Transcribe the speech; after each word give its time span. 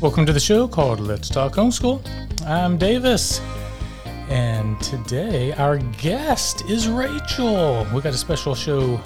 Welcome 0.00 0.26
to 0.26 0.32
the 0.32 0.38
show 0.38 0.68
called 0.68 1.00
Let's 1.00 1.28
Talk 1.28 1.54
Homeschool. 1.54 2.00
I'm 2.46 2.78
Davis, 2.78 3.40
and 4.28 4.80
today 4.80 5.52
our 5.54 5.78
guest 5.78 6.64
is 6.70 6.86
Rachael. 6.86 7.84
We 7.92 8.00
got 8.00 8.14
a 8.14 8.16
special 8.16 8.54
show 8.54 9.00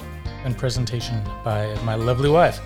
and 0.45 0.55
presentation 0.55 1.19
by 1.43 1.73
my 1.83 1.95
lovely 1.95 2.29
wife. 2.29 2.61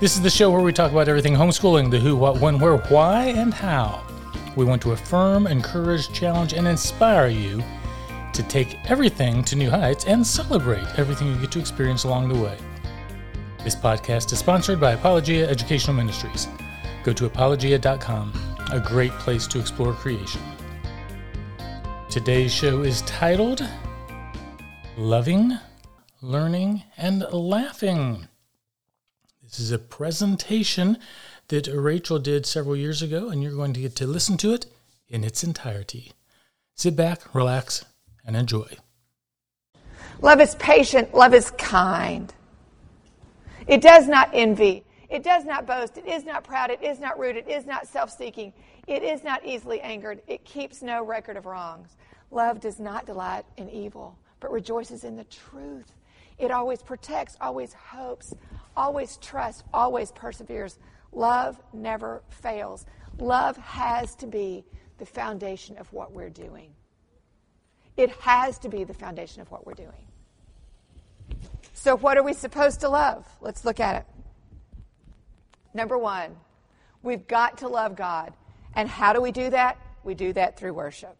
This 0.00 0.16
is 0.16 0.22
the 0.22 0.30
show 0.30 0.50
where 0.50 0.62
we 0.62 0.72
talk 0.72 0.92
about 0.92 1.08
everything 1.08 1.34
homeschooling 1.34 1.90
the 1.90 1.98
who, 1.98 2.16
what, 2.16 2.40
when, 2.40 2.58
where, 2.58 2.78
why, 2.78 3.24
and 3.26 3.52
how. 3.52 4.02
We 4.56 4.64
want 4.64 4.80
to 4.82 4.92
affirm, 4.92 5.46
encourage, 5.46 6.10
challenge, 6.10 6.54
and 6.54 6.66
inspire 6.66 7.28
you 7.28 7.62
to 8.32 8.42
take 8.44 8.78
everything 8.90 9.44
to 9.44 9.56
new 9.56 9.68
heights 9.68 10.06
and 10.06 10.26
celebrate 10.26 10.86
everything 10.98 11.28
you 11.28 11.36
get 11.36 11.52
to 11.52 11.60
experience 11.60 12.04
along 12.04 12.30
the 12.30 12.42
way. 12.42 12.56
This 13.62 13.76
podcast 13.76 14.32
is 14.32 14.38
sponsored 14.38 14.80
by 14.80 14.92
Apologia 14.92 15.46
Educational 15.50 15.94
Ministries. 15.94 16.48
Go 17.04 17.12
to 17.12 17.26
apologia.com, 17.26 18.32
a 18.70 18.78
great 18.78 19.10
place 19.12 19.48
to 19.48 19.58
explore 19.58 19.92
creation. 19.92 20.40
Today's 22.08 22.54
show 22.54 22.82
is 22.82 23.02
titled 23.02 23.66
Loving, 24.96 25.58
Learning, 26.20 26.84
and 26.96 27.22
Laughing. 27.32 28.28
This 29.42 29.58
is 29.58 29.72
a 29.72 29.78
presentation 29.78 30.96
that 31.48 31.66
Rachael 31.66 32.20
did 32.20 32.46
several 32.46 32.76
years 32.76 33.02
ago, 33.02 33.30
and 33.30 33.42
you're 33.42 33.56
going 33.56 33.72
to 33.72 33.80
get 33.80 33.96
to 33.96 34.06
listen 34.06 34.36
to 34.36 34.52
it 34.52 34.66
in 35.08 35.24
its 35.24 35.42
entirety. 35.42 36.12
Sit 36.76 36.94
back, 36.94 37.34
relax, 37.34 37.84
and 38.24 38.36
enjoy. 38.36 38.68
Love 40.20 40.40
is 40.40 40.54
patient, 40.54 41.12
love 41.12 41.34
is 41.34 41.50
kind. 41.50 42.32
It 43.66 43.80
does 43.80 44.06
not 44.06 44.30
envy. 44.32 44.84
It 45.12 45.22
does 45.22 45.44
not 45.44 45.66
boast. 45.66 45.98
It 45.98 46.06
is 46.06 46.24
not 46.24 46.42
proud. 46.42 46.70
It 46.70 46.82
is 46.82 46.98
not 46.98 47.18
rude. 47.18 47.36
It 47.36 47.46
is 47.46 47.66
not 47.66 47.86
self 47.86 48.10
seeking. 48.10 48.54
It 48.88 49.02
is 49.02 49.22
not 49.22 49.44
easily 49.44 49.78
angered. 49.82 50.22
It 50.26 50.42
keeps 50.46 50.80
no 50.80 51.04
record 51.04 51.36
of 51.36 51.44
wrongs. 51.44 51.98
Love 52.30 52.60
does 52.60 52.80
not 52.80 53.04
delight 53.04 53.44
in 53.58 53.68
evil, 53.68 54.16
but 54.40 54.50
rejoices 54.50 55.04
in 55.04 55.14
the 55.16 55.24
truth. 55.24 55.92
It 56.38 56.50
always 56.50 56.80
protects, 56.80 57.36
always 57.42 57.74
hopes, 57.74 58.34
always 58.74 59.18
trusts, 59.18 59.62
always 59.74 60.10
perseveres. 60.12 60.78
Love 61.12 61.60
never 61.74 62.22
fails. 62.30 62.86
Love 63.18 63.58
has 63.58 64.14
to 64.14 64.26
be 64.26 64.64
the 64.96 65.04
foundation 65.04 65.76
of 65.76 65.92
what 65.92 66.12
we're 66.12 66.30
doing. 66.30 66.70
It 67.98 68.08
has 68.12 68.58
to 68.60 68.70
be 68.70 68.84
the 68.84 68.94
foundation 68.94 69.42
of 69.42 69.50
what 69.50 69.66
we're 69.66 69.74
doing. 69.74 70.06
So, 71.74 71.98
what 71.98 72.16
are 72.16 72.22
we 72.22 72.32
supposed 72.32 72.80
to 72.80 72.88
love? 72.88 73.26
Let's 73.42 73.66
look 73.66 73.78
at 73.78 73.96
it. 73.96 74.11
Number 75.74 75.96
one, 75.96 76.36
we've 77.02 77.26
got 77.26 77.58
to 77.58 77.68
love 77.68 77.96
God. 77.96 78.32
And 78.74 78.88
how 78.88 79.12
do 79.12 79.20
we 79.20 79.32
do 79.32 79.50
that? 79.50 79.78
We 80.04 80.14
do 80.14 80.32
that 80.32 80.58
through 80.58 80.74
worship. 80.74 81.16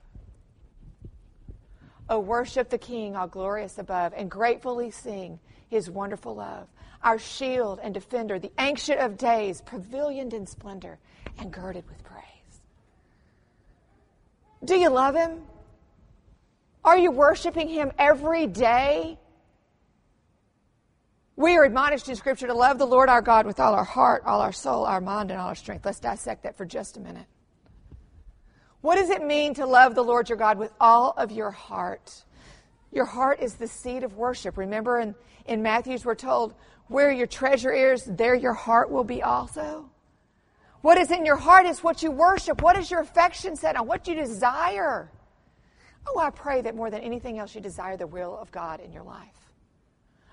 Oh, 2.09 2.19
worship 2.19 2.69
the 2.69 2.79
King, 2.79 3.17
all 3.17 3.27
glorious 3.27 3.79
above, 3.79 4.13
and 4.17 4.31
gratefully 4.31 4.91
sing 4.91 5.39
his 5.69 5.89
wonderful 5.89 6.35
love. 6.35 6.67
Our 7.03 7.19
shield 7.19 7.81
and 7.83 7.95
defender, 7.95 8.39
the 8.39 8.53
ancient 8.59 9.01
of 9.01 9.17
days, 9.17 9.63
pavilioned 9.63 10.35
in 10.35 10.47
splendor 10.47 10.99
and 11.39 11.53
girded 11.53 11.89
with 11.89 12.03
praise. 12.05 12.23
Do 14.65 14.77
you 14.77 14.91
love 14.91 15.15
him? 15.15 15.43
Are 16.85 16.99
you 16.99 17.11
worshiping 17.11 17.69
him 17.69 17.93
every 17.99 18.47
day? 18.47 19.19
We 21.43 21.57
are 21.57 21.65
admonished 21.65 22.09
in 22.09 22.15
Scripture 22.15 22.47
to 22.47 22.55
love 22.55 22.79
the 22.79 22.87
Lord 22.87 23.09
our 23.09 23.21
God 23.21 23.47
with 23.47 23.59
all 23.59 23.75
our 23.75 23.83
heart, 23.83 24.23
all 24.25 24.41
our 24.41 24.53
soul, 24.53 24.85
our 24.85 25.01
mind, 25.01 25.33
and 25.33 25.41
all 25.41 25.49
our 25.49 25.57
strength. 25.57 25.85
Let's 25.85 25.99
dissect 25.99 26.45
that 26.45 26.57
for 26.57 26.65
just 26.65 26.97
a 26.97 27.01
minute. 27.01 27.27
What 28.81 28.95
does 28.95 29.11
it 29.11 29.25
mean 29.25 29.53
to 29.55 29.67
love 29.67 29.97
the 29.97 30.05
Lord 30.05 30.29
your 30.29 30.39
God 30.39 30.57
with 30.57 30.73
all 30.81 31.11
of 31.17 31.33
your 31.33 31.51
heart? 31.51 32.23
Your 32.93 33.07
heart 33.07 33.41
is 33.41 33.55
the 33.55 33.67
seat 33.67 34.05
of 34.05 34.15
worship. 34.15 34.57
Remember 34.57 35.01
in, 35.01 35.17
in 35.45 35.65
Matthew's, 35.65 36.05
we're 36.05 36.15
told, 36.15 36.55
where 36.87 37.11
your 37.11 37.27
treasure 37.27 37.73
is, 37.73 38.05
there 38.05 38.37
your 38.37 38.55
heart 38.55 38.93
will 38.93 39.03
be 39.03 39.21
also. 39.21 39.91
What 40.83 40.97
is 40.97 41.11
in 41.11 41.27
your 41.27 41.39
heart 41.39 41.67
is 41.67 41.83
what 41.83 42.05
you 42.05 42.13
worship. 42.13 42.63
What 42.63 42.77
is 42.77 42.89
your 42.89 43.01
affection 43.01 43.57
set 43.57 43.75
on? 43.75 43.89
What 43.89 44.07
you 44.07 44.15
desire? 44.15 45.11
Oh, 46.07 46.21
I 46.21 46.31
pray 46.31 46.61
that 46.61 46.77
more 46.77 46.89
than 46.89 47.01
anything 47.01 47.41
else, 47.41 47.53
you 47.53 47.61
desire 47.61 47.97
the 47.97 48.07
will 48.07 48.39
of 48.39 48.53
God 48.53 48.79
in 48.79 48.93
your 48.93 49.03
life. 49.03 49.42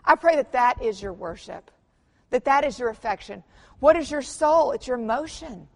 I 0.06 0.16
pray 0.16 0.36
that 0.36 0.52
that 0.54 0.82
is 0.82 1.02
your 1.02 1.14
worship, 1.14 1.70
that 2.30 2.46
that 2.46 2.66
is 2.66 2.80
your 2.80 2.90
affection. 2.90 3.44
What 3.80 3.96
is 3.96 4.10
your 4.12 4.22
soul? 4.22 4.72
It's 4.72 4.88
your 4.88 4.98
emotion. 4.98 5.68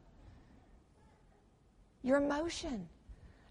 Your 2.02 2.18
emotion. 2.18 2.88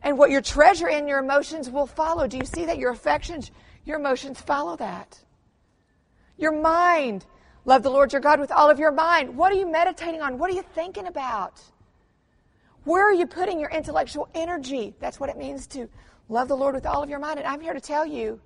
And 0.02 0.18
what 0.18 0.30
your 0.30 0.40
treasure 0.40 0.88
in 0.88 1.06
your 1.06 1.20
emotions 1.20 1.70
will 1.70 1.86
follow. 1.86 2.26
Do 2.26 2.36
you 2.36 2.44
see 2.44 2.66
that? 2.66 2.78
Your 2.78 2.90
affections, 2.90 3.50
your 3.84 3.98
emotions 3.98 4.40
follow 4.40 4.76
that. 4.76 5.18
Your 6.36 6.52
mind. 6.52 7.24
Love 7.64 7.82
the 7.82 7.90
Lord 7.90 8.12
your 8.12 8.20
God 8.20 8.40
with 8.40 8.50
all 8.50 8.68
of 8.68 8.80
your 8.80 8.90
mind. 8.90 9.36
What 9.36 9.52
are 9.52 9.56
you 9.56 9.70
meditating 9.70 10.20
on? 10.20 10.38
What 10.38 10.50
are 10.50 10.54
you 10.54 10.64
thinking 10.74 11.06
about? 11.06 11.60
Where 12.84 13.08
are 13.08 13.14
you 13.14 13.26
putting 13.26 13.60
your 13.60 13.70
intellectual 13.70 14.28
energy? 14.34 14.94
That's 14.98 15.20
what 15.20 15.30
it 15.30 15.38
means 15.38 15.68
to 15.68 15.88
love 16.28 16.48
the 16.48 16.56
Lord 16.56 16.74
with 16.74 16.84
all 16.84 17.02
of 17.02 17.08
your 17.08 17.20
mind. 17.20 17.38
And 17.38 17.46
I'm 17.46 17.60
here 17.60 17.74
to 17.74 17.80
tell 17.80 18.04
you 18.04 18.40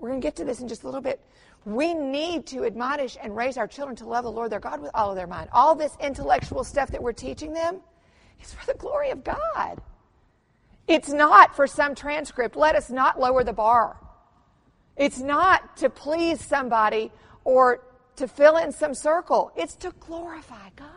we're 0.00 0.08
going 0.08 0.20
to 0.20 0.26
get 0.26 0.36
to 0.36 0.44
this 0.44 0.60
in 0.60 0.68
just 0.68 0.82
a 0.82 0.86
little 0.86 1.02
bit. 1.02 1.20
We 1.64 1.92
need 1.92 2.46
to 2.46 2.64
admonish 2.64 3.18
and 3.22 3.36
raise 3.36 3.58
our 3.58 3.66
children 3.66 3.94
to 3.96 4.06
love 4.06 4.24
the 4.24 4.32
Lord 4.32 4.50
their 4.50 4.60
God 4.60 4.80
with 4.80 4.90
all 4.94 5.10
of 5.10 5.16
their 5.16 5.26
mind. 5.26 5.50
All 5.52 5.74
this 5.74 5.92
intellectual 6.00 6.64
stuff 6.64 6.90
that 6.92 7.02
we're 7.02 7.12
teaching 7.12 7.52
them 7.52 7.80
is 8.42 8.54
for 8.54 8.64
the 8.64 8.78
glory 8.78 9.10
of 9.10 9.22
God. 9.22 9.80
It's 10.88 11.10
not 11.10 11.54
for 11.54 11.66
some 11.66 11.94
transcript. 11.94 12.56
Let 12.56 12.74
us 12.74 12.90
not 12.90 13.20
lower 13.20 13.44
the 13.44 13.52
bar. 13.52 13.98
It's 14.96 15.20
not 15.20 15.76
to 15.78 15.90
please 15.90 16.40
somebody 16.44 17.12
or 17.44 17.82
to 18.16 18.26
fill 18.26 18.56
in 18.56 18.72
some 18.72 18.94
circle. 18.94 19.52
It's 19.54 19.76
to 19.76 19.92
glorify 20.00 20.70
God. 20.76 20.88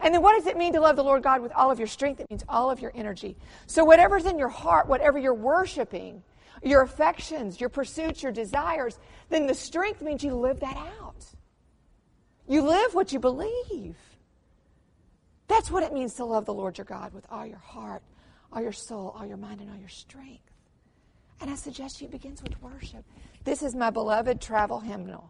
And 0.00 0.12
then 0.12 0.20
what 0.20 0.36
does 0.36 0.46
it 0.46 0.56
mean 0.56 0.72
to 0.72 0.80
love 0.80 0.96
the 0.96 1.04
Lord 1.04 1.22
God 1.22 1.40
with 1.40 1.52
all 1.52 1.70
of 1.70 1.78
your 1.78 1.86
strength? 1.86 2.20
It 2.20 2.28
means 2.28 2.44
all 2.48 2.70
of 2.70 2.80
your 2.80 2.90
energy. 2.94 3.36
So 3.66 3.84
whatever's 3.84 4.26
in 4.26 4.36
your 4.38 4.48
heart, 4.48 4.88
whatever 4.88 5.18
you're 5.18 5.32
worshiping, 5.32 6.24
your 6.62 6.82
affections, 6.82 7.60
your 7.60 7.68
pursuits, 7.68 8.22
your 8.22 8.32
desires, 8.32 8.98
then 9.28 9.46
the 9.46 9.54
strength 9.54 10.02
means 10.02 10.22
you 10.22 10.34
live 10.34 10.60
that 10.60 10.76
out. 10.76 11.24
You 12.48 12.62
live 12.62 12.94
what 12.94 13.12
you 13.12 13.18
believe. 13.18 13.96
That's 15.48 15.70
what 15.70 15.82
it 15.82 15.92
means 15.92 16.14
to 16.14 16.24
love 16.24 16.44
the 16.44 16.54
Lord 16.54 16.78
your 16.78 16.84
God 16.84 17.12
with 17.12 17.26
all 17.30 17.46
your 17.46 17.58
heart, 17.58 18.02
all 18.52 18.62
your 18.62 18.72
soul, 18.72 19.14
all 19.18 19.26
your 19.26 19.36
mind, 19.36 19.60
and 19.60 19.70
all 19.70 19.76
your 19.76 19.88
strength. 19.88 20.40
And 21.40 21.50
I 21.50 21.56
suggest 21.56 22.00
you 22.00 22.08
begins 22.08 22.42
with 22.42 22.60
worship. 22.62 23.04
This 23.44 23.62
is 23.62 23.74
my 23.74 23.90
beloved 23.90 24.40
travel 24.40 24.80
hymnal. 24.80 25.28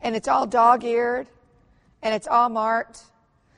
And 0.00 0.16
it's 0.16 0.26
all 0.26 0.46
dog 0.46 0.84
eared 0.84 1.28
and 2.02 2.14
it's 2.14 2.26
all 2.26 2.48
marked. 2.48 3.02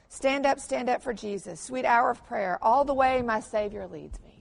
Stand 0.09 0.47
up, 0.47 0.61
stand 0.61 0.89
up 0.89 1.03
for 1.03 1.12
Jesus. 1.12 1.61
Sweet 1.61 1.84
hour 1.84 2.11
of 2.11 2.25
prayer. 2.27 2.59
All 2.61 2.84
the 2.84 2.94
way 2.94 3.23
my 3.23 3.41
Savior 3.41 3.87
leads 3.87 4.21
me. 4.21 4.34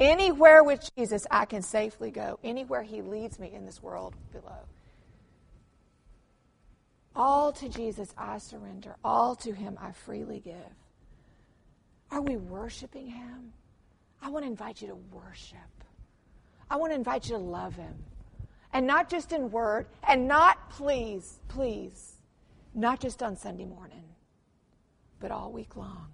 Anywhere 0.00 0.64
with 0.64 0.88
Jesus, 0.96 1.26
I 1.30 1.44
can 1.44 1.60
safely 1.60 2.10
go. 2.10 2.38
Anywhere 2.42 2.82
He 2.82 3.02
leads 3.02 3.38
me 3.38 3.52
in 3.54 3.66
this 3.66 3.82
world 3.82 4.14
below. 4.32 4.64
All 7.14 7.52
to 7.52 7.68
Jesus 7.68 8.14
I 8.16 8.38
surrender. 8.38 8.96
All 9.04 9.36
to 9.36 9.52
Him 9.52 9.76
I 9.78 9.92
freely 9.92 10.40
give. 10.40 10.54
Are 12.10 12.22
we 12.22 12.38
worshiping 12.38 13.08
Him? 13.08 13.52
I 14.22 14.30
want 14.30 14.44
to 14.46 14.50
invite 14.50 14.80
you 14.80 14.88
to 14.88 14.96
worship. 15.12 15.58
I 16.70 16.76
want 16.76 16.92
to 16.92 16.96
invite 16.96 17.28
you 17.28 17.36
to 17.36 17.42
love 17.42 17.76
Him. 17.76 17.94
And 18.72 18.86
not 18.86 19.10
just 19.10 19.32
in 19.32 19.50
word, 19.50 19.86
and 20.08 20.26
not, 20.26 20.70
please, 20.70 21.40
please, 21.48 22.14
not 22.74 23.00
just 23.00 23.22
on 23.22 23.36
Sunday 23.36 23.66
morning, 23.66 24.04
but 25.18 25.30
all 25.30 25.52
week 25.52 25.76
long. 25.76 26.06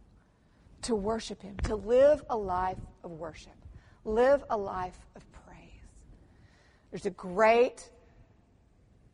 To 0.83 0.97
worship 0.97 1.43
Him, 1.43 1.57
to 1.65 1.77
live 1.77 2.25
a 2.31 2.37
life 2.37 2.79
of 3.05 3.13
worship. 3.13 3.53
Live 4.07 4.45
a 4.51 4.57
life 4.57 5.05
of 5.17 5.23
praise. 5.33 5.59
There's 6.93 7.07
a 7.07 7.11
great 7.11 7.91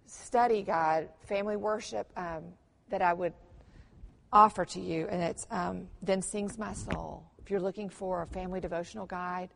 study 0.05 0.63
guide, 0.63 1.09
family 1.23 1.57
worship, 1.57 2.07
um, 2.15 2.45
that 2.91 3.01
I 3.01 3.15
would 3.15 3.33
offer 4.35 4.67
to 4.67 4.81
you, 4.81 5.09
and 5.11 5.23
it's 5.23 5.47
um, 5.51 5.89
Then 6.03 6.21
Sings 6.21 6.59
My 6.59 6.75
Soul. 6.75 7.25
If 7.39 7.51
you're 7.51 7.59
looking 7.59 7.89
for 7.89 8.21
a 8.21 8.27
family 8.27 8.61
devotional 8.61 9.07
guide 9.07 9.49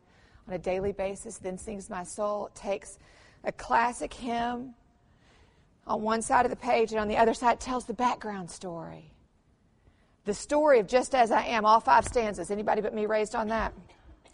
on 0.47 0.55
a 0.55 0.57
daily 0.57 0.91
basis, 0.91 1.37
Then 1.37 1.59
Sings 1.59 1.87
My 1.87 2.03
Soul. 2.03 2.47
It 2.47 2.55
takes 2.55 2.97
a 3.43 3.51
classic 3.51 4.15
hymn 4.15 4.73
on 5.85 6.01
one 6.01 6.23
side 6.23 6.45
of 6.45 6.49
the 6.49 6.57
page, 6.57 6.93
and 6.93 6.99
on 6.99 7.07
the 7.07 7.17
other 7.17 7.35
side, 7.35 7.59
tells 7.59 7.85
the 7.85 7.93
background 7.93 8.49
story. 8.49 9.13
The 10.25 10.33
story 10.33 10.79
of 10.79 10.87
Just 10.87 11.13
As 11.13 11.31
I 11.31 11.43
Am, 11.43 11.63
all 11.63 11.79
five 11.79 12.05
stanzas. 12.05 12.49
Anybody 12.49 12.81
but 12.81 12.95
me 12.95 13.05
raised 13.05 13.35
on 13.35 13.49
that? 13.49 13.71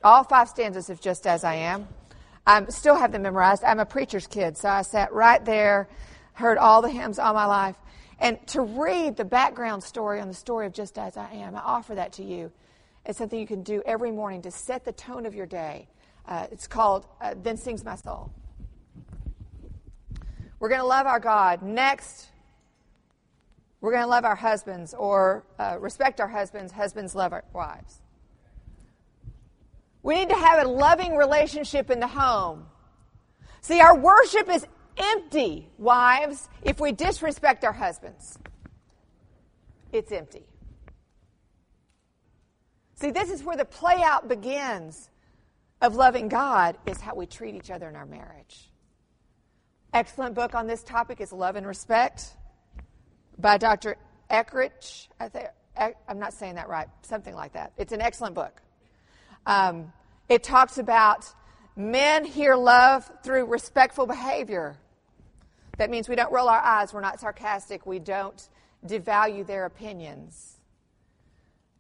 All 0.04 0.26
five 0.26 0.50
stanzas 0.50 0.90
of 0.90 1.00
Just 1.00 1.26
As 1.26 1.46
I 1.46 1.56
Am. 1.56 1.88
I 2.46 2.66
still 2.66 2.96
have 2.96 3.14
them 3.14 3.22
memorized. 3.22 3.64
I'm 3.64 3.80
a 3.80 3.86
preacher's 3.86 4.28
kid, 4.28 4.58
so 4.58 4.68
I 4.68 4.82
sat 4.82 5.14
right 5.14 5.44
there, 5.46 5.88
heard 6.34 6.58
all 6.58 6.82
the 6.82 6.90
hymns 6.90 7.20
all 7.20 7.34
my 7.34 7.46
life. 7.46 7.78
And 8.20 8.46
to 8.48 8.62
read 8.62 9.16
the 9.16 9.24
background 9.24 9.82
story 9.82 10.20
on 10.20 10.28
the 10.28 10.34
story 10.34 10.66
of 10.66 10.74
Just 10.74 10.98
As 10.98 11.16
I 11.16 11.32
Am, 11.32 11.56
I 11.56 11.60
offer 11.60 11.96
that 11.96 12.14
to 12.14 12.24
you. 12.24 12.52
It's 13.06 13.18
something 13.18 13.40
you 13.40 13.48
can 13.48 13.64
do 13.64 13.82
every 13.86 14.12
morning 14.12 14.42
to 14.42 14.52
set 14.52 14.84
the 14.84 14.92
tone 14.92 15.26
of 15.26 15.34
your 15.34 15.46
day. 15.46 15.88
Uh, 16.28 16.48
it's 16.52 16.68
called 16.68 17.06
uh, 17.22 17.36
Then 17.42 17.56
Sings 17.56 17.86
My 17.86 17.96
Soul. 17.96 18.30
We're 20.60 20.70
going 20.70 20.82
to 20.82 20.88
love 20.88 21.08
our 21.08 21.20
God. 21.20 21.62
Next, 21.62 22.28
we're 23.80 23.92
going 23.92 24.04
to 24.04 24.10
love 24.10 24.26
our 24.26 24.36
husbands 24.36 24.94
or 24.94 25.46
uh, 25.60 25.78
respect 25.80 26.20
our 26.20 26.28
husbands. 26.28 26.74
Husbands 26.74 27.16
love 27.16 27.32
our 27.32 27.44
wives. 27.54 28.03
We 30.04 30.16
need 30.16 30.30
to 30.30 30.36
have 30.36 30.66
a 30.66 30.70
loving 30.70 31.16
relationship 31.16 31.90
in 31.90 32.00
the 32.00 32.08
home. 32.08 32.66
See, 33.62 33.80
our 33.80 33.98
worship 33.98 34.50
is 34.50 34.68
empty, 34.98 35.70
wives, 35.78 36.50
if 36.62 36.80
we 36.80 36.92
disrespect 36.92 37.64
our 37.64 37.72
husbands. 37.72 38.38
It's 39.94 40.12
empty. 40.12 40.46
See, 42.96 43.12
this 43.12 43.30
is 43.30 43.44
where 43.44 43.56
the 43.56 43.66
play 43.66 44.02
out 44.04 44.28
begins 44.28 45.10
of 45.82 45.96
loving 45.96 46.28
God, 46.28 46.78
is 46.86 47.00
how 47.02 47.16
we 47.16 47.26
treat 47.26 47.56
each 47.56 47.72
other 47.72 47.90
in 47.90 47.96
our 47.96 48.06
marriage. 48.06 48.70
Excellent 49.94 50.34
book 50.34 50.56
on 50.56 50.68
this 50.68 50.84
topic 50.84 51.22
is 51.22 51.32
Love 51.32 51.56
and 51.56 51.68
Respect 51.68 52.26
by 53.38 53.58
Dr. 53.58 53.98
Eckrich. 54.30 55.08
I 55.20 55.30
think, 55.30 55.48
I'm 55.78 56.20
not 56.20 56.34
saying 56.34 56.56
that 56.56 56.70
right, 56.70 56.88
something 57.02 57.36
like 57.36 57.54
that. 57.54 57.74
It's 57.78 57.92
an 57.92 58.02
excellent 58.02 58.36
book. 58.36 58.62
Um, 59.46 59.92
it 60.30 60.44
talks 60.44 60.78
about 60.78 61.26
men 61.76 62.26
hear 62.26 62.56
love 62.56 63.10
through 63.24 63.46
respectful 63.46 64.06
behavior. 64.06 64.78
That 65.78 65.90
means 65.90 66.08
we 66.08 66.16
don't 66.16 66.32
roll 66.32 66.48
our 66.48 66.60
eyes, 66.60 66.94
we're 66.94 67.02
not 67.02 67.20
sarcastic, 67.20 67.86
we 67.86 68.00
don't 68.00 68.48
devalue 68.86 69.46
their 69.46 69.66
opinions. 69.66 70.60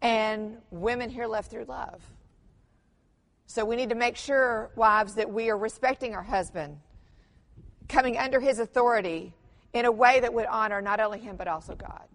And 0.01 0.57
women 0.71 1.10
hear 1.10 1.27
love 1.27 1.45
through 1.45 1.65
love. 1.65 2.01
So 3.45 3.66
we 3.66 3.75
need 3.75 3.89
to 3.89 3.95
make 3.95 4.18
sure, 4.18 4.71
wives, 4.75 5.16
that 5.16 5.31
we 5.31 5.50
are 5.50 5.57
respecting 5.57 6.16
our 6.16 6.24
husband, 6.24 6.77
coming 7.88 8.18
under 8.18 8.39
his 8.39 8.59
authority 8.59 9.33
in 9.74 9.86
a 9.86 9.92
way 9.92 10.19
that 10.19 10.33
would 10.33 10.48
honor 10.48 10.81
not 10.81 11.00
only 11.00 11.19
him 11.19 11.36
but 11.36 11.48
also 11.48 11.75
God. 11.75 12.07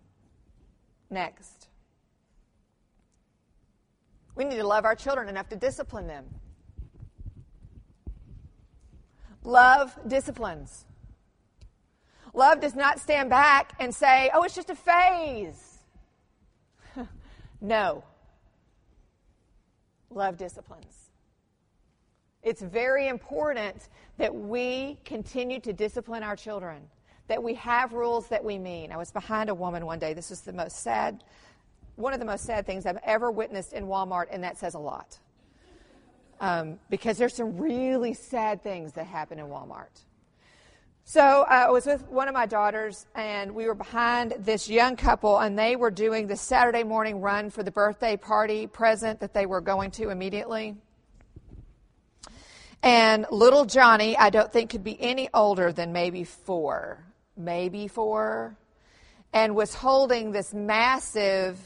Next. 1.10 1.57
We 4.38 4.44
need 4.44 4.58
to 4.58 4.66
love 4.66 4.84
our 4.84 4.94
children 4.94 5.28
enough 5.28 5.48
to 5.48 5.56
discipline 5.56 6.06
them. 6.06 6.24
Love 9.42 9.98
disciplines. 10.06 10.84
Love 12.32 12.60
does 12.60 12.76
not 12.76 13.00
stand 13.00 13.30
back 13.30 13.72
and 13.80 13.92
say, 13.92 14.30
oh, 14.32 14.44
it's 14.44 14.54
just 14.54 14.70
a 14.70 14.76
phase. 14.76 15.78
no. 17.60 18.04
Love 20.08 20.36
disciplines. 20.36 21.10
It's 22.44 22.62
very 22.62 23.08
important 23.08 23.88
that 24.18 24.32
we 24.32 24.98
continue 25.04 25.58
to 25.60 25.72
discipline 25.72 26.22
our 26.22 26.36
children, 26.36 26.82
that 27.26 27.42
we 27.42 27.54
have 27.54 27.92
rules 27.92 28.28
that 28.28 28.44
we 28.44 28.56
mean. 28.56 28.92
I 28.92 28.98
was 28.98 29.10
behind 29.10 29.50
a 29.50 29.54
woman 29.54 29.84
one 29.84 29.98
day. 29.98 30.14
This 30.14 30.30
is 30.30 30.42
the 30.42 30.52
most 30.52 30.76
sad, 30.76 31.24
one 31.98 32.12
of 32.12 32.20
the 32.20 32.26
most 32.26 32.44
sad 32.44 32.64
things 32.64 32.86
I've 32.86 33.00
ever 33.02 33.30
witnessed 33.30 33.72
in 33.72 33.86
Walmart, 33.86 34.26
and 34.30 34.44
that 34.44 34.56
says 34.56 34.74
a 34.74 34.78
lot. 34.78 35.18
Um, 36.40 36.78
because 36.88 37.18
there's 37.18 37.34
some 37.34 37.58
really 37.58 38.14
sad 38.14 38.62
things 38.62 38.92
that 38.92 39.06
happen 39.06 39.40
in 39.40 39.46
Walmart. 39.46 40.04
So 41.04 41.20
uh, 41.20 41.46
I 41.48 41.70
was 41.70 41.86
with 41.86 42.06
one 42.08 42.28
of 42.28 42.34
my 42.34 42.46
daughters, 42.46 43.06
and 43.14 43.54
we 43.54 43.66
were 43.66 43.74
behind 43.74 44.34
this 44.38 44.68
young 44.68 44.94
couple, 44.94 45.38
and 45.38 45.58
they 45.58 45.74
were 45.74 45.90
doing 45.90 46.26
the 46.26 46.36
Saturday 46.36 46.84
morning 46.84 47.20
run 47.20 47.50
for 47.50 47.62
the 47.62 47.70
birthday 47.70 48.16
party 48.16 48.66
present 48.66 49.20
that 49.20 49.32
they 49.32 49.46
were 49.46 49.60
going 49.60 49.90
to 49.92 50.10
immediately. 50.10 50.76
And 52.82 53.26
little 53.30 53.64
Johnny, 53.64 54.16
I 54.16 54.30
don't 54.30 54.52
think 54.52 54.70
could 54.70 54.84
be 54.84 55.00
any 55.00 55.28
older 55.34 55.72
than 55.72 55.92
maybe 55.92 56.24
four, 56.24 57.04
maybe 57.36 57.88
four, 57.88 58.56
and 59.32 59.54
was 59.54 59.74
holding 59.74 60.30
this 60.30 60.54
massive, 60.54 61.58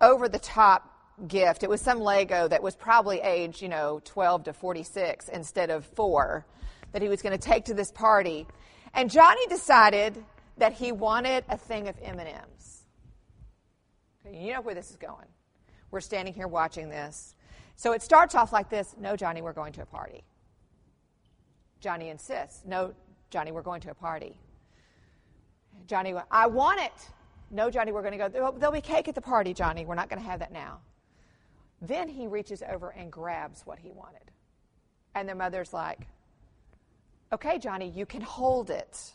over 0.00 0.28
the 0.28 0.38
top 0.38 0.92
gift. 1.28 1.62
It 1.62 1.70
was 1.70 1.80
some 1.80 2.00
Lego 2.00 2.48
that 2.48 2.62
was 2.62 2.76
probably 2.76 3.20
age, 3.20 3.62
you 3.62 3.68
know, 3.68 4.00
12 4.04 4.44
to 4.44 4.52
46 4.52 5.28
instead 5.28 5.70
of 5.70 5.86
four 5.86 6.46
that 6.92 7.02
he 7.02 7.08
was 7.08 7.22
going 7.22 7.36
to 7.36 7.42
take 7.42 7.64
to 7.66 7.74
this 7.74 7.90
party. 7.90 8.46
And 8.94 9.10
Johnny 9.10 9.46
decided 9.48 10.22
that 10.58 10.72
he 10.72 10.92
wanted 10.92 11.44
a 11.48 11.56
thing 11.56 11.88
of 11.88 11.96
M&Ms. 12.02 12.82
You 14.32 14.54
know 14.54 14.60
where 14.60 14.74
this 14.74 14.90
is 14.90 14.96
going. 14.96 15.26
We're 15.90 16.00
standing 16.00 16.34
here 16.34 16.48
watching 16.48 16.88
this. 16.88 17.34
So 17.76 17.92
it 17.92 18.02
starts 18.02 18.34
off 18.34 18.52
like 18.52 18.70
this 18.70 18.94
No, 18.98 19.16
Johnny, 19.16 19.42
we're 19.42 19.52
going 19.52 19.72
to 19.74 19.82
a 19.82 19.86
party. 19.86 20.24
Johnny 21.80 22.08
insists, 22.08 22.62
No, 22.66 22.94
Johnny, 23.30 23.52
we're 23.52 23.62
going 23.62 23.80
to 23.82 23.90
a 23.90 23.94
party. 23.94 24.40
Johnny, 25.86 26.14
I 26.30 26.46
want 26.46 26.80
it. 26.80 27.08
No, 27.50 27.70
Johnny, 27.70 27.92
we're 27.92 28.02
going 28.02 28.18
to 28.18 28.28
go. 28.28 28.52
There'll 28.58 28.72
be 28.72 28.80
cake 28.80 29.08
at 29.08 29.14
the 29.14 29.20
party, 29.20 29.54
Johnny. 29.54 29.84
We're 29.84 29.94
not 29.94 30.08
going 30.08 30.20
to 30.20 30.28
have 30.28 30.40
that 30.40 30.52
now. 30.52 30.80
Then 31.80 32.08
he 32.08 32.26
reaches 32.26 32.62
over 32.68 32.90
and 32.90 33.12
grabs 33.12 33.62
what 33.64 33.78
he 33.78 33.90
wanted. 33.90 34.30
And 35.14 35.28
the 35.28 35.34
mother's 35.34 35.72
like, 35.72 36.08
Okay, 37.32 37.58
Johnny, 37.58 37.88
you 37.88 38.06
can 38.06 38.20
hold 38.20 38.70
it. 38.70 39.12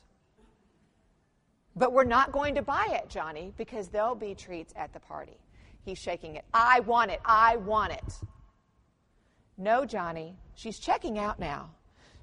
But 1.76 1.94
we're 1.94 2.04
not 2.04 2.34
going 2.34 2.56
to 2.56 2.62
buy 2.62 2.88
it, 2.92 3.10
Johnny, 3.10 3.54
because 3.58 3.88
there'll 3.88 4.16
be 4.16 4.36
treats 4.36 4.74
at 4.76 4.92
the 4.92 5.00
party. 5.00 5.38
He's 5.84 5.98
shaking 5.98 6.36
it. 6.36 6.44
I 6.54 6.82
want 6.82 7.12
it. 7.12 7.22
I 7.24 7.56
want 7.56 7.94
it. 7.94 8.20
No, 9.58 9.86
Johnny. 9.86 10.36
She's 10.56 10.78
checking 10.78 11.18
out 11.18 11.40
now. 11.40 11.70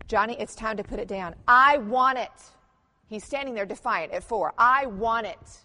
Johnny, 0.07 0.37
it's 0.39 0.55
time 0.55 0.77
to 0.77 0.85
put 0.85 0.99
it 0.99 1.09
down. 1.09 1.35
I 1.47 1.79
want 1.79 2.19
it. 2.19 2.31
He's 3.09 3.25
standing 3.25 3.55
there 3.55 3.67
defiant 3.67 4.13
at 4.13 4.23
four. 4.23 4.53
I 4.59 4.87
want 4.87 5.27
it. 5.27 5.59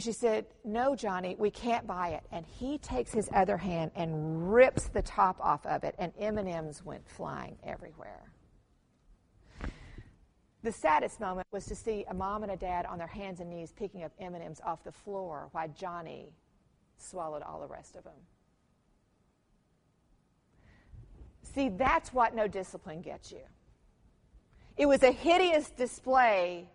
And 0.00 0.04
she 0.06 0.12
said, 0.12 0.46
No, 0.64 0.96
Johnny, 0.96 1.36
we 1.38 1.50
can't 1.50 1.86
buy 1.86 2.12
it. 2.12 2.22
And 2.32 2.46
he 2.46 2.78
takes 2.78 3.12
his 3.12 3.28
other 3.34 3.58
hand 3.58 3.90
and 3.94 4.50
rips 4.50 4.88
the 4.88 5.02
top 5.02 5.36
off 5.42 5.66
of 5.66 5.84
it, 5.84 5.94
and 5.98 6.14
M&Ms 6.18 6.82
went 6.82 7.06
flying 7.06 7.58
everywhere. 7.62 8.32
The 10.62 10.72
saddest 10.72 11.20
moment 11.20 11.48
was 11.52 11.66
to 11.66 11.74
see 11.74 12.06
a 12.08 12.14
mom 12.14 12.44
and 12.44 12.50
a 12.50 12.56
dad 12.56 12.86
on 12.86 12.96
their 12.96 13.08
hands 13.08 13.40
and 13.40 13.50
knees 13.50 13.74
picking 13.76 14.02
up 14.02 14.12
M&Ms 14.18 14.62
off 14.64 14.82
the 14.84 14.92
floor 14.92 15.50
while 15.52 15.68
Johnny 15.68 16.32
swallowed 16.96 17.42
all 17.42 17.60
the 17.60 17.68
rest 17.68 17.94
of 17.94 18.04
them. 18.04 18.14
See, 21.42 21.68
that's 21.68 22.10
what 22.14 22.34
no 22.34 22.48
discipline 22.48 23.02
gets 23.02 23.30
you. 23.30 23.42
It 24.78 24.86
was 24.86 25.02
a 25.02 25.12
hideous 25.12 25.68
display 25.68 26.70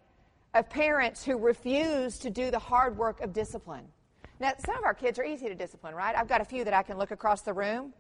of 0.56 0.70
parents 0.70 1.24
who 1.24 1.38
refuse 1.38 2.18
to 2.20 2.30
do 2.30 2.50
the 2.50 2.58
hard 2.58 2.98
work 2.98 3.22
of 3.22 3.34
discipline. 3.34 3.86
Now, 4.40 4.54
some 4.66 4.78
of 4.78 4.84
our 4.86 4.94
kids 4.94 5.20
are 5.20 5.24
easy 5.24 5.48
to 5.48 5.56
discipline, 5.56 5.94
right? 5.94 6.16
I've 6.16 6.30
got 6.30 6.42
a 6.42 6.46
few 6.46 6.64
that 6.64 6.74
I 6.74 6.82
can 6.82 6.98
look 6.98 7.12
across 7.12 7.42
the 7.42 7.54
room. 7.54 7.94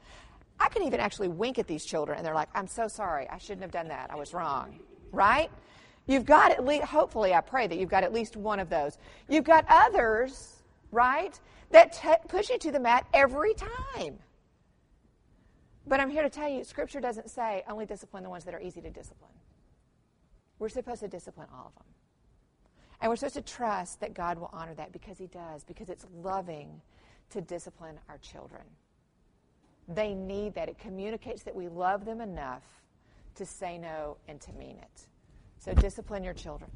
I 0.60 0.70
can 0.70 0.84
even 0.84 1.02
actually 1.02 1.28
wink 1.28 1.60
at 1.60 1.68
these 1.68 1.86
children, 1.86 2.18
and 2.18 2.26
they're 2.26 2.34
like, 2.34 2.50
I'm 2.56 2.68
so 2.68 2.88
sorry. 2.88 3.28
I 3.30 3.38
shouldn't 3.38 3.62
have 3.62 3.72
done 3.72 3.90
that. 3.90 4.10
I 4.10 4.16
was 4.16 4.34
wrong, 4.34 4.80
right? 5.12 5.52
You've 6.08 6.26
got 6.26 6.52
at 6.52 6.66
least, 6.66 6.86
hopefully, 6.86 7.34
I 7.34 7.42
pray 7.42 7.68
that 7.68 7.78
you've 7.78 7.90
got 7.90 8.04
at 8.04 8.14
least 8.14 8.38
one 8.38 8.60
of 8.60 8.70
those. 8.70 8.98
You've 9.28 9.44
got 9.44 9.66
others, 9.68 10.64
right, 10.92 11.38
that 11.72 11.94
t- 11.94 12.28
push 12.30 12.50
you 12.50 12.58
to 12.60 12.72
the 12.72 12.80
mat 12.80 13.06
every 13.14 13.54
time. 13.54 14.18
But 15.88 16.00
I'm 16.00 16.10
here 16.10 16.24
to 16.24 16.30
tell 16.30 16.50
you, 16.50 16.64
Scripture 16.64 17.02
doesn't 17.02 17.30
say 17.30 17.64
only 17.70 17.86
discipline 17.86 18.24
the 18.24 18.30
ones 18.30 18.46
that 18.46 18.54
are 18.54 18.62
easy 18.62 18.82
to 18.82 18.90
discipline. 18.90 19.32
We're 20.58 20.70
supposed 20.70 21.02
to 21.02 21.10
discipline 21.10 21.48
all 21.54 21.68
of 21.68 21.76
them. 21.76 21.84
And 23.06 23.12
we're 23.12 23.18
supposed 23.18 23.36
to 23.36 23.44
trust 23.44 24.00
that 24.00 24.16
God 24.16 24.40
will 24.40 24.50
honor 24.52 24.74
that 24.74 24.92
because 24.92 25.20
He 25.20 25.28
does, 25.28 25.64
because 25.64 25.92
it's 25.92 26.08
loving 26.24 26.82
to 27.30 27.40
discipline 27.40 28.00
our 28.10 28.18
children. 28.18 28.64
They 29.88 30.16
need 30.16 30.56
that. 30.56 30.70
It 30.70 30.80
communicates 30.80 31.44
that 31.44 31.56
we 31.56 31.68
love 31.68 32.04
them 32.04 32.20
enough 32.20 32.64
to 33.36 33.46
say 33.46 33.78
no 33.78 34.18
and 34.28 34.42
to 34.42 34.52
mean 34.54 34.78
it. 34.78 35.06
So 35.60 35.76
discipline 35.76 36.24
your 36.24 36.34
children. 36.34 36.72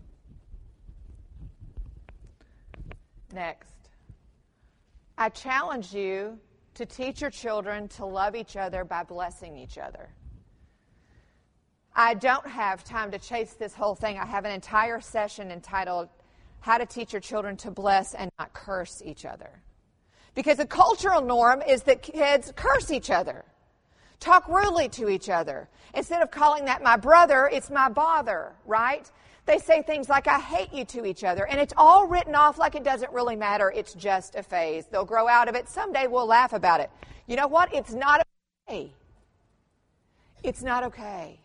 Next. 3.34 3.90
I 5.18 5.30
challenge 5.30 5.96
you 5.96 6.38
to 6.76 6.86
teach 6.86 7.22
your 7.22 7.32
children 7.32 7.88
to 7.88 8.06
love 8.06 8.36
each 8.36 8.56
other 8.56 8.84
by 8.84 9.02
blessing 9.02 9.58
each 9.58 9.80
other. 9.80 10.10
I 11.96 12.14
don't 12.14 12.46
have 12.46 12.84
time 12.84 13.10
to 13.10 13.18
chase 13.18 13.54
this 13.54 13.74
whole 13.74 13.96
thing. 13.96 14.20
I 14.20 14.28
have 14.28 14.46
an 14.46 14.52
entire 14.52 15.02
session 15.02 15.50
entitled 15.50 16.10
How 16.62 16.78
to 16.78 16.86
Teach 16.86 17.14
Your 17.14 17.22
Children 17.22 17.58
to 17.58 17.72
Bless 17.72 18.14
and 18.14 18.32
Not 18.38 18.54
Curse 18.54 19.02
Each 19.06 19.26
Other. 19.26 19.50
Because 20.36 20.58
the 20.58 20.66
cultural 20.66 21.22
norm 21.22 21.62
is 21.62 21.84
that 21.84 22.02
kids 22.02 22.52
curse 22.56 22.92
each 22.92 23.10
other. 23.10 23.46
talk 24.20 24.48
rudely 24.48 24.90
to 24.90 25.10
each 25.10 25.30
other. 25.30 25.70
Instead 25.94 26.22
of 26.22 26.32
calling 26.32 26.66
that 26.66 26.84
my 26.84 26.98
brother, 26.98 27.50
it's 27.52 27.70
my 27.70 27.90
bother, 27.90 28.54
right? 28.66 29.10
They 29.46 29.58
say 29.58 29.82
things 29.82 30.10
like, 30.10 30.28
I 30.28 30.40
hate 30.40 30.74
you 30.74 30.86
to 30.86 31.06
each 31.06 31.24
other. 31.24 31.48
And 31.48 31.60
it's 31.60 31.74
all 31.76 32.08
written 32.08 32.36
off 32.36 32.58
like 32.58 32.76
it 32.76 32.84
doesn't 32.84 33.12
really 33.12 33.36
matter. 33.36 33.72
It's 33.76 33.94
just 33.94 34.36
a 34.36 34.44
phase. 34.44 34.86
They'll 34.86 35.06
grow 35.06 35.28
out 35.28 35.48
of 35.48 35.56
it. 35.56 35.68
Someday 35.70 36.08
we'll 36.08 36.28
laugh 36.28 36.54
about 36.54 36.82
it. 36.82 36.92
You 37.26 37.36
know 37.36 37.48
what? 37.48 37.74
It's 37.74 37.94
not 37.94 38.22
okay. 38.70 38.94
It's 40.44 40.62
not 40.62 40.84
okay. 40.86 41.40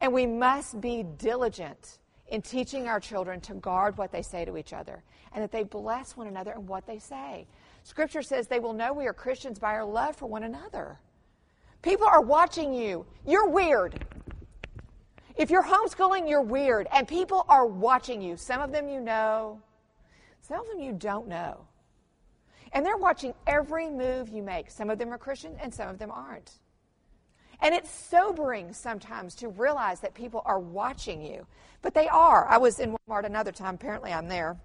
And 0.00 0.12
we 0.12 0.26
must 0.26 0.80
be 0.80 1.02
diligent 1.02 1.98
in 2.34 2.42
teaching 2.42 2.88
our 2.88 2.98
children 2.98 3.40
to 3.40 3.54
guard 3.54 3.96
what 3.96 4.10
they 4.10 4.20
say 4.20 4.44
to 4.44 4.56
each 4.56 4.72
other 4.72 5.04
and 5.32 5.40
that 5.44 5.52
they 5.52 5.62
bless 5.62 6.16
one 6.16 6.26
another 6.26 6.50
in 6.50 6.66
what 6.66 6.84
they 6.84 6.98
say. 6.98 7.46
Scripture 7.84 8.22
says 8.22 8.48
they 8.48 8.58
will 8.58 8.72
know 8.72 8.92
we 8.92 9.06
are 9.06 9.12
Christians 9.12 9.60
by 9.60 9.74
our 9.74 9.84
love 9.84 10.16
for 10.16 10.26
one 10.26 10.42
another. 10.42 10.98
People 11.80 12.08
are 12.08 12.20
watching 12.20 12.74
you. 12.74 13.06
You're 13.24 13.48
weird. 13.48 14.04
If 15.36 15.48
you're 15.48 15.62
homeschooling, 15.62 16.28
you're 16.28 16.42
weird. 16.42 16.88
And 16.92 17.06
people 17.06 17.46
are 17.48 17.66
watching 17.66 18.20
you. 18.20 18.36
Some 18.36 18.60
of 18.60 18.72
them 18.72 18.88
you 18.88 19.00
know, 19.00 19.60
some 20.40 20.58
of 20.58 20.66
them 20.66 20.80
you 20.80 20.90
don't 20.90 21.28
know. 21.28 21.60
And 22.72 22.84
they're 22.84 22.96
watching 22.96 23.32
every 23.46 23.88
move 23.88 24.28
you 24.28 24.42
make. 24.42 24.72
Some 24.72 24.90
of 24.90 24.98
them 24.98 25.14
are 25.14 25.18
Christian 25.18 25.54
and 25.62 25.72
some 25.72 25.88
of 25.88 26.00
them 26.00 26.10
aren't. 26.10 26.50
And 27.60 27.74
it's 27.74 27.90
sobering 27.90 28.72
sometimes 28.72 29.34
to 29.36 29.48
realize 29.48 30.00
that 30.00 30.14
people 30.14 30.42
are 30.44 30.58
watching 30.58 31.22
you. 31.22 31.46
But 31.82 31.94
they 31.94 32.08
are. 32.08 32.46
I 32.46 32.58
was 32.58 32.80
in 32.80 32.96
Walmart 33.08 33.24
another 33.24 33.52
time. 33.52 33.74
Apparently, 33.74 34.12
I'm 34.12 34.28
there. 34.28 34.56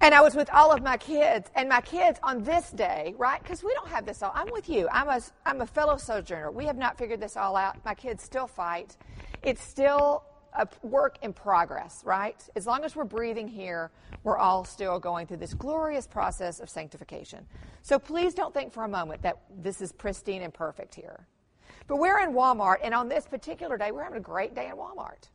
And 0.00 0.14
I 0.14 0.20
was 0.20 0.36
with 0.36 0.48
all 0.50 0.70
of 0.72 0.80
my 0.80 0.96
kids, 0.96 1.50
and 1.56 1.68
my 1.68 1.80
kids 1.80 2.20
on 2.22 2.44
this 2.44 2.70
day, 2.70 3.16
right? 3.18 3.42
Because 3.42 3.64
we 3.64 3.74
don't 3.74 3.88
have 3.88 4.06
this 4.06 4.22
all. 4.22 4.30
I'm 4.32 4.50
with 4.52 4.68
you. 4.68 4.88
I'm 4.92 5.08
a, 5.08 5.20
I'm 5.44 5.60
a 5.60 5.66
fellow 5.66 5.96
sojourner. 5.96 6.52
We 6.52 6.66
have 6.66 6.76
not 6.76 6.96
figured 6.96 7.20
this 7.20 7.36
all 7.36 7.56
out. 7.56 7.84
My 7.84 7.94
kids 7.94 8.22
still 8.22 8.46
fight. 8.46 8.96
It's 9.42 9.62
still 9.62 10.22
a 10.58 10.68
work 10.82 11.18
in 11.22 11.32
progress, 11.32 12.02
right? 12.04 12.36
As 12.56 12.66
long 12.66 12.84
as 12.84 12.94
we're 12.94 13.04
breathing 13.04 13.48
here, 13.48 13.90
we're 14.24 14.36
all 14.36 14.64
still 14.64 14.98
going 14.98 15.26
through 15.26 15.38
this 15.38 15.54
glorious 15.54 16.06
process 16.06 16.60
of 16.60 16.68
sanctification. 16.68 17.46
So 17.82 17.98
please 17.98 18.34
don't 18.34 18.52
think 18.52 18.72
for 18.72 18.84
a 18.84 18.88
moment 18.88 19.22
that 19.22 19.38
this 19.56 19.80
is 19.80 19.92
pristine 19.92 20.42
and 20.42 20.52
perfect 20.52 20.94
here. 20.94 21.26
But 21.86 21.96
we're 21.96 22.18
in 22.20 22.34
Walmart, 22.34 22.78
and 22.82 22.92
on 22.92 23.08
this 23.08 23.24
particular 23.24 23.78
day, 23.78 23.92
we're 23.92 24.02
having 24.02 24.18
a 24.18 24.22
great 24.22 24.54
day 24.54 24.66
in 24.66 24.76
Walmart. 24.76 25.28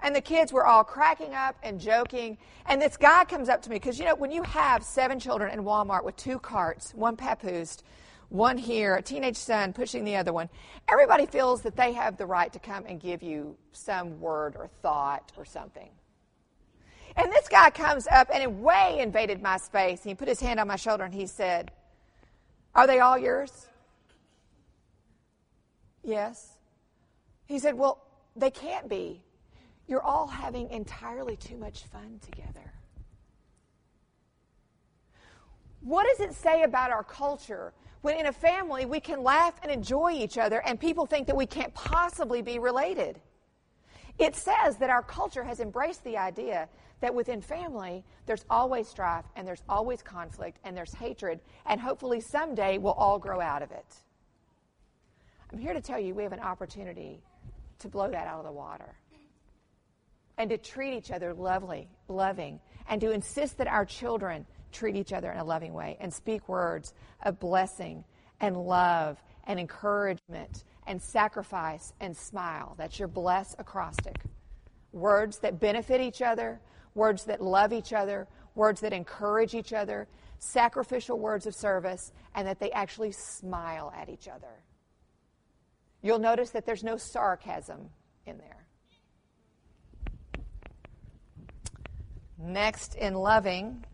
And 0.00 0.14
the 0.14 0.20
kids 0.20 0.52
were 0.52 0.66
all 0.66 0.84
cracking 0.84 1.34
up 1.34 1.56
and 1.62 1.80
joking. 1.80 2.38
And 2.66 2.80
this 2.80 2.96
guy 2.96 3.24
comes 3.24 3.48
up 3.48 3.62
to 3.62 3.70
me 3.70 3.76
because, 3.76 3.98
you 3.98 4.04
know, 4.04 4.14
when 4.14 4.30
you 4.30 4.42
have 4.42 4.82
seven 4.82 5.18
children 5.18 5.52
in 5.52 5.64
Walmart 5.64 6.04
with 6.04 6.16
two 6.16 6.38
carts, 6.38 6.92
one 6.92 7.16
papoosed, 7.16 7.82
one 8.28 8.58
here, 8.58 8.96
a 8.96 9.02
teenage 9.02 9.36
son 9.36 9.72
pushing 9.72 10.04
the 10.04 10.16
other 10.16 10.32
one, 10.32 10.48
everybody 10.88 11.26
feels 11.26 11.62
that 11.62 11.76
they 11.76 11.92
have 11.92 12.16
the 12.16 12.26
right 12.26 12.52
to 12.52 12.58
come 12.58 12.84
and 12.86 13.00
give 13.00 13.22
you 13.22 13.56
some 13.72 14.20
word 14.20 14.56
or 14.56 14.68
thought 14.82 15.32
or 15.36 15.44
something. 15.44 15.90
And 17.16 17.32
this 17.32 17.48
guy 17.48 17.70
comes 17.70 18.06
up 18.10 18.28
and 18.32 18.42
in 18.42 18.60
way 18.60 18.98
invaded 19.00 19.40
my 19.40 19.56
space. 19.56 20.02
He 20.02 20.14
put 20.14 20.28
his 20.28 20.40
hand 20.40 20.60
on 20.60 20.68
my 20.68 20.76
shoulder 20.76 21.04
and 21.04 21.14
he 21.14 21.26
said, 21.26 21.70
Are 22.74 22.86
they 22.86 23.00
all 23.00 23.16
yours? 23.16 23.68
Yes. 26.02 26.58
He 27.46 27.58
said, 27.58 27.74
Well, 27.74 28.02
they 28.34 28.50
can't 28.50 28.88
be. 28.88 29.22
You're 29.88 30.02
all 30.02 30.26
having 30.26 30.68
entirely 30.70 31.36
too 31.36 31.56
much 31.56 31.84
fun 31.84 32.20
together. 32.20 32.72
What 35.80 36.06
does 36.08 36.28
it 36.28 36.34
say 36.34 36.64
about 36.64 36.90
our 36.90 37.04
culture 37.04 37.72
when 38.06 38.20
in 38.20 38.26
a 38.26 38.32
family 38.32 38.86
we 38.86 39.00
can 39.00 39.24
laugh 39.24 39.54
and 39.64 39.72
enjoy 39.72 40.12
each 40.12 40.38
other 40.38 40.62
and 40.64 40.78
people 40.78 41.06
think 41.06 41.26
that 41.26 41.34
we 41.34 41.44
can't 41.44 41.74
possibly 41.74 42.40
be 42.40 42.60
related? 42.60 43.20
It 44.16 44.36
says 44.36 44.76
that 44.76 44.90
our 44.90 45.02
culture 45.02 45.42
has 45.42 45.58
embraced 45.58 46.04
the 46.04 46.16
idea 46.16 46.68
that 47.00 47.12
within 47.12 47.40
family 47.40 48.04
there's 48.26 48.44
always 48.48 48.86
strife 48.86 49.24
and 49.34 49.44
there's 49.44 49.64
always 49.68 50.02
conflict 50.02 50.60
and 50.62 50.76
there's 50.76 50.94
hatred, 50.94 51.40
and 51.66 51.80
hopefully 51.80 52.20
someday 52.20 52.78
we'll 52.78 52.92
all 52.92 53.18
grow 53.18 53.40
out 53.40 53.62
of 53.62 53.72
it. 53.72 53.96
I'm 55.52 55.58
here 55.58 55.74
to 55.74 55.80
tell 55.80 55.98
you 55.98 56.14
we 56.14 56.22
have 56.22 56.32
an 56.32 56.38
opportunity 56.38 57.24
to 57.80 57.88
blow 57.88 58.08
that 58.08 58.28
out 58.28 58.38
of 58.38 58.44
the 58.44 58.52
water 58.52 58.94
and 60.38 60.48
to 60.50 60.58
treat 60.58 60.96
each 60.96 61.10
other 61.10 61.34
lovely, 61.34 61.88
loving, 62.06 62.60
and 62.88 63.00
to 63.00 63.10
insist 63.10 63.58
that 63.58 63.66
our 63.66 63.84
children 63.84 64.46
treat 64.72 64.96
each 64.96 65.12
other 65.12 65.30
in 65.30 65.38
a 65.38 65.44
loving 65.44 65.72
way 65.72 65.96
and 66.00 66.12
speak 66.12 66.48
words 66.48 66.94
of 67.22 67.38
blessing 67.40 68.04
and 68.40 68.56
love 68.56 69.22
and 69.44 69.58
encouragement 69.58 70.64
and 70.86 71.00
sacrifice 71.00 71.92
and 72.00 72.16
smile. 72.16 72.74
That's 72.78 72.98
your 72.98 73.08
bless 73.08 73.54
acrostic. 73.58 74.16
Words 74.92 75.38
that 75.40 75.60
benefit 75.60 76.00
each 76.00 76.22
other, 76.22 76.60
words 76.94 77.24
that 77.24 77.40
love 77.40 77.72
each 77.72 77.92
other, 77.92 78.28
words 78.54 78.80
that 78.80 78.92
encourage 78.92 79.54
each 79.54 79.72
other, 79.72 80.08
sacrificial 80.38 81.18
words 81.18 81.46
of 81.46 81.54
service, 81.54 82.12
and 82.34 82.46
that 82.46 82.60
they 82.60 82.70
actually 82.72 83.12
smile 83.12 83.92
at 83.96 84.08
each 84.08 84.28
other. 84.28 84.62
You'll 86.02 86.18
notice 86.18 86.50
that 86.50 86.66
there's 86.66 86.84
no 86.84 86.96
sarcasm 86.96 87.90
in 88.26 88.38
there. 88.38 88.66
Next, 92.38 92.94
in 92.94 93.14
loving, 93.14 93.84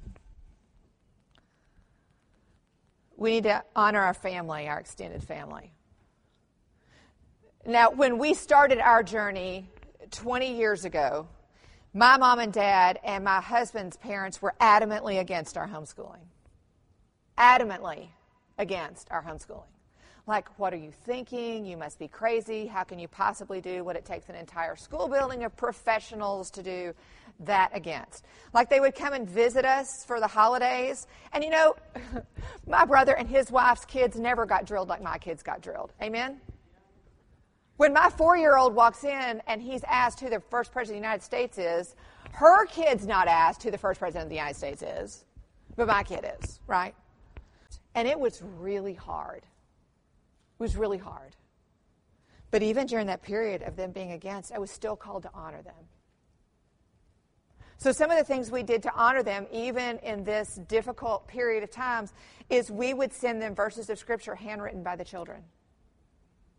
we 3.22 3.30
need 3.30 3.44
to 3.44 3.62
honor 3.76 4.00
our 4.00 4.14
family, 4.14 4.68
our 4.68 4.80
extended 4.80 5.22
family. 5.22 5.72
Now, 7.64 7.90
when 7.90 8.18
we 8.18 8.34
started 8.34 8.80
our 8.80 9.04
journey 9.04 9.68
20 10.10 10.56
years 10.56 10.84
ago, 10.84 11.28
my 11.94 12.16
mom 12.16 12.40
and 12.40 12.52
dad 12.52 12.98
and 13.04 13.22
my 13.22 13.40
husband's 13.40 13.96
parents 13.96 14.42
were 14.42 14.54
adamantly 14.60 15.20
against 15.20 15.56
our 15.56 15.68
homeschooling. 15.68 16.24
Adamantly 17.38 18.08
against 18.58 19.08
our 19.12 19.22
homeschooling. 19.22 19.71
Like, 20.26 20.48
what 20.58 20.72
are 20.72 20.78
you 20.78 20.92
thinking? 21.04 21.66
You 21.66 21.76
must 21.76 21.98
be 21.98 22.06
crazy. 22.06 22.66
How 22.66 22.84
can 22.84 22.98
you 22.98 23.08
possibly 23.08 23.60
do 23.60 23.82
what 23.82 23.96
it 23.96 24.04
takes 24.04 24.28
an 24.28 24.36
entire 24.36 24.76
school 24.76 25.08
building 25.08 25.42
of 25.44 25.56
professionals 25.56 26.50
to 26.52 26.62
do? 26.62 26.94
that 27.46 27.70
against. 27.74 28.24
Like 28.52 28.70
they 28.70 28.80
would 28.80 28.94
come 28.94 29.12
and 29.12 29.28
visit 29.28 29.64
us 29.64 30.04
for 30.04 30.20
the 30.20 30.26
holidays. 30.26 31.06
And 31.32 31.42
you 31.42 31.50
know, 31.50 31.76
my 32.66 32.84
brother 32.84 33.16
and 33.16 33.28
his 33.28 33.50
wife's 33.50 33.84
kids 33.84 34.18
never 34.18 34.46
got 34.46 34.66
drilled 34.66 34.88
like 34.88 35.02
my 35.02 35.18
kids 35.18 35.42
got 35.42 35.60
drilled. 35.60 35.92
Amen? 36.00 36.40
When 37.76 37.92
my 37.92 38.10
four 38.10 38.36
year 38.36 38.56
old 38.56 38.74
walks 38.74 39.04
in 39.04 39.42
and 39.46 39.60
he's 39.60 39.82
asked 39.84 40.20
who 40.20 40.30
the 40.30 40.40
first 40.40 40.72
president 40.72 40.98
of 40.98 41.02
the 41.02 41.06
United 41.06 41.24
States 41.24 41.58
is, 41.58 41.94
her 42.32 42.66
kid's 42.66 43.06
not 43.06 43.28
asked 43.28 43.62
who 43.62 43.70
the 43.70 43.78
first 43.78 43.98
president 43.98 44.24
of 44.24 44.30
the 44.30 44.36
United 44.36 44.56
States 44.56 44.82
is, 44.82 45.24
but 45.76 45.86
my 45.86 46.02
kid 46.02 46.24
is, 46.40 46.60
right? 46.66 46.94
And 47.94 48.08
it 48.08 48.18
was 48.18 48.42
really 48.58 48.94
hard. 48.94 49.42
Was 50.62 50.76
really 50.76 50.99
hard. 50.99 51.35
But 52.52 52.62
even 52.62 52.87
during 52.87 53.09
that 53.09 53.21
period 53.21 53.62
of 53.62 53.75
them 53.75 53.90
being 53.90 54.12
against, 54.12 54.52
I 54.52 54.61
was 54.61 54.71
still 54.71 54.95
called 54.95 55.25
to 55.25 55.31
honor 55.35 55.61
them. 55.61 55.75
So, 57.78 57.90
some 57.90 58.12
of 58.12 58.16
the 58.16 58.23
things 58.23 58.49
we 58.49 58.62
did 58.62 58.85
to 58.85 58.95
honor 58.95 59.25
them, 59.25 59.49
even 59.50 59.99
in 60.04 60.23
this 60.23 60.61
difficult 60.69 61.26
period 61.26 61.64
of 61.64 61.73
times, 61.73 62.12
is 62.49 62.71
we 62.71 62.95
would 62.95 63.12
send 63.12 63.42
them 63.42 63.57
verses 63.57 63.90
of 63.90 63.99
Scripture 63.99 64.37
handwritten 64.37 64.85
by 64.85 64.95
the 64.95 65.04
children. 65.04 65.42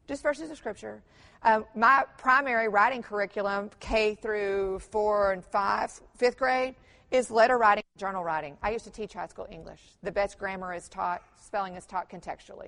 Just 0.05 0.21
verses 0.21 0.51
of 0.51 0.57
Scripture. 0.57 1.01
Um, 1.41 1.63
my 1.73 2.03
primary 2.17 2.67
writing 2.67 3.03
curriculum, 3.03 3.69
K 3.79 4.15
through 4.15 4.79
four 4.79 5.31
and 5.31 5.45
five, 5.45 5.97
fifth 6.17 6.35
grade, 6.35 6.75
is 7.09 7.31
letter 7.31 7.57
writing, 7.57 7.85
journal 7.95 8.21
writing. 8.21 8.57
I 8.61 8.71
used 8.71 8.83
to 8.83 8.91
teach 8.91 9.13
high 9.13 9.27
school 9.27 9.47
English. 9.49 9.79
The 10.01 10.11
best 10.11 10.37
grammar 10.37 10.73
is 10.73 10.89
taught, 10.89 11.21
spelling 11.41 11.75
is 11.75 11.85
taught 11.85 12.09
contextually. 12.09 12.67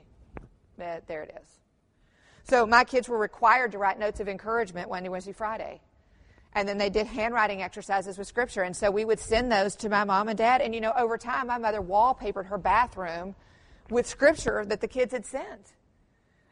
Uh, 0.79 0.99
there 1.07 1.23
it 1.23 1.37
is. 1.41 1.47
So 2.43 2.65
my 2.65 2.83
kids 2.83 3.09
were 3.09 3.17
required 3.17 3.71
to 3.71 3.77
write 3.77 3.97
notes 3.97 4.19
of 4.19 4.27
encouragement 4.27 4.89
Wednesday, 4.89 5.09
Wednesday, 5.09 5.33
Friday 5.33 5.81
and 6.55 6.67
then 6.67 6.77
they 6.77 6.89
did 6.89 7.05
handwriting 7.05 7.61
exercises 7.61 8.17
with 8.17 8.27
scripture. 8.27 8.61
And 8.61 8.75
so 8.75 8.89
we 8.89 9.03
would 9.03 9.19
send 9.19 9.51
those 9.51 9.75
to 9.77 9.89
my 9.89 10.05
mom 10.05 10.29
and 10.29 10.37
dad. 10.37 10.61
And 10.61 10.73
you 10.73 10.79
know, 10.79 10.93
over 10.97 11.17
time, 11.17 11.47
my 11.47 11.57
mother 11.57 11.81
wallpapered 11.81 12.45
her 12.45 12.57
bathroom 12.57 13.35
with 13.89 14.07
scripture 14.07 14.65
that 14.65 14.79
the 14.79 14.87
kids 14.87 15.11
had 15.11 15.25
sent. 15.25 15.73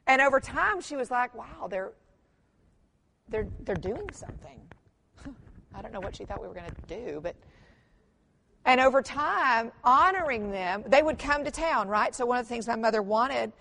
And 0.06 0.22
over 0.22 0.42
time, 0.42 0.82
she 0.82 0.98
was 0.98 1.10
like, 1.10 1.34
wow, 1.34 1.68
they're, 1.70 1.94
they're, 3.30 3.48
they're 3.62 3.76
doing 3.76 4.10
something. 4.12 4.60
I 5.74 5.82
don't 5.82 5.94
know 5.94 6.02
what 6.02 6.18
she 6.18 6.26
thought 6.26 6.42
we 6.42 6.50
were 6.50 6.54
going 6.54 6.70
to 6.70 6.96
do, 6.96 7.22
but. 7.24 7.36
And 8.66 8.80
over 8.80 9.02
time, 9.02 9.74
honoring 9.84 10.52
them, 10.52 10.84
they 10.88 11.02
would 11.02 11.20
come 11.20 11.44
to 11.44 11.52
town, 11.52 11.90
right? 11.90 12.16
So 12.16 12.26
one 12.26 12.40
of 12.40 12.46
the 12.46 12.50
things 12.50 12.66
my 12.68 12.78
mother 12.78 13.02
wanted 13.02 13.52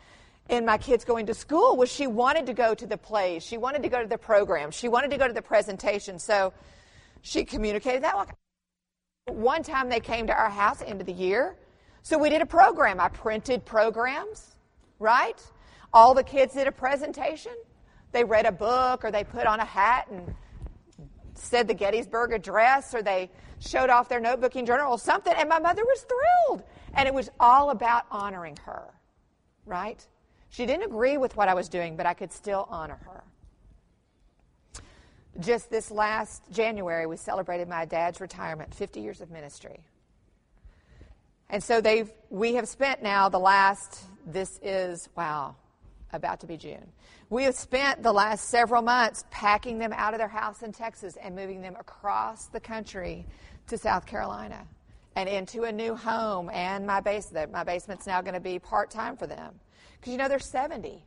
in 0.52 0.66
my 0.66 0.76
kids 0.76 1.02
going 1.02 1.25
to 1.25 1.32
school 1.32 1.78
was 1.78 1.90
she 1.90 2.06
wanted 2.06 2.44
to 2.44 2.52
go 2.52 2.75
to 2.75 2.87
the 2.87 2.99
plays. 2.99 3.42
She 3.42 3.56
wanted 3.56 3.82
to 3.85 3.88
go 3.88 4.02
to 4.02 4.06
the 4.06 4.18
programs. 4.18 4.75
She 4.75 4.87
wanted 4.87 5.11
to 5.12 5.16
go 5.16 5.26
to 5.26 5.32
the 5.32 5.40
presentation. 5.40 6.18
So 6.18 6.52
she 7.23 7.44
communicated 7.44 8.02
that. 8.04 8.37
One 9.28 9.62
time 9.62 9.88
they 9.88 9.99
came 9.99 10.26
to 10.26 10.35
our 10.35 10.50
house 10.50 10.82
end 10.82 11.00
of 11.00 11.06
the 11.06 11.12
year. 11.12 11.56
So 12.02 12.18
we 12.18 12.28
did 12.28 12.42
a 12.42 12.47
program. 12.47 13.00
I 13.00 13.09
printed 13.09 13.64
programs, 13.64 14.56
right? 14.99 15.42
All 15.90 16.12
the 16.12 16.23
kids 16.23 16.52
did 16.52 16.66
a 16.66 16.73
presentation. 16.73 17.52
They 18.11 18.23
read 18.23 18.44
a 18.44 18.52
book 18.52 19.06
or 19.06 19.11
they 19.11 19.25
put 19.25 19.47
on 19.47 19.59
a 19.59 19.64
hat 19.64 20.09
and 20.11 20.35
said 21.32 21.66
the 21.66 21.75
Gettysburg 21.75 22.35
Address 22.35 22.94
or 22.94 23.00
they 23.00 23.30
showed 23.59 23.88
off 23.88 24.11
their 24.11 24.21
notebook 24.21 24.52
notebooking 24.52 24.66
journal 24.66 24.92
or 24.92 24.99
something. 24.99 25.32
And 25.35 25.49
my 25.49 25.61
mother 25.61 25.82
was 25.82 26.04
thrilled. 26.04 26.62
And 26.92 27.09
it 27.09 27.14
was 27.14 27.30
all 27.40 27.71
about 27.71 28.04
honoring 28.11 28.59
her, 28.66 28.92
right? 29.64 30.06
She 30.52 30.66
didn't 30.66 30.85
agree 30.85 31.16
with 31.16 31.35
what 31.35 31.49
I 31.49 31.54
was 31.54 31.71
doing, 31.71 31.97
but 31.97 32.04
I 32.04 32.12
could 32.12 32.30
still 32.30 32.68
honor 32.68 32.99
her. 33.06 33.25
Just 35.40 35.71
this 35.71 35.90
last 35.90 36.42
January, 36.52 37.06
we 37.06 37.16
celebrated 37.16 37.68
my 37.68 37.87
dad's 37.87 38.21
retirement, 38.21 38.75
50 38.75 39.00
years 39.00 39.23
of 39.23 39.30
ministry. 39.30 39.80
And 41.49 41.64
so 41.64 41.80
they've, 41.80 42.11
we 42.28 42.56
have 42.56 42.68
spent 42.68 43.02
now 43.02 43.30
the 43.30 43.38
last, 43.38 44.04
this 44.26 44.61
is, 44.62 45.09
wow, 45.16 45.56
about 46.12 46.40
to 46.40 46.47
be 46.47 46.59
June. 46.59 46.87
We 47.30 47.44
have 47.44 47.54
spent 47.54 48.02
the 48.02 48.12
last 48.12 48.50
several 48.50 48.82
months 48.82 49.25
packing 49.30 49.78
them 49.78 49.94
out 49.94 50.12
of 50.12 50.18
their 50.18 50.28
house 50.28 50.62
in 50.62 50.73
Texas 50.73 51.16
and 51.23 51.35
moving 51.35 51.62
them 51.62 51.76
across 51.80 52.49
the 52.49 52.61
country 52.61 53.25
to 53.68 53.78
South 53.78 54.04
Carolina 54.04 54.66
and 55.16 55.30
into 55.30 55.62
a 55.62 55.73
new 55.73 55.94
home. 55.94 56.50
And 56.52 56.87
my 56.87 57.00
basement, 57.00 57.50
my 57.52 57.64
basement's 57.64 58.06
now 58.06 58.21
going 58.21 58.35
to 58.35 58.40
be 58.40 58.59
part 58.59 58.90
time 58.90 59.16
for 59.16 59.26
them 59.26 59.54
because 60.02 60.11
you 60.11 60.18
know 60.18 60.28
they're 60.28 60.40
70. 60.40 61.00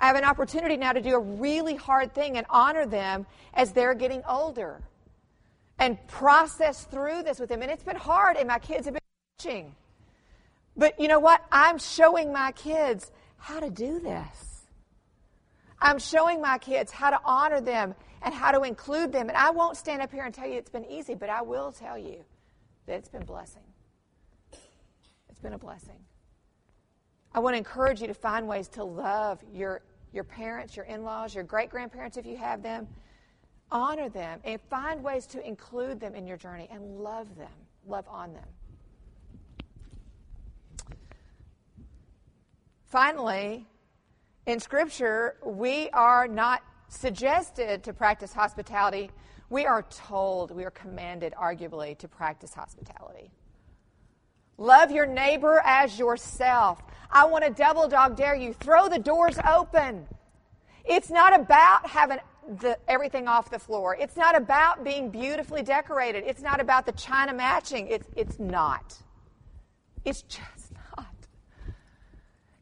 I 0.00 0.06
have 0.08 0.16
an 0.16 0.24
opportunity 0.24 0.76
now 0.76 0.92
to 0.92 1.00
do 1.00 1.14
a 1.14 1.20
really 1.20 1.76
hard 1.76 2.12
thing 2.14 2.36
and 2.36 2.44
honor 2.50 2.84
them 2.84 3.26
as 3.54 3.70
they're 3.70 3.94
getting 3.94 4.22
older 4.28 4.82
and 5.78 6.04
process 6.08 6.84
through 6.84 7.22
this 7.22 7.38
with 7.38 7.48
them. 7.48 7.62
And 7.62 7.70
it's 7.70 7.84
been 7.84 7.94
hard, 7.94 8.36
and 8.36 8.48
my 8.48 8.58
kids 8.58 8.86
have 8.86 8.94
been 8.94 9.00
watching. 9.38 9.74
But 10.76 10.98
you 10.98 11.06
know 11.06 11.20
what? 11.20 11.44
I'm 11.52 11.78
showing 11.78 12.32
my 12.32 12.50
kids 12.52 13.12
how 13.36 13.60
to 13.60 13.70
do 13.70 14.00
this. 14.00 14.66
I'm 15.80 16.00
showing 16.00 16.42
my 16.42 16.58
kids 16.58 16.90
how 16.90 17.10
to 17.10 17.20
honor 17.24 17.60
them 17.60 17.94
and 18.22 18.34
how 18.34 18.50
to 18.50 18.62
include 18.62 19.12
them. 19.12 19.28
And 19.28 19.36
I 19.36 19.50
won't 19.50 19.76
stand 19.76 20.02
up 20.02 20.10
here 20.10 20.24
and 20.24 20.34
tell 20.34 20.48
you 20.48 20.54
it's 20.54 20.70
been 20.70 20.86
easy, 20.86 21.14
but 21.14 21.30
I 21.30 21.42
will 21.42 21.70
tell 21.70 21.96
you 21.96 22.24
that 22.86 22.96
it's 22.96 23.08
been 23.08 23.24
blessing. 23.24 23.62
It's 25.28 25.38
been 25.38 25.52
a 25.52 25.58
blessing. 25.58 26.00
I 27.38 27.40
want 27.40 27.54
to 27.54 27.58
encourage 27.58 28.00
you 28.00 28.08
to 28.08 28.14
find 28.14 28.48
ways 28.48 28.66
to 28.70 28.82
love 28.82 29.38
your, 29.54 29.82
your 30.12 30.24
parents, 30.24 30.74
your 30.74 30.86
in 30.86 31.04
laws, 31.04 31.36
your 31.36 31.44
great 31.44 31.70
grandparents 31.70 32.16
if 32.16 32.26
you 32.26 32.36
have 32.36 32.64
them. 32.64 32.88
Honor 33.70 34.08
them 34.08 34.40
and 34.42 34.60
find 34.62 35.04
ways 35.04 35.24
to 35.26 35.46
include 35.46 36.00
them 36.00 36.16
in 36.16 36.26
your 36.26 36.36
journey 36.36 36.68
and 36.68 36.98
love 36.98 37.36
them, 37.36 37.52
love 37.86 38.08
on 38.08 38.32
them. 38.32 38.48
Finally, 42.86 43.68
in 44.46 44.58
Scripture, 44.58 45.36
we 45.46 45.90
are 45.90 46.26
not 46.26 46.64
suggested 46.88 47.84
to 47.84 47.92
practice 47.92 48.32
hospitality. 48.32 49.12
We 49.48 49.64
are 49.64 49.82
told, 49.82 50.50
we 50.50 50.64
are 50.64 50.72
commanded, 50.72 51.34
arguably, 51.40 51.96
to 51.98 52.08
practice 52.08 52.52
hospitality. 52.52 53.30
Love 54.58 54.90
your 54.90 55.06
neighbor 55.06 55.62
as 55.64 55.98
yourself. 55.98 56.82
I 57.10 57.24
want 57.26 57.44
to 57.44 57.50
double 57.50 57.88
dog 57.88 58.16
dare 58.16 58.34
you. 58.34 58.52
Throw 58.52 58.88
the 58.88 58.98
doors 58.98 59.38
open. 59.48 60.06
It's 60.84 61.10
not 61.10 61.38
about 61.38 61.88
having 61.88 62.18
the, 62.60 62.76
everything 62.88 63.28
off 63.28 63.50
the 63.50 63.58
floor. 63.58 63.96
It's 63.98 64.16
not 64.16 64.36
about 64.36 64.82
being 64.82 65.10
beautifully 65.10 65.62
decorated. 65.62 66.24
It's 66.26 66.42
not 66.42 66.60
about 66.60 66.86
the 66.86 66.92
china 66.92 67.32
matching. 67.32 67.86
It's, 67.86 68.08
it's 68.16 68.38
not. 68.38 68.96
It's 70.04 70.22
just 70.22 70.72
not. 70.96 71.06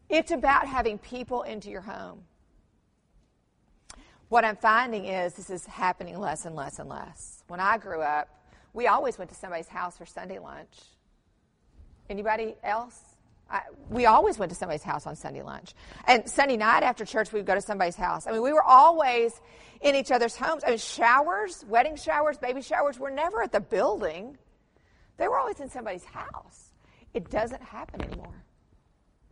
it's 0.08 0.32
about 0.32 0.66
having 0.66 0.98
people 0.98 1.42
into 1.42 1.70
your 1.70 1.80
home. 1.80 2.24
What 4.28 4.44
I'm 4.44 4.56
finding 4.56 5.06
is 5.06 5.34
this 5.34 5.50
is 5.50 5.64
happening 5.66 6.18
less 6.18 6.44
and 6.44 6.56
less 6.56 6.78
and 6.78 6.88
less. 6.88 7.44
When 7.46 7.60
I 7.60 7.78
grew 7.78 8.02
up, 8.02 8.28
we 8.74 8.88
always 8.88 9.16
went 9.16 9.30
to 9.30 9.36
somebody's 9.36 9.68
house 9.68 9.97
for 9.97 10.04
Sunday 10.04 10.40
lunch. 10.40 10.75
Anybody 12.08 12.54
else? 12.62 12.99
I, 13.49 13.60
we 13.88 14.06
always 14.06 14.38
went 14.38 14.50
to 14.50 14.56
somebody's 14.56 14.82
house 14.82 15.06
on 15.06 15.14
Sunday 15.14 15.42
lunch. 15.42 15.75
And 16.06 16.28
Sunday 16.28 16.56
night 16.56 16.82
after 16.82 17.04
church, 17.04 17.32
we'd 17.32 17.47
go 17.47 17.54
to 17.54 17.60
somebody's 17.60 17.97
house. 17.97 18.26
I 18.26 18.32
mean, 18.32 18.42
we 18.42 18.52
were 18.52 18.62
always 18.62 19.40
in 19.80 19.95
each 19.95 20.10
other's 20.10 20.36
homes. 20.36 20.64
I 20.66 20.71
mean, 20.71 20.78
showers, 20.78 21.64
wedding 21.69 21.97
showers, 21.97 22.38
baby 22.38 22.60
showers 22.60 22.99
were 22.99 23.10
never 23.10 23.42
at 23.42 23.52
the 23.52 23.60
building, 23.60 24.36
they 25.16 25.28
were 25.28 25.38
always 25.38 25.60
in 25.60 25.71
somebody's 25.71 26.04
house. 26.04 26.73
It 27.14 27.30
doesn't 27.30 27.62
happen 27.62 28.02
anymore. 28.02 28.45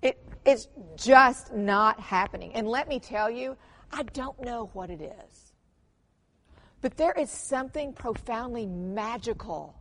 It, 0.00 0.22
It 0.44 0.50
is 0.50 0.68
just 0.96 1.52
not 1.52 1.98
happening. 1.98 2.52
And 2.54 2.68
let 2.68 2.88
me 2.88 3.00
tell 3.00 3.30
you, 3.30 3.56
I 3.92 4.02
don't 4.02 4.40
know 4.42 4.70
what 4.72 4.90
it 4.90 5.00
is. 5.00 5.52
But 6.80 6.96
there 6.96 7.12
is 7.12 7.30
something 7.30 7.92
profoundly 7.94 8.66
magical 8.66 9.74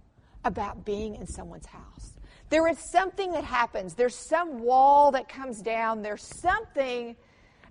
about 0.45 0.86
being 0.86 1.15
in 1.15 1.27
someone's 1.27 1.65
house. 1.65 2.12
There 2.53 2.67
is 2.67 2.77
something 2.77 3.31
that 3.31 3.43
happens. 3.43 3.95
There's 3.95 4.13
some 4.13 4.59
wall 4.59 5.13
that 5.13 5.27
comes 5.27 5.59
down. 5.59 6.03
There's 6.03 6.21
something, 6.21 7.15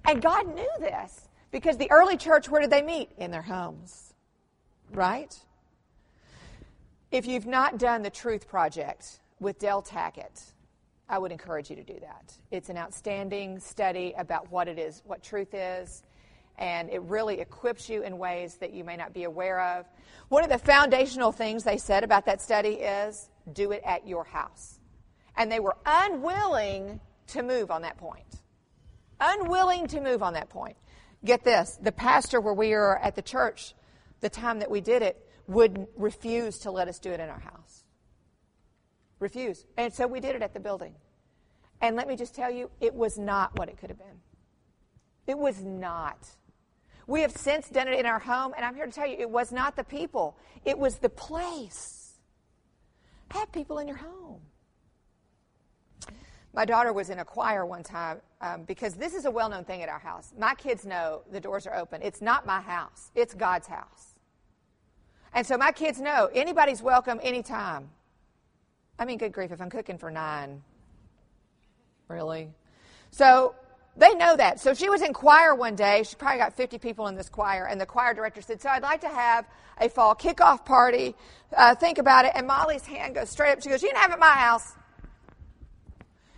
and 0.05 0.21
God 0.21 0.53
knew 0.57 0.69
this 0.81 1.29
because 1.53 1.77
the 1.77 1.89
early 1.93 2.17
church, 2.17 2.49
where 2.49 2.61
did 2.61 2.71
they 2.71 2.83
meet? 2.83 3.09
In 3.17 3.31
their 3.31 3.43
homes, 3.43 4.13
right? 4.91 5.33
If 7.13 7.29
you've 7.29 7.47
not 7.47 7.79
done 7.79 8.03
the 8.03 8.11
Truth 8.11 8.49
Project 8.49 9.21
with 9.39 9.61
Del 9.61 9.83
Tackett, 9.83 10.53
I 11.09 11.17
would 11.17 11.31
encourage 11.31 11.71
you 11.71 11.77
to 11.77 11.85
do 11.85 12.01
that. 12.01 12.37
It's 12.51 12.69
an 12.69 12.77
outstanding 12.77 13.61
study 13.61 14.17
about 14.19 14.51
what 14.51 14.67
it 14.67 14.81
is, 14.81 15.01
what 15.07 15.23
truth 15.23 15.55
is, 15.55 16.03
and 16.59 16.91
it 16.91 17.03
really 17.03 17.39
equips 17.39 17.89
you 17.89 18.03
in 18.03 18.19
ways 18.19 18.57
that 18.57 18.73
you 18.73 18.83
may 18.83 18.97
not 18.97 19.15
be 19.15 19.23
aware 19.23 19.61
of. 19.61 19.87
One 20.29 20.43
of 20.43 20.51
the 20.51 20.59
foundational 20.59 21.31
things 21.31 21.63
they 21.63 21.79
said 21.79 22.03
about 22.03 22.27
that 22.27 22.43
study 22.43 22.71
is 22.71 23.29
do 23.51 23.73
it 23.73 23.83
at 23.85 24.07
your 24.07 24.25
house. 24.25 24.79
And 25.37 25.51
they 25.51 25.61
were 25.61 25.77
unwilling 25.87 27.01
to 27.29 27.43
move 27.43 27.71
on 27.71 27.83
that 27.83 27.97
point. 27.97 28.41
Unwilling 29.21 29.87
to 29.89 30.01
move 30.01 30.23
on 30.23 30.35
that 30.35 30.49
point. 30.49 30.77
Get 31.25 31.45
this 31.45 31.79
the 31.81 31.93
pastor 31.93 32.41
where 32.41 32.55
we 32.55 32.71
were 32.71 32.99
at 32.99 33.15
the 33.15 33.23
church, 33.23 33.75
the 34.21 34.29
time 34.29 34.59
that 34.59 34.71
we 34.71 34.81
did 34.81 35.03
it, 35.03 35.25
would 35.47 35.87
refuse 35.97 36.59
to 36.61 36.71
let 36.71 36.89
us 36.89 36.99
do 36.99 37.11
it 37.11 37.21
in 37.21 37.29
our 37.29 37.41
house. 37.41 37.85
Refuse. 39.19 39.65
And 39.77 39.93
so 39.93 40.07
we 40.07 40.21
did 40.21 40.35
it 40.35 40.43
at 40.43 40.53
the 40.53 40.61
building. 40.61 40.95
And 41.81 41.97
let 41.97 42.09
me 42.09 42.17
just 42.17 42.35
tell 42.35 42.51
you, 42.51 42.71
it 42.81 42.95
was 42.95 43.19
not 43.19 43.57
what 43.59 43.69
it 43.69 43.79
could 43.79 43.91
have 43.91 43.99
been. 43.99 44.21
It 45.27 45.39
was 45.39 45.63
not. 45.63 46.19
We 47.07 47.23
have 47.23 47.33
since 47.33 47.69
done 47.69 47.89
it 47.89 47.99
in 47.99 48.07
our 48.07 48.19
home, 48.19 48.53
and 48.57 48.65
I'm 48.65 48.75
here 48.75 48.87
to 48.87 48.93
tell 48.93 49.07
you, 49.07 49.17
it 49.19 49.31
was 49.31 49.53
not 49.53 49.77
the 49.77 49.85
people, 49.85 50.37
it 50.65 50.79
was 50.79 50.99
the 50.99 51.09
place. 51.09 52.02
Have 53.33 53.51
people 53.51 53.79
in 53.79 53.89
your 53.89 53.97
home. 53.97 54.41
My 56.53 56.67
daughter 56.67 56.93
was 56.93 57.09
in 57.09 57.21
a 57.21 57.25
choir 57.25 57.65
one 57.65 57.83
time 57.83 58.21
um, 58.43 58.65
because 58.65 58.93
this 58.93 59.15
is 59.15 59.25
a 59.25 59.31
well 59.31 59.49
known 59.49 59.65
thing 59.65 59.83
at 59.83 59.89
our 59.89 59.99
house. 59.99 60.35
My 60.39 60.55
kids 60.55 60.85
know 60.85 61.23
the 61.33 61.41
doors 61.41 61.67
are 61.67 61.75
open. 61.75 62.03
It's 62.03 62.21
not 62.21 62.45
my 62.45 62.61
house, 62.61 63.11
it's 63.15 63.33
God's 63.33 63.67
house. 63.67 64.15
And 65.33 65.47
so 65.47 65.57
my 65.57 65.73
kids 65.73 65.99
know 65.99 66.29
anybody's 66.35 66.83
welcome 66.83 67.19
anytime. 67.23 67.89
I 68.99 69.07
mean, 69.07 69.17
good 69.17 69.33
grief, 69.33 69.51
if 69.51 69.63
I'm 69.63 69.71
cooking 69.71 69.97
for 69.97 70.11
nine, 70.11 70.63
really? 72.09 72.51
So 73.11 73.55
they 73.97 74.15
know 74.15 74.37
that. 74.37 74.59
So 74.59 74.73
she 74.73 74.89
was 74.89 75.03
in 75.03 75.13
choir 75.13 75.55
one 75.55 75.77
day. 75.77 76.03
She 76.05 76.17
probably 76.17 76.39
got 76.39 76.55
50 76.55 76.79
people 76.79 77.09
in 77.09 77.15
this 77.15 77.29
choir, 77.29 77.67
and 77.67 77.81
the 77.81 77.87
choir 77.87 78.15
director 78.15 78.41
said, 78.41 78.61
So 78.61 78.71
I'd 78.71 78.83
like 78.83 79.03
to 79.03 79.09
have 79.09 79.47
a 79.81 79.89
fall 79.89 80.15
kickoff 80.15 80.65
party. 80.65 81.15
Uh, 81.55 81.75
think 81.75 81.99
about 81.99 82.25
it. 82.25 82.33
And 82.35 82.47
Molly's 82.47 82.87
hand 82.87 83.15
goes 83.15 83.29
straight 83.29 83.53
up. 83.53 83.63
She 83.63 83.69
goes, 83.69 83.83
You 83.83 83.91
can 83.91 83.97
have 84.01 84.11
it 84.11 84.15
at 84.15 84.19
my 84.19 84.27
house. 84.29 84.73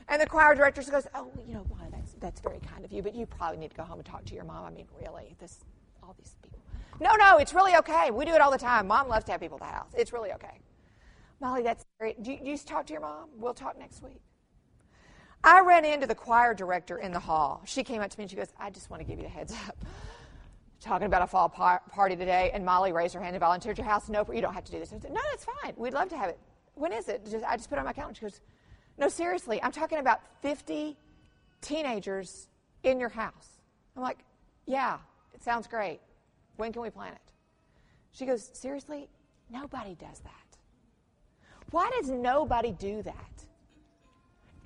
And 0.09 0.21
the 0.21 0.27
choir 0.27 0.55
director 0.55 0.83
goes, 0.91 1.07
Oh, 1.15 1.31
you 1.47 1.55
know, 1.55 1.65
Molly, 1.71 1.91
that's, 1.93 2.15
that's 2.15 2.41
very 2.41 2.59
kind 2.61 2.85
of 2.85 2.93
you, 2.93 3.03
but 3.03 3.15
you 3.15 3.25
probably 3.25 3.59
need 3.59 3.71
to 3.71 3.77
go 3.77 3.85
home 3.85 3.99
and 3.99 4.07
talk 4.07 4.25
to 4.25 4.35
your 4.35 4.45
mom. 4.45 4.65
I 4.65 4.71
mean, 4.71 4.87
really, 5.01 5.37
this, 5.39 5.61
all 6.03 6.17
these 6.19 6.35
people. 6.43 6.59
No, 7.01 7.13
no, 7.17 7.39
it's 7.39 7.55
really 7.55 7.77
okay. 7.77 8.11
We 8.11 8.25
do 8.25 8.33
it 8.33 8.41
all 8.41 8.51
the 8.51 8.59
time. 8.59 8.89
Mom 8.89 9.09
loves 9.09 9.25
to 9.27 9.33
have 9.33 9.41
people 9.41 9.59
at 9.61 9.69
the 9.69 9.77
house. 9.77 9.91
It's 9.97 10.13
really 10.13 10.33
okay. 10.33 10.61
Molly, 11.41 11.63
that's 11.63 11.85
great. 11.99 12.21
Do 12.23 12.33
you, 12.33 12.39
do 12.39 12.51
you 12.51 12.59
talk 12.59 12.87
to 12.87 12.93
your 12.93 13.03
mom? 13.03 13.29
We'll 13.37 13.55
talk 13.55 13.79
next 13.79 14.03
week. 14.03 14.21
I 15.47 15.61
ran 15.61 15.85
into 15.85 16.07
the 16.07 16.15
choir 16.15 16.55
director 16.55 16.97
in 16.97 17.13
the 17.13 17.21
hall. 17.21 17.61
She 17.67 17.85
came 17.85 18.01
up 18.01 18.11
to 18.11 18.19
me 18.19 18.23
and 18.23 18.31
she 18.31 18.37
goes, 18.37 18.49
I 18.59 18.71
just 18.71 18.89
want 18.89 19.03
to 19.03 19.07
give 19.07 19.19
you 19.19 19.27
a 19.27 19.29
heads 19.29 19.53
up. 19.69 19.77
Talking 20.81 21.07
about 21.07 21.21
a 21.21 21.27
fall 21.27 21.51
par- 21.51 21.83
party 21.91 22.17
today, 22.17 22.51
and 22.55 22.65
Molly 22.65 22.93
raised 22.93 23.13
her 23.15 23.21
hand 23.21 23.37
and 23.37 23.41
volunteered 23.41 23.77
your 23.77 23.87
house. 23.87 24.09
No, 24.09 24.27
you 24.33 24.41
don't 24.41 24.55
have 24.55 24.65
to 24.65 24.73
do 24.73 24.79
this. 24.79 24.93
I 24.93 24.99
said, 24.99 25.13
no, 25.13 25.21
that's 25.31 25.45
fine. 25.45 25.75
We'd 25.77 25.93
love 25.93 26.09
to 26.11 26.17
have 26.17 26.31
it. 26.31 26.39
When 26.75 26.93
is 26.93 27.09
it? 27.09 27.27
Just, 27.31 27.45
I 27.45 27.57
just 27.57 27.69
put 27.69 27.77
it 27.77 27.81
on 27.81 27.85
my 27.85 27.93
calendar. 27.93 28.17
She 28.19 28.23
goes, 28.23 28.41
no, 28.97 29.09
seriously, 29.09 29.63
I'm 29.63 29.73
talking 29.73 29.99
about 29.99 30.21
50 30.41 30.97
teenagers 31.61 32.49
in 32.83 32.99
your 32.99 33.11
house. 33.11 33.61
I'm 33.97 34.03
like, 34.03 34.19
yeah, 34.67 34.99
it 35.35 35.43
sounds 35.43 35.67
great. 35.67 36.01
When 36.57 36.73
can 36.73 36.81
we 36.81 36.91
plan 36.91 37.13
it? 37.13 37.33
She 38.13 38.25
goes, 38.25 38.51
seriously? 38.55 39.09
Nobody 39.51 39.95
does 39.95 40.21
that. 40.21 40.59
Why 41.71 41.91
does 41.99 42.11
nobody 42.11 42.73
do 42.73 43.03
that? 43.03 43.45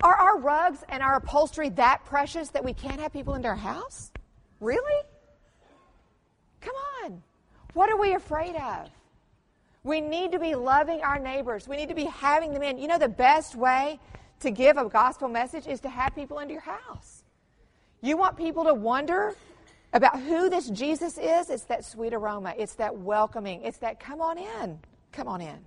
Are 0.01 0.15
our 0.15 0.39
rugs 0.39 0.83
and 0.87 1.03
our 1.03 1.15
upholstery 1.15 1.69
that 1.69 2.05
precious 2.05 2.49
that 2.49 2.63
we 2.63 2.73
can't 2.73 2.99
have 3.01 3.11
people 3.11 3.35
into 3.35 3.47
our 3.49 3.55
house? 3.55 4.11
Really? 4.59 5.03
Come 6.61 6.75
on. 7.03 7.21
What 7.73 7.89
are 7.89 7.97
we 7.97 8.13
afraid 8.13 8.55
of? 8.55 8.89
We 9.83 10.01
need 10.01 10.31
to 10.33 10.39
be 10.39 10.55
loving 10.55 11.01
our 11.01 11.19
neighbors. 11.19 11.67
We 11.67 11.77
need 11.77 11.89
to 11.89 11.95
be 11.95 12.05
having 12.05 12.53
them 12.53 12.63
in. 12.63 12.77
You 12.77 12.87
know, 12.87 12.97
the 12.97 13.09
best 13.09 13.55
way 13.55 13.99
to 14.41 14.51
give 14.51 14.77
a 14.77 14.87
gospel 14.87 15.27
message 15.27 15.67
is 15.67 15.79
to 15.81 15.89
have 15.89 16.15
people 16.15 16.39
into 16.39 16.53
your 16.53 16.61
house. 16.61 17.23
You 18.01 18.17
want 18.17 18.37
people 18.37 18.63
to 18.65 18.73
wonder 18.73 19.35
about 19.93 20.21
who 20.21 20.49
this 20.49 20.69
Jesus 20.69 21.17
is? 21.17 21.49
It's 21.49 21.63
that 21.63 21.83
sweet 21.83 22.13
aroma. 22.13 22.53
It's 22.57 22.75
that 22.75 22.95
welcoming. 22.95 23.63
It's 23.63 23.77
that 23.79 23.99
come 23.99 24.21
on 24.21 24.37
in. 24.37 24.79
Come 25.11 25.27
on 25.27 25.41
in. 25.41 25.59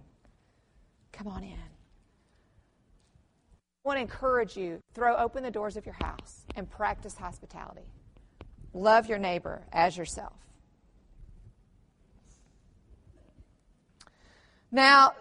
Come 1.13 1.29
on 1.29 1.43
in. 1.43 1.72
I 3.85 3.89
want 3.89 3.97
to 3.97 4.03
encourage 4.03 4.57
you 4.57 4.81
throw 4.95 5.17
open 5.17 5.43
the 5.43 5.51
doors 5.51 5.77
of 5.77 5.85
your 5.85 5.97
house 6.01 6.45
and 6.55 6.71
practice 6.71 7.17
hospitality. 7.17 7.83
Love 8.73 9.09
your 9.09 9.19
neighbor 9.19 9.63
as 9.73 9.97
yourself. 9.97 10.35
Now, 14.71 15.15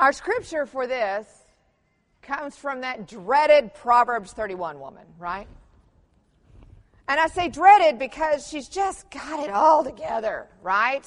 our 0.00 0.12
scripture 0.12 0.66
for 0.66 0.88
this 0.88 1.26
comes 2.20 2.56
from 2.56 2.80
that 2.80 3.06
dreaded 3.06 3.74
Proverbs 3.74 4.32
31 4.32 4.80
woman, 4.80 5.06
right? 5.16 5.46
And 7.06 7.20
I 7.20 7.28
say 7.28 7.48
dreaded 7.48 7.98
because 7.98 8.48
she's 8.48 8.68
just 8.68 9.08
got 9.10 9.40
it 9.40 9.50
all 9.50 9.84
together, 9.84 10.48
right? 10.62 11.06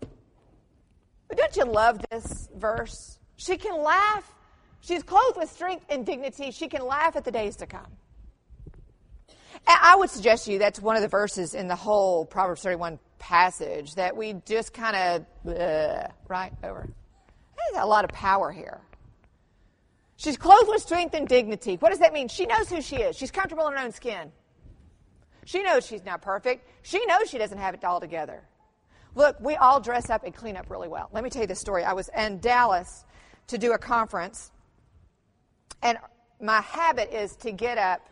But 0.00 1.36
don't 1.36 1.56
you 1.56 1.64
love 1.64 2.00
this 2.10 2.48
verse? 2.56 3.18
She 3.36 3.56
can 3.56 3.82
laugh. 3.82 4.35
She's 4.86 5.02
clothed 5.02 5.36
with 5.36 5.50
strength 5.50 5.84
and 5.88 6.06
dignity. 6.06 6.52
She 6.52 6.68
can 6.68 6.86
laugh 6.86 7.16
at 7.16 7.24
the 7.24 7.32
days 7.32 7.56
to 7.56 7.66
come. 7.66 7.88
And 9.68 9.78
I 9.82 9.96
would 9.96 10.10
suggest 10.10 10.44
to 10.44 10.52
you 10.52 10.60
that's 10.60 10.80
one 10.80 10.94
of 10.94 11.02
the 11.02 11.08
verses 11.08 11.54
in 11.54 11.66
the 11.66 11.74
whole 11.74 12.24
Proverbs 12.24 12.62
31 12.62 13.00
passage 13.18 13.96
that 13.96 14.16
we 14.16 14.34
just 14.46 14.72
kind 14.72 14.94
of, 15.44 15.58
uh, 15.58 16.06
right, 16.28 16.52
over. 16.62 16.88
There's 17.56 17.82
a 17.82 17.86
lot 17.86 18.04
of 18.04 18.10
power 18.10 18.52
here. 18.52 18.80
She's 20.18 20.36
clothed 20.36 20.68
with 20.68 20.82
strength 20.82 21.14
and 21.14 21.26
dignity. 21.26 21.76
What 21.80 21.88
does 21.90 21.98
that 21.98 22.12
mean? 22.12 22.28
She 22.28 22.46
knows 22.46 22.68
who 22.68 22.80
she 22.80 22.96
is. 22.96 23.16
She's 23.16 23.32
comfortable 23.32 23.66
in 23.66 23.72
her 23.72 23.80
own 23.80 23.90
skin. 23.90 24.30
She 25.46 25.64
knows 25.64 25.84
she's 25.84 26.04
not 26.04 26.22
perfect. 26.22 26.68
She 26.82 27.04
knows 27.06 27.28
she 27.28 27.38
doesn't 27.38 27.58
have 27.58 27.74
it 27.74 27.82
all 27.82 27.98
together. 27.98 28.44
Look, 29.16 29.40
we 29.40 29.56
all 29.56 29.80
dress 29.80 30.10
up 30.10 30.22
and 30.22 30.32
clean 30.32 30.56
up 30.56 30.70
really 30.70 30.88
well. 30.88 31.08
Let 31.12 31.24
me 31.24 31.30
tell 31.30 31.42
you 31.42 31.48
this 31.48 31.60
story. 31.60 31.82
I 31.82 31.92
was 31.92 32.08
in 32.16 32.38
Dallas 32.38 33.04
to 33.48 33.58
do 33.58 33.72
a 33.72 33.78
conference, 33.78 34.52
and 35.82 35.98
my 36.40 36.60
habit 36.60 37.12
is 37.12 37.36
to 37.36 37.52
get 37.52 37.78
up 37.78 38.06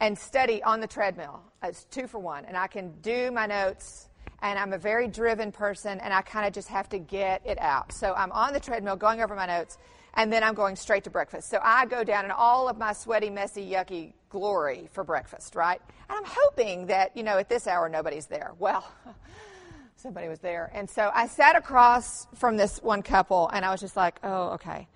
and 0.00 0.18
study 0.18 0.62
on 0.62 0.80
the 0.80 0.86
treadmill. 0.86 1.42
It's 1.62 1.84
two 1.84 2.06
for 2.06 2.18
one, 2.18 2.44
and 2.44 2.56
I 2.56 2.66
can 2.66 2.92
do 3.00 3.30
my 3.30 3.46
notes. 3.46 4.08
And 4.42 4.58
I'm 4.58 4.74
a 4.74 4.78
very 4.78 5.08
driven 5.08 5.50
person, 5.50 5.98
and 5.98 6.12
I 6.12 6.20
kind 6.20 6.46
of 6.46 6.52
just 6.52 6.68
have 6.68 6.90
to 6.90 6.98
get 6.98 7.40
it 7.46 7.58
out. 7.58 7.92
So 7.92 8.12
I'm 8.12 8.30
on 8.32 8.52
the 8.52 8.60
treadmill 8.60 8.96
going 8.96 9.22
over 9.22 9.34
my 9.34 9.46
notes, 9.46 9.78
and 10.12 10.30
then 10.30 10.44
I'm 10.44 10.54
going 10.54 10.76
straight 10.76 11.04
to 11.04 11.10
breakfast. 11.10 11.48
So 11.48 11.58
I 11.62 11.86
go 11.86 12.04
down 12.04 12.26
in 12.26 12.30
all 12.30 12.68
of 12.68 12.76
my 12.76 12.92
sweaty, 12.92 13.30
messy, 13.30 13.66
yucky 13.66 14.12
glory 14.28 14.88
for 14.92 15.04
breakfast, 15.04 15.54
right? 15.54 15.80
And 16.10 16.18
I'm 16.18 16.24
hoping 16.26 16.86
that, 16.86 17.16
you 17.16 17.22
know, 17.22 17.38
at 17.38 17.48
this 17.48 17.66
hour 17.66 17.88
nobody's 17.88 18.26
there. 18.26 18.52
Well, 18.58 18.86
somebody 19.96 20.28
was 20.28 20.40
there. 20.40 20.70
And 20.74 20.88
so 20.88 21.10
I 21.14 21.26
sat 21.26 21.56
across 21.56 22.26
from 22.34 22.58
this 22.58 22.82
one 22.82 23.02
couple, 23.02 23.48
and 23.48 23.64
I 23.64 23.70
was 23.70 23.80
just 23.80 23.96
like, 23.96 24.18
oh, 24.22 24.50
okay. 24.50 24.86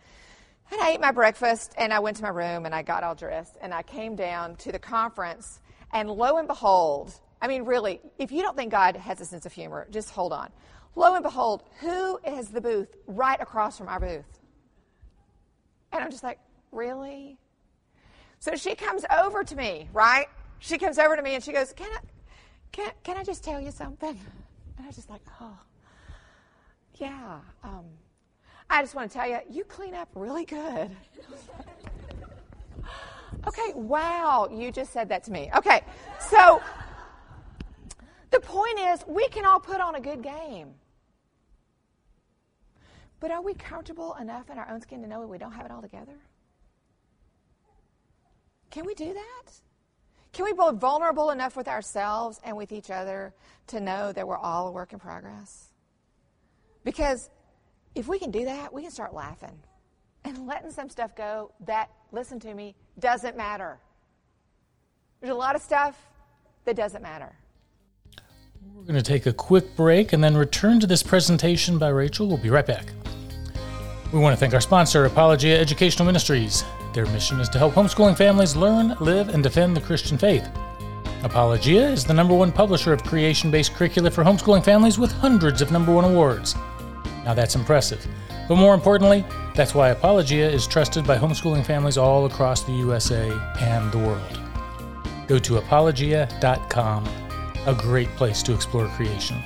And 0.73 0.81
I 0.81 0.91
ate 0.91 1.01
my 1.01 1.11
breakfast 1.11 1.75
and 1.77 1.93
I 1.93 1.99
went 1.99 2.17
to 2.19 2.23
my 2.23 2.29
room 2.29 2.65
and 2.65 2.75
I 2.75 2.83
got 2.83 3.03
all 3.03 3.15
dressed 3.15 3.57
and 3.61 3.75
I 3.75 3.83
came 3.83 4.15
down 4.15 4.57
to 4.57 4.73
the 4.73 4.79
conference 4.79 5.61
and 5.93 6.09
lo 6.09 6.37
and 6.37 6.47
behold, 6.47 7.13
I 7.43 7.49
mean, 7.49 7.65
really, 7.65 8.01
if 8.19 8.31
you 8.31 8.43
don't 8.43 8.57
think 8.57 8.71
God 8.71 8.97
has 8.97 9.21
a 9.21 9.25
sense 9.25 9.47
of 9.47 9.53
humor, 9.53 9.89
just 9.91 10.11
hold 10.11 10.33
on. 10.33 10.51
Lo 10.95 11.15
and 11.15 11.23
behold, 11.23 11.65
who 11.81 12.19
is 12.19 12.49
the 12.49 12.61
booth 12.61 12.95
right 13.07 13.41
across 13.41 13.79
from 13.79 13.89
our 13.89 13.99
booth? 13.99 14.39
And 15.93 16.05
I'm 16.05 16.11
just 16.11 16.23
like, 16.23 16.39
really? 16.71 17.39
So 18.39 18.55
she 18.55 18.75
comes 18.75 19.05
over 19.11 19.43
to 19.43 19.57
me, 19.57 19.89
right? 19.93 20.27
She 20.61 20.79
comes 20.79 20.99
over 20.99 21.17
to 21.17 21.23
me 21.23 21.35
and 21.35 21.43
she 21.43 21.53
goes, 21.53 21.73
Can 21.73 21.91
I, 21.91 21.99
can, 22.73 22.91
can 23.03 23.17
I 23.17 23.25
just 23.25 23.43
tell 23.43 23.61
you 23.61 23.71
something? 23.71 24.19
And 24.77 24.85
I 24.85 24.87
was 24.87 24.97
just 24.97 25.11
like, 25.11 25.23
Oh, 25.41 25.59
yeah. 26.95 27.41
Um, 27.65 27.87
I 28.73 28.83
just 28.83 28.95
want 28.95 29.11
to 29.11 29.19
tell 29.19 29.29
you, 29.29 29.41
you 29.51 29.65
clean 29.65 29.95
up 29.95 30.09
really 30.15 30.45
good. 30.45 30.91
okay, 33.49 33.73
wow, 33.75 34.49
you 34.51 34.71
just 34.71 34.93
said 34.93 35.09
that 35.09 35.25
to 35.25 35.33
me. 35.33 35.51
Okay, 35.57 35.83
so 36.21 36.63
the 38.31 38.39
point 38.39 38.79
is, 38.79 39.05
we 39.09 39.27
can 39.29 39.45
all 39.45 39.59
put 39.59 39.81
on 39.81 39.97
a 39.97 40.01
good 40.01 40.23
game. 40.23 40.75
But 43.19 43.33
are 43.33 43.43
we 43.43 43.55
comfortable 43.55 44.15
enough 44.21 44.49
in 44.51 44.57
our 44.57 44.71
own 44.71 44.81
skin 44.81 45.03
to 45.03 45.09
know 45.09 45.21
that 45.21 45.27
we 45.27 45.37
don't 45.37 45.53
have 45.53 45.67
it 45.67 45.73
all 45.73 45.83
together? 45.83 46.17
Can 48.71 48.87
we 48.87 48.95
do 48.95 49.13
that? 49.13 49.53
Can 50.33 50.45
we 50.45 50.53
be 50.53 50.79
vulnerable 50.79 51.31
enough 51.31 51.57
with 51.57 51.67
ourselves 51.67 52.41
and 52.45 52.57
with 52.57 52.71
each 52.71 52.89
other 52.89 53.35
to 53.67 53.81
know 53.81 54.13
that 54.13 54.29
we're 54.29 54.37
all 54.37 54.69
a 54.69 54.71
work 54.71 54.93
in 54.93 55.01
progress? 55.01 55.73
Because 56.85 57.29
if 57.95 58.09
we 58.09 58.19
can 58.19 58.31
do 58.31 58.45
that, 58.45 58.73
we 58.73 58.83
can 58.83 58.91
start 58.91 59.15
laughing 59.15 59.59
and 60.25 60.47
letting 60.47 60.71
some 60.71 60.89
stuff 60.89 61.15
go 61.17 61.53
that, 61.67 61.91
listen 62.13 62.39
to 62.41 62.55
me, 62.55 62.75
doesn't 62.99 63.37
matter. 63.37 63.79
There's 65.21 65.33
a 65.33 65.37
lot 65.37 65.57
of 65.57 65.63
stuff 65.63 65.97
that 66.65 66.77
doesn't 66.77 67.03
matter. 67.03 67.35
We're 68.75 68.83
going 68.83 68.95
to 68.95 69.03
take 69.03 69.27
a 69.27 69.33
quick 69.33 69.75
break 69.77 70.13
and 70.13 70.23
then 70.23 70.37
return 70.37 70.81
to 70.81 70.87
this 70.87 71.03
presentation 71.03 71.79
by 71.79 71.89
Rachael. 71.89 72.29
We'll 72.29 72.37
be 72.39 72.51
right 72.51 72.67
back. 72.67 72.87
We 74.13 74.19
want 74.19 74.35
to 74.35 74.41
thank 74.41 74.55
our 74.55 74.61
sponsor, 74.61 75.05
Apologia 75.05 75.59
Educational 75.59 76.05
Ministries. 76.05 76.65
Their 76.93 77.07
mission 77.07 77.41
is 77.41 77.49
to 77.51 77.59
help 77.59 77.75
homeschooling 77.75 78.17
families 78.17 78.57
learn, 78.57 78.97
live, 79.01 79.29
and 79.29 79.43
defend 79.43 79.77
the 79.77 79.81
Christian 79.81 80.19
faith. 80.19 80.49
Apologia 81.23 81.89
is 81.91 82.05
the 82.05 82.15
number 82.15 82.35
one 82.35 82.51
publisher 82.51 82.93
of 82.93 83.05
creation 83.05 83.51
based 83.51 83.75
curricula 83.75 84.11
for 84.11 84.25
homeschooling 84.25 84.65
families 84.65 84.99
with 84.99 85.13
hundreds 85.13 85.63
of 85.63 85.71
number 85.71 85.93
one 85.93 86.05
awards. 86.05 86.55
Now 87.31 87.35
that's 87.35 87.55
impressive. 87.55 88.05
But 88.49 88.57
more 88.57 88.75
importantly, 88.75 89.25
that's 89.55 89.73
why 89.73 89.91
Apologia 89.91 90.51
is 90.51 90.67
trusted 90.67 91.07
by 91.07 91.17
homeschooling 91.17 91.65
families 91.65 91.97
all 91.97 92.27
across 92.27 92.65
the 92.65 92.73
USA 92.73 93.31
and 93.61 93.93
the 93.93 93.99
world. 93.99 94.41
Go 95.29 95.39
to 95.39 95.59
apologia.com, 95.59 97.09
a 97.67 97.73
great 97.73 98.09
place 98.17 98.43
to 98.43 98.53
explore 98.53 98.89
creation. 98.89 99.41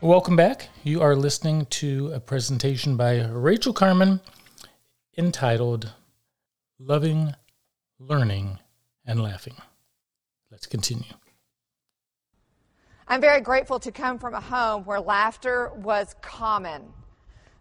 Welcome 0.00 0.36
back. 0.36 0.68
You 0.84 1.02
are 1.02 1.16
listening 1.16 1.66
to 1.66 2.12
a 2.12 2.20
presentation 2.20 2.96
by 2.96 3.24
Rachael 3.24 3.72
Carman 3.72 4.20
entitled 5.18 5.90
Loving, 6.78 7.34
Learning, 7.98 8.60
and 9.04 9.20
Laughing. 9.20 9.56
Let's 10.48 10.66
continue. 10.66 11.10
I'm 13.06 13.20
very 13.20 13.40
grateful 13.40 13.80
to 13.80 13.92
come 13.92 14.18
from 14.18 14.34
a 14.34 14.40
home 14.40 14.84
where 14.84 15.00
laughter 15.00 15.70
was 15.74 16.14
common. 16.22 16.92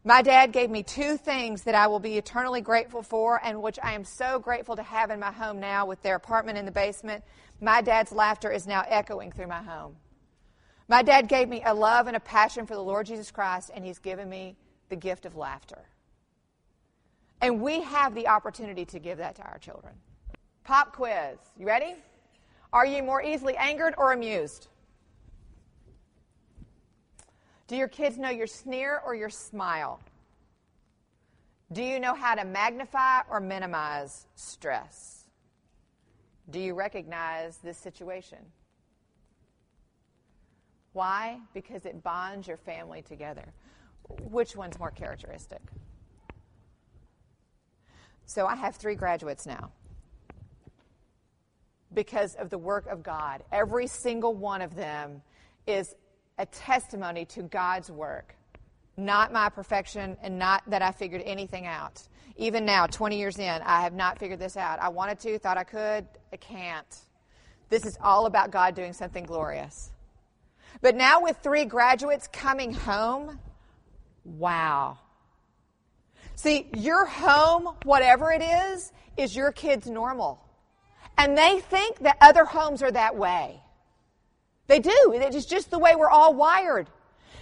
My 0.04 0.21
dad 0.21 0.51
gave 0.51 0.69
me 0.69 0.82
two 0.82 1.17
things 1.17 1.63
that 1.63 1.75
I 1.75 1.88
will 1.88 1.99
be 1.99 2.17
eternally 2.17 2.62
grateful 2.62 3.04
for, 3.04 3.39
and 3.43 3.62
which 3.62 3.77
I 3.84 3.93
am 3.93 4.04
so 4.04 4.39
grateful 4.39 4.75
to 4.75 4.84
have 4.84 5.12
in 5.12 5.19
my 5.19 5.32
home 5.32 5.60
now 5.60 5.86
with 5.86 6.01
their 6.01 6.15
apartment 6.15 6.58
in 6.58 6.65
the 6.65 6.71
basement. 6.71 7.23
My 7.60 7.82
dad's 7.82 8.12
laughter 8.12 8.51
is 8.51 8.65
now 8.65 8.84
echoing 8.88 9.32
through 9.32 9.47
my 9.47 9.62
home. 9.62 9.95
My 10.88 11.04
dad 11.04 11.27
gave 11.27 11.47
me 11.47 11.62
a 11.65 11.73
love 11.73 12.08
and 12.08 12.15
a 12.15 12.19
passion 12.19 12.65
for 12.65 12.73
the 12.73 12.84
Lord 12.84 13.06
Jesus 13.06 13.30
Christ, 13.32 13.69
and 13.73 13.86
he's 13.86 13.99
given 13.99 14.27
me 14.27 14.56
the 14.89 14.95
gift 14.95 15.25
of 15.25 15.36
laughter. 15.36 15.86
And 17.39 17.62
we 17.62 17.82
have 17.82 18.15
the 18.15 18.27
opportunity 18.27 18.86
to 18.86 18.99
give 18.99 19.19
that 19.19 19.36
to 19.36 19.43
our 19.43 19.58
children. 19.58 19.93
Pop 20.63 20.95
quiz. 20.95 21.38
You 21.58 21.67
ready? 21.67 21.95
Are 22.73 22.86
you 22.86 23.04
more 23.04 23.21
easily 23.21 23.56
angered 23.58 23.93
or 23.97 24.13
amused? 24.13 24.67
Do 27.71 27.77
your 27.77 27.88
kids 27.88 28.17
know 28.17 28.29
your 28.29 28.47
sneer 28.47 29.01
or 29.05 29.15
your 29.15 29.29
smile? 29.29 30.01
Do 31.71 31.81
you 31.81 32.01
know 32.01 32.13
how 32.13 32.36
to 32.36 32.43
magnify 32.43 33.21
or 33.29 33.39
minimize 33.39 34.27
stress? 34.36 35.23
Do 36.49 36.60
you 36.60 36.73
recognize 36.73 37.60
this 37.60 37.77
situation? 37.77 38.39
Why? 40.91 41.39
Because 41.53 41.86
it 41.86 42.03
bonds 42.03 42.45
your 42.45 42.57
family 42.57 43.03
together. 43.03 43.53
Which 44.29 44.53
one's 44.53 44.77
more 44.77 44.91
characteristic? 44.91 45.62
So 48.25 48.47
I 48.47 48.57
have 48.57 48.75
three 48.75 48.95
graduates 48.95 49.45
now 49.45 49.71
because 51.93 52.36
of 52.36 52.49
the 52.49 52.57
work 52.57 52.88
of 52.88 53.01
God. 53.01 53.43
Every 53.49 53.88
single 53.88 54.36
one 54.36 54.62
of 54.62 54.75
them 54.75 55.21
is 55.65 55.95
a 56.37 56.45
testimony 56.45 57.25
to 57.25 57.43
God's 57.43 57.91
work 57.91 58.35
not 58.97 59.31
my 59.31 59.49
perfection 59.49 60.17
and 60.21 60.37
not 60.37 60.63
that 60.67 60.81
I 60.81 60.91
figured 60.91 61.21
anything 61.25 61.65
out. 61.65 62.01
Even 62.37 62.65
now, 62.65 62.87
20 62.87 63.17
years 63.17 63.39
in, 63.39 63.61
I 63.63 63.81
have 63.81 63.93
not 63.93 64.19
figured 64.19 64.39
this 64.39 64.57
out. 64.57 64.79
I 64.79 64.89
wanted 64.89 65.19
to, 65.21 65.39
thought 65.39 65.57
I 65.57 65.63
could, 65.63 66.05
I 66.31 66.37
can't. 66.37 66.97
This 67.69 67.85
is 67.85 67.97
all 68.01 68.25
about 68.25 68.51
God 68.51 68.75
doing 68.75 68.93
something 68.93 69.23
glorious. 69.23 69.91
But 70.81 70.95
now, 70.95 71.21
with 71.21 71.37
three 71.37 71.65
graduates 71.65 72.27
coming 72.31 72.73
home, 72.73 73.39
wow. 74.23 74.97
See, 76.35 76.69
your 76.75 77.05
home, 77.05 77.75
whatever 77.83 78.31
it 78.31 78.41
is, 78.41 78.91
is 79.17 79.35
your 79.35 79.51
kid's 79.51 79.87
normal. 79.87 80.43
And 81.17 81.37
they 81.37 81.59
think 81.59 81.99
that 81.99 82.17
other 82.21 82.45
homes 82.45 82.81
are 82.81 82.91
that 82.91 83.15
way. 83.15 83.61
They 84.71 84.79
do. 84.79 85.12
It's 85.13 85.45
just 85.45 85.69
the 85.69 85.77
way 85.77 85.97
we're 85.97 86.10
all 86.10 86.34
wired. 86.34 86.89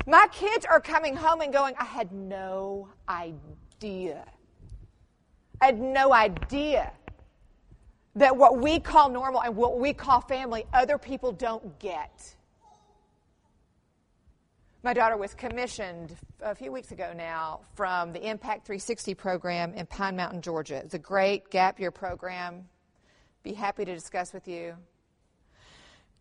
My 0.08 0.26
kids 0.32 0.66
are 0.66 0.82
coming 0.82 1.16
home 1.16 1.42
and 1.42 1.54
going, 1.54 1.76
I 1.78 1.84
had 1.86 2.12
no 2.12 2.90
idea. 3.08 4.26
I 5.62 5.68
had 5.68 5.80
no 5.80 6.12
idea 6.12 6.92
that 8.16 8.36
what 8.36 8.58
we 8.58 8.80
call 8.80 9.12
normal 9.12 9.44
and 9.44 9.56
what 9.56 9.80
we 9.80 9.94
call 9.94 10.22
family, 10.22 10.66
other 10.74 10.98
people 10.98 11.32
don't 11.32 11.78
get. 11.78 12.36
My 14.82 14.96
daughter 14.96 15.16
was 15.16 15.36
commissioned 15.36 16.16
a 16.42 16.56
few 16.56 16.72
weeks 16.72 16.92
ago 16.92 17.14
now 17.16 17.60
from 17.76 18.12
the 18.12 18.28
Impact 18.28 18.66
360 18.66 19.14
program 19.14 19.76
in 19.76 19.86
Pine 19.86 20.16
Mountain, 20.16 20.42
Georgia. 20.42 20.78
It's 20.78 20.96
a 20.96 21.00
great 21.00 21.52
gap 21.52 21.80
year 21.80 21.92
program. 21.92 22.68
Be 23.44 23.54
happy 23.54 23.86
to 23.86 23.94
discuss 23.94 24.34
with 24.34 24.48
you. 24.48 24.74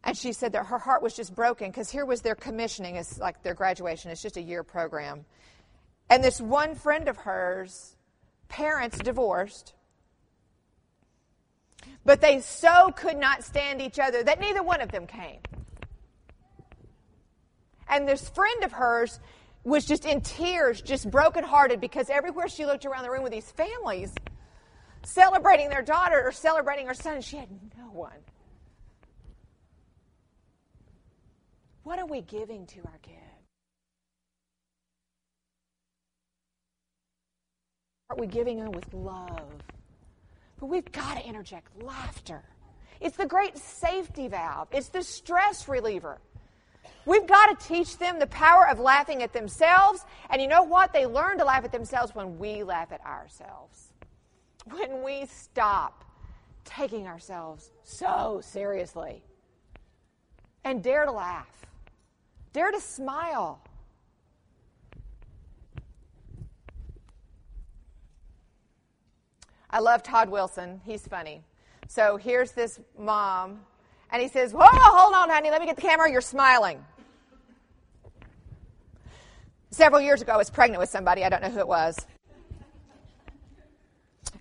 And 0.05 0.17
she 0.17 0.33
said 0.33 0.53
that 0.53 0.67
her 0.67 0.79
heart 0.79 1.03
was 1.03 1.15
just 1.15 1.35
broken 1.35 1.71
because 1.71 1.91
here 1.91 2.07
was 2.07 2.23
their 2.23 2.35
commissioning, 2.35 2.97
it's 2.97 3.19
like 3.19 3.43
their 3.43 3.55
graduation, 3.55 4.11
it's 4.11 4.23
just 4.23 4.37
a 4.37 4.43
year 4.43 4.63
program. 4.63 5.25
And 6.09 6.23
this 6.23 6.41
one 6.41 6.75
friend 6.75 7.09
of 7.09 7.17
hers, 7.19 7.97
parents 8.49 8.99
divorced, 8.99 9.75
but 12.05 12.21
they 12.21 12.41
so 12.41 12.91
could 12.97 13.19
not 13.19 13.45
stand 13.45 13.83
each 13.83 13.99
other 13.99 14.23
that 14.23 14.41
neither 14.41 14.63
one 14.63 14.81
of 14.81 14.91
them 14.91 15.07
came. 15.07 15.41
And 17.89 18.07
this 18.07 18.29
friend 18.29 18.65
of 18.65 18.73
hers 18.73 19.19
was 19.65 19.85
just 19.85 20.05
in 20.05 20.21
tears, 20.21 20.81
just 20.81 21.11
brokenhearted 21.11 21.81
because 21.81 22.09
everywhere 22.09 22.49
she 22.49 22.65
looked 22.65 22.87
around 22.87 23.03
the 23.03 23.11
room 23.11 23.23
with 23.23 23.33
these 23.33 23.51
families 23.51 24.13
celebrating 25.05 25.69
their 25.69 25.83
daughter 25.83 26.23
or 26.25 26.33
celebrating 26.33 26.87
her 26.87 26.95
son, 26.95 27.21
she 27.21 27.37
had 27.37 27.49
no 27.77 27.85
one. 27.85 28.13
What 31.89 31.99
are 31.99 32.05
we 32.05 32.21
giving 32.21 32.67
to 32.67 32.81
our 32.81 32.99
kids? 33.01 33.17
Are 38.11 38.17
we 38.19 38.27
giving 38.27 38.59
them 38.59 38.73
with 38.73 38.93
love? 38.93 39.55
But 40.61 40.67
we've 40.67 40.93
got 40.93 41.17
to 41.17 41.27
interject 41.27 41.83
laughter. 41.83 42.43
It's 43.01 43.17
the 43.17 43.25
great 43.25 43.57
safety 43.57 44.29
valve, 44.29 44.69
it's 44.71 44.91
the 44.91 45.03
stress 45.03 45.67
reliever. 45.67 46.19
We've 47.07 47.27
got 47.27 47.59
to 47.59 47.67
teach 47.67 47.97
them 47.97 48.19
the 48.19 48.27
power 48.27 48.69
of 48.69 48.79
laughing 48.79 49.23
at 49.23 49.33
themselves. 49.33 50.05
And 50.29 50.43
you 50.43 50.49
know 50.49 50.65
what? 50.65 50.93
They 50.93 51.07
learn 51.07 51.39
to 51.39 51.47
laugh 51.47 51.65
at 51.65 51.73
themselves 51.73 52.15
when 52.15 52.39
we 52.39 52.65
laugh 52.65 52.93
at 52.93 53.01
ourselves. 53.01 53.95
When 54.67 55.03
we 55.03 55.25
stop 55.25 56.05
taking 56.67 57.07
ourselves 57.07 57.71
so 57.83 58.43
seriously 58.45 59.23
and 60.65 60.83
dare 60.83 61.07
to 61.07 61.13
laugh. 61.13 61.59
Dare 62.59 62.73
to 62.73 62.81
smile. 62.81 63.61
I 69.71 69.79
love 69.79 70.03
Todd 70.03 70.29
Wilson. 70.29 70.81
He's 70.85 71.07
funny. 71.07 71.45
So 71.87 72.17
here's 72.17 72.51
this 72.51 72.81
mom, 72.99 73.61
and 74.11 74.21
he 74.21 74.27
says, 74.27 74.53
Whoa, 74.53 74.67
hold 74.67 75.15
on, 75.15 75.31
honey, 75.31 75.51
let 75.51 75.61
me 75.61 75.69
get 75.69 75.77
the 75.77 75.83
camera. 75.83 76.11
You're 76.11 76.21
smiling. 76.21 76.85
Several 79.71 80.01
years 80.01 80.21
ago, 80.21 80.33
I 80.33 80.37
was 80.37 80.51
pregnant 80.51 80.81
with 80.81 80.91
somebody. 80.91 81.23
I 81.23 81.29
don't 81.29 81.43
know 81.43 81.51
who 81.51 81.61
it 81.61 81.69
was. 81.69 81.97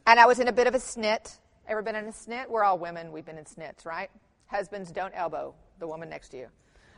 And 0.08 0.20
I 0.20 0.26
was 0.26 0.40
in 0.40 0.48
a 0.48 0.52
bit 0.52 0.66
of 0.66 0.74
a 0.74 0.80
snit. 0.80 1.38
Ever 1.68 1.84
been 1.84 1.96
in 1.96 2.06
a 2.06 2.12
snit? 2.12 2.50
We're 2.50 2.64
all 2.64 2.80
women. 2.80 3.12
We've 3.12 3.26
been 3.28 3.38
in 3.38 3.46
snits, 3.46 3.86
right? 3.86 4.10
Husbands, 4.48 4.92
don't 4.92 5.14
elbow 5.16 5.54
the 5.78 5.86
woman 5.86 6.10
next 6.10 6.30
to 6.30 6.38
you. 6.38 6.48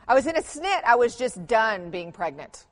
I 0.08 0.14
was 0.14 0.26
in 0.26 0.36
a 0.36 0.42
snit. 0.42 0.82
I 0.84 0.96
was 0.96 1.16
just 1.16 1.46
done 1.46 1.90
being 1.90 2.12
pregnant. 2.12 2.66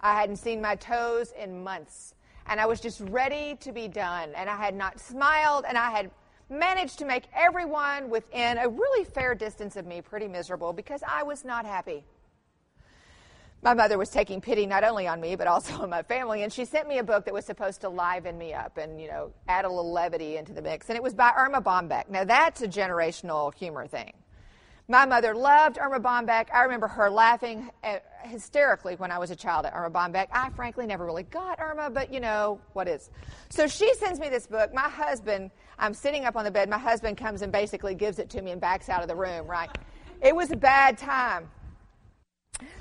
I 0.00 0.14
hadn't 0.14 0.36
seen 0.36 0.60
my 0.60 0.76
toes 0.76 1.32
in 1.38 1.62
months. 1.62 2.14
And 2.46 2.60
I 2.60 2.66
was 2.66 2.80
just 2.80 3.00
ready 3.00 3.56
to 3.60 3.72
be 3.72 3.88
done. 3.88 4.30
And 4.34 4.48
I 4.48 4.56
had 4.56 4.74
not 4.74 5.00
smiled, 5.00 5.64
and 5.68 5.76
I 5.76 5.90
had 5.90 6.10
managed 6.48 6.98
to 7.00 7.04
make 7.04 7.24
everyone 7.34 8.08
within 8.08 8.56
a 8.58 8.68
really 8.68 9.04
fair 9.04 9.34
distance 9.34 9.76
of 9.76 9.86
me 9.86 10.00
pretty 10.00 10.28
miserable 10.28 10.72
because 10.72 11.02
I 11.06 11.22
was 11.22 11.44
not 11.44 11.66
happy. 11.66 12.04
My 13.60 13.74
mother 13.74 13.98
was 13.98 14.08
taking 14.08 14.40
pity 14.40 14.66
not 14.66 14.84
only 14.84 15.08
on 15.08 15.20
me, 15.20 15.34
but 15.34 15.46
also 15.46 15.74
on 15.82 15.90
my 15.90 16.02
family, 16.02 16.42
and 16.42 16.52
she 16.52 16.64
sent 16.64 16.88
me 16.88 16.98
a 16.98 17.02
book 17.02 17.24
that 17.24 17.34
was 17.34 17.44
supposed 17.44 17.80
to 17.82 17.88
liven 17.88 18.38
me 18.38 18.54
up 18.54 18.78
and, 18.78 19.00
you 19.00 19.08
know, 19.08 19.32
add 19.48 19.64
a 19.64 19.68
little 19.68 19.92
levity 19.92 20.36
into 20.36 20.52
the 20.52 20.62
mix. 20.62 20.88
And 20.88 20.96
it 20.96 21.02
was 21.02 21.14
by 21.14 21.32
Erma 21.36 21.60
Bombeck. 21.60 22.08
Now, 22.08 22.24
that's 22.24 22.62
a 22.62 22.68
generational 22.68 23.52
humor 23.52 23.86
thing. 23.86 24.12
My 24.90 25.04
mother 25.04 25.34
loved 25.34 25.76
Erma 25.78 26.00
Bombeck. 26.00 26.46
I 26.50 26.62
remember 26.62 26.88
her 26.88 27.10
laughing 27.10 27.68
uh, 27.84 27.98
hysterically 28.22 28.94
when 28.96 29.12
I 29.12 29.18
was 29.18 29.30
a 29.30 29.36
child 29.36 29.66
at 29.66 29.74
Erma 29.74 29.90
Bombeck. 29.90 30.28
I 30.32 30.48
frankly 30.56 30.86
never 30.86 31.04
really 31.04 31.24
got 31.24 31.60
Erma, 31.60 31.90
but 31.90 32.10
you 32.10 32.20
know 32.20 32.58
what 32.72 32.88
is. 32.88 33.10
So 33.50 33.66
she 33.66 33.92
sends 33.96 34.18
me 34.18 34.30
this 34.30 34.46
book. 34.46 34.72
My 34.72 34.88
husband, 34.88 35.50
I'm 35.78 35.92
sitting 35.92 36.24
up 36.24 36.36
on 36.36 36.44
the 36.44 36.50
bed. 36.50 36.70
My 36.70 36.78
husband 36.78 37.18
comes 37.18 37.42
and 37.42 37.52
basically 37.52 37.94
gives 37.94 38.18
it 38.18 38.30
to 38.30 38.40
me 38.40 38.50
and 38.50 38.62
backs 38.62 38.88
out 38.88 39.02
of 39.02 39.08
the 39.08 39.14
room, 39.14 39.46
right? 39.46 39.68
It 40.22 40.34
was 40.34 40.50
a 40.52 40.56
bad 40.56 40.96
time. 40.96 41.50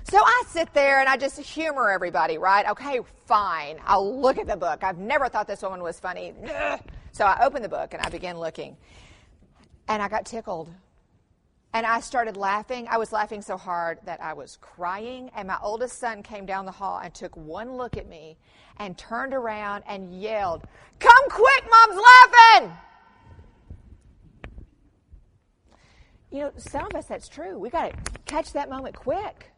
So 0.10 0.18
I 0.18 0.44
sit 0.48 0.74
there 0.74 1.02
and 1.02 1.10
I 1.10 1.18
just 1.18 1.38
humor 1.38 1.90
everybody, 1.90 2.38
right? 2.38 2.70
Okay, 2.70 3.02
fine. 3.26 3.82
I'll 3.86 4.22
look 4.22 4.38
at 4.38 4.48
the 4.48 4.56
book. 4.56 4.82
I've 4.82 4.98
never 4.98 5.28
thought 5.28 5.46
this 5.46 5.62
woman 5.62 5.84
was 5.84 6.00
funny. 6.00 6.34
So 7.12 7.26
I 7.26 7.44
open 7.44 7.64
the 7.64 7.70
book 7.70 7.94
and 7.94 8.02
I 8.02 8.08
begin 8.08 8.40
looking. 8.40 8.78
And 9.90 10.02
I 10.02 10.08
got 10.08 10.26
tickled 10.26 10.70
and 11.78 11.86
I 11.86 12.00
started 12.00 12.38
laughing. 12.38 12.88
I 12.90 12.98
was 12.98 13.12
laughing 13.12 13.44
so 13.44 13.56
hard 13.56 14.00
that 14.06 14.20
I 14.20 14.34
was 14.34 14.58
crying. 14.60 15.30
And 15.36 15.48
my 15.48 15.60
oldest 15.62 16.00
son 16.00 16.24
came 16.24 16.48
down 16.48 16.66
the 16.66 16.72
hall 16.72 17.00
and 17.04 17.14
took 17.14 17.38
one 17.38 17.78
look 17.78 17.98
at 17.98 18.10
me 18.10 18.40
and 18.78 18.98
turned 18.98 19.32
around 19.32 19.84
and 19.88 20.20
yelled, 20.20 20.64
Come 20.98 21.30
quick, 21.30 21.64
mom's 21.70 22.02
laughing! 22.02 22.78
You 26.32 26.40
know, 26.40 26.52
some 26.58 26.88
of 26.88 26.96
us 26.96 27.06
that's 27.06 27.28
true. 27.28 27.60
We 27.60 27.70
got 27.70 27.92
to 27.92 28.20
catch 28.26 28.54
that 28.54 28.72
moment 28.72 28.96
quick. 28.96 29.52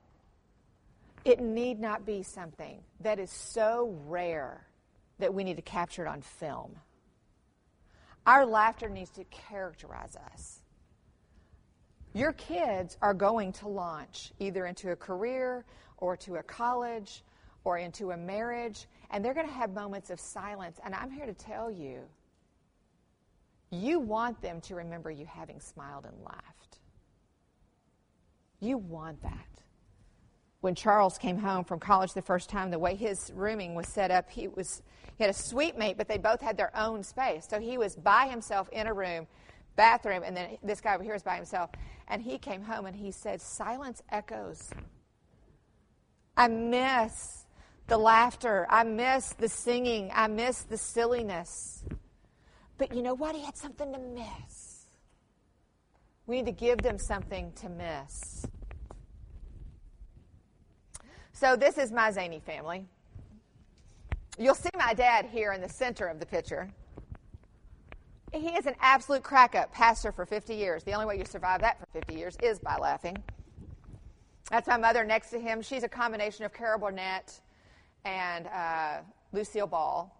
It 1.23 1.39
need 1.39 1.79
not 1.79 2.05
be 2.05 2.21
something 2.23 2.81
that 2.99 3.19
is 3.19 3.31
so 3.31 3.97
rare 4.07 4.67
that 5.19 5.33
we 5.33 5.45
need 5.45 5.55
to 5.55 5.61
capture 5.61 6.03
it 6.05 6.09
on 6.09 6.21
film. 6.21 6.75
Our 8.25 8.45
laughter 8.45 8.89
needs 8.89 9.11
to 9.11 9.23
characterize 9.23 10.17
us. 10.33 10.58
Your 12.13 12.33
kids 12.33 12.97
are 13.01 13.13
going 13.13 13.53
to 13.53 13.67
launch 13.67 14.31
either 14.39 14.65
into 14.65 14.91
a 14.91 14.95
career 14.95 15.65
or 15.97 16.17
to 16.17 16.35
a 16.35 16.43
college 16.43 17.23
or 17.63 17.77
into 17.77 18.11
a 18.11 18.17
marriage, 18.17 18.87
and 19.11 19.23
they're 19.23 19.33
going 19.33 19.47
to 19.47 19.53
have 19.53 19.71
moments 19.71 20.09
of 20.09 20.19
silence. 20.19 20.79
And 20.83 20.95
I'm 20.95 21.11
here 21.11 21.25
to 21.25 21.33
tell 21.33 21.69
you 21.69 22.01
you 23.71 23.99
want 23.99 24.41
them 24.41 24.61
to 24.61 24.75
remember 24.75 25.11
you 25.11 25.25
having 25.25 25.59
smiled 25.59 26.05
and 26.05 26.15
laughed. 26.23 26.79
You 28.59 28.77
want 28.77 29.21
that. 29.21 29.45
When 30.61 30.75
Charles 30.75 31.17
came 31.17 31.37
home 31.37 31.63
from 31.63 31.79
college 31.79 32.13
the 32.13 32.21
first 32.21 32.49
time, 32.49 32.71
the 32.71 32.79
way 32.79 32.95
his 32.95 33.31
rooming 33.33 33.75
was 33.75 33.87
set 33.87 34.11
up, 34.11 34.29
he 34.29 34.47
was 34.47 34.81
he 35.17 35.23
had 35.23 35.29
a 35.29 35.37
suite 35.37 35.77
mate, 35.77 35.97
but 35.97 36.07
they 36.07 36.17
both 36.17 36.41
had 36.41 36.57
their 36.57 36.75
own 36.75 37.03
space. 37.03 37.47
So 37.49 37.59
he 37.59 37.77
was 37.77 37.95
by 37.95 38.27
himself 38.27 38.67
in 38.69 38.87
a 38.87 38.93
room 38.93 39.27
bathroom, 39.79 40.23
and 40.25 40.35
then 40.35 40.57
this 40.61 40.81
guy 40.81 40.93
over 40.93 41.05
here 41.05 41.15
is 41.15 41.23
by 41.23 41.37
himself. 41.37 41.69
And 42.09 42.21
he 42.21 42.37
came 42.37 42.61
home 42.61 42.85
and 42.85 42.93
he 42.93 43.11
said, 43.11 43.39
Silence 43.39 44.03
echoes. 44.09 44.69
I 46.35 46.49
miss 46.49 47.45
the 47.87 47.97
laughter. 47.97 48.67
I 48.69 48.83
miss 48.83 49.31
the 49.33 49.47
singing. 49.47 50.11
I 50.13 50.27
miss 50.27 50.63
the 50.63 50.75
silliness. 50.75 51.85
But 52.77 52.93
you 52.93 53.01
know 53.01 53.13
what? 53.13 53.35
He 53.35 53.41
had 53.41 53.55
something 53.55 53.93
to 53.93 53.99
miss. 53.99 54.87
We 56.27 56.37
need 56.37 56.47
to 56.47 56.51
give 56.51 56.79
them 56.79 56.97
something 56.97 57.53
to 57.61 57.69
miss. 57.69 58.45
So, 61.31 61.55
this 61.55 61.77
is 61.77 61.89
my 61.89 62.11
zany 62.11 62.41
family. 62.41 62.85
You'll 64.37 64.55
see 64.55 64.69
my 64.77 64.93
dad 64.93 65.25
here 65.25 65.53
in 65.53 65.61
the 65.61 65.69
center 65.69 66.07
of 66.07 66.19
the 66.19 66.25
picture. 66.25 66.69
He 68.33 68.49
is 68.49 68.67
an 68.67 68.75
absolute 68.79 69.23
crack 69.23 69.55
up, 69.55 69.71
pastor 69.73 70.11
for 70.11 70.25
50 70.25 70.53
years. 70.53 70.83
The 70.83 70.93
only 70.93 71.05
way 71.05 71.17
you 71.17 71.25
survive 71.25 71.61
that 71.61 71.79
for 71.79 71.87
50 71.93 72.13
years 72.13 72.37
is 72.43 72.59
by 72.59 72.77
laughing. 72.77 73.17
That's 74.51 74.67
my 74.67 74.77
mother 74.77 75.03
next 75.03 75.29
to 75.31 75.39
him. 75.39 75.61
She's 75.61 75.83
a 75.83 75.89
combination 75.89 76.45
of 76.45 76.53
Carol 76.53 76.79
Burnett 76.79 77.39
and 78.05 78.47
uh, 78.47 78.97
Lucille 79.31 79.67
Ball. 79.67 80.15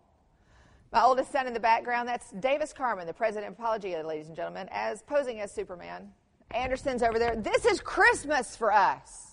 My 0.92 1.04
oldest 1.04 1.32
son 1.32 1.46
in 1.46 1.54
the 1.54 1.60
background, 1.60 2.08
that's 2.08 2.32
Davis 2.32 2.74
Carman, 2.74 3.06
the 3.06 3.14
president 3.14 3.54
of 3.54 3.60
Apologia, 3.60 4.06
ladies 4.06 4.28
and 4.28 4.36
gentlemen, 4.36 4.68
as 4.72 5.04
posing 5.04 5.40
as 5.40 5.52
Superman. 5.52 6.10
Anderson's 6.52 7.04
over 7.04 7.20
there. 7.20 7.36
This 7.36 7.66
is 7.66 7.80
Christmas 7.80 8.56
for 8.56 8.74
us. 8.74 9.28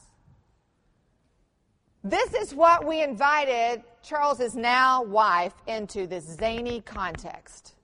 This 2.05 2.35
is 2.35 2.55
what 2.55 2.87
we 2.87 3.03
invited 3.03 3.83
Charles's 4.03 4.55
now 4.55 5.03
wife 5.03 5.55
into 5.67 6.07
this 6.07 6.25
zany 6.25 6.83
context. 6.83 7.76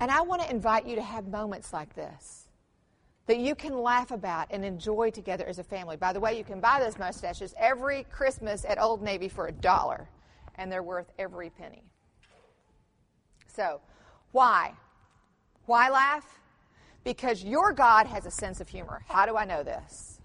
And 0.00 0.10
I 0.10 0.20
want 0.22 0.42
to 0.42 0.50
invite 0.50 0.86
you 0.86 0.96
to 0.96 1.02
have 1.02 1.28
moments 1.28 1.72
like 1.72 1.94
this 1.94 2.48
that 3.26 3.38
you 3.38 3.54
can 3.54 3.78
laugh 3.78 4.10
about 4.10 4.48
and 4.50 4.64
enjoy 4.64 5.10
together 5.10 5.46
as 5.46 5.58
a 5.58 5.64
family. 5.64 5.96
By 5.96 6.12
the 6.12 6.20
way, 6.20 6.36
you 6.36 6.44
can 6.44 6.60
buy 6.60 6.80
those 6.80 6.98
mustaches 6.98 7.54
every 7.56 8.04
Christmas 8.10 8.64
at 8.68 8.80
Old 8.80 9.00
Navy 9.00 9.28
for 9.28 9.46
a 9.46 9.52
dollar, 9.52 10.08
and 10.56 10.70
they're 10.70 10.82
worth 10.82 11.10
every 11.18 11.50
penny. 11.50 11.84
So, 13.46 13.80
why? 14.32 14.74
Why 15.66 15.88
laugh? 15.88 16.40
Because 17.04 17.44
your 17.44 17.72
God 17.72 18.06
has 18.06 18.26
a 18.26 18.30
sense 18.30 18.60
of 18.60 18.68
humor. 18.68 19.04
How 19.08 19.26
do 19.26 19.36
I 19.36 19.44
know 19.44 19.62
this? 19.62 20.20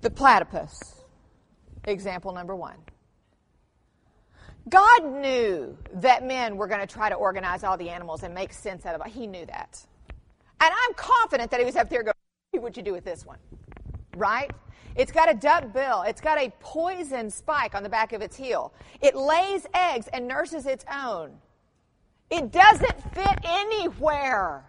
The 0.00 0.10
platypus, 0.10 1.02
example 1.84 2.32
number 2.32 2.54
one. 2.56 2.76
God 4.68 5.04
knew 5.04 5.76
that 5.94 6.26
men 6.26 6.56
were 6.56 6.66
going 6.66 6.80
to 6.80 6.86
try 6.86 7.08
to 7.08 7.14
organize 7.14 7.64
all 7.64 7.76
the 7.76 7.90
animals 7.90 8.22
and 8.22 8.34
make 8.34 8.52
sense 8.52 8.86
out 8.86 8.94
of 8.94 9.06
it. 9.06 9.12
He 9.12 9.26
knew 9.26 9.44
that. 9.46 9.84
And 10.60 10.72
I'm 10.72 10.94
confident 10.94 11.50
that 11.50 11.60
he 11.60 11.66
was 11.66 11.76
up 11.76 11.90
there 11.90 12.02
going, 12.02 12.14
What'd 12.52 12.76
you 12.76 12.82
do 12.82 12.92
with 12.92 13.04
this 13.04 13.26
one? 13.26 13.38
Right? 14.16 14.50
It's 14.96 15.10
got 15.10 15.30
a 15.30 15.34
duck 15.34 15.72
bill. 15.72 16.02
It's 16.02 16.20
got 16.20 16.38
a 16.38 16.50
poison 16.60 17.28
spike 17.28 17.74
on 17.74 17.82
the 17.82 17.88
back 17.88 18.12
of 18.12 18.22
its 18.22 18.36
heel. 18.36 18.72
It 19.02 19.16
lays 19.16 19.66
eggs 19.74 20.08
and 20.12 20.28
nurses 20.28 20.66
its 20.66 20.84
own. 20.92 21.32
It 22.30 22.52
doesn't 22.52 23.14
fit 23.14 23.38
anywhere. 23.44 24.64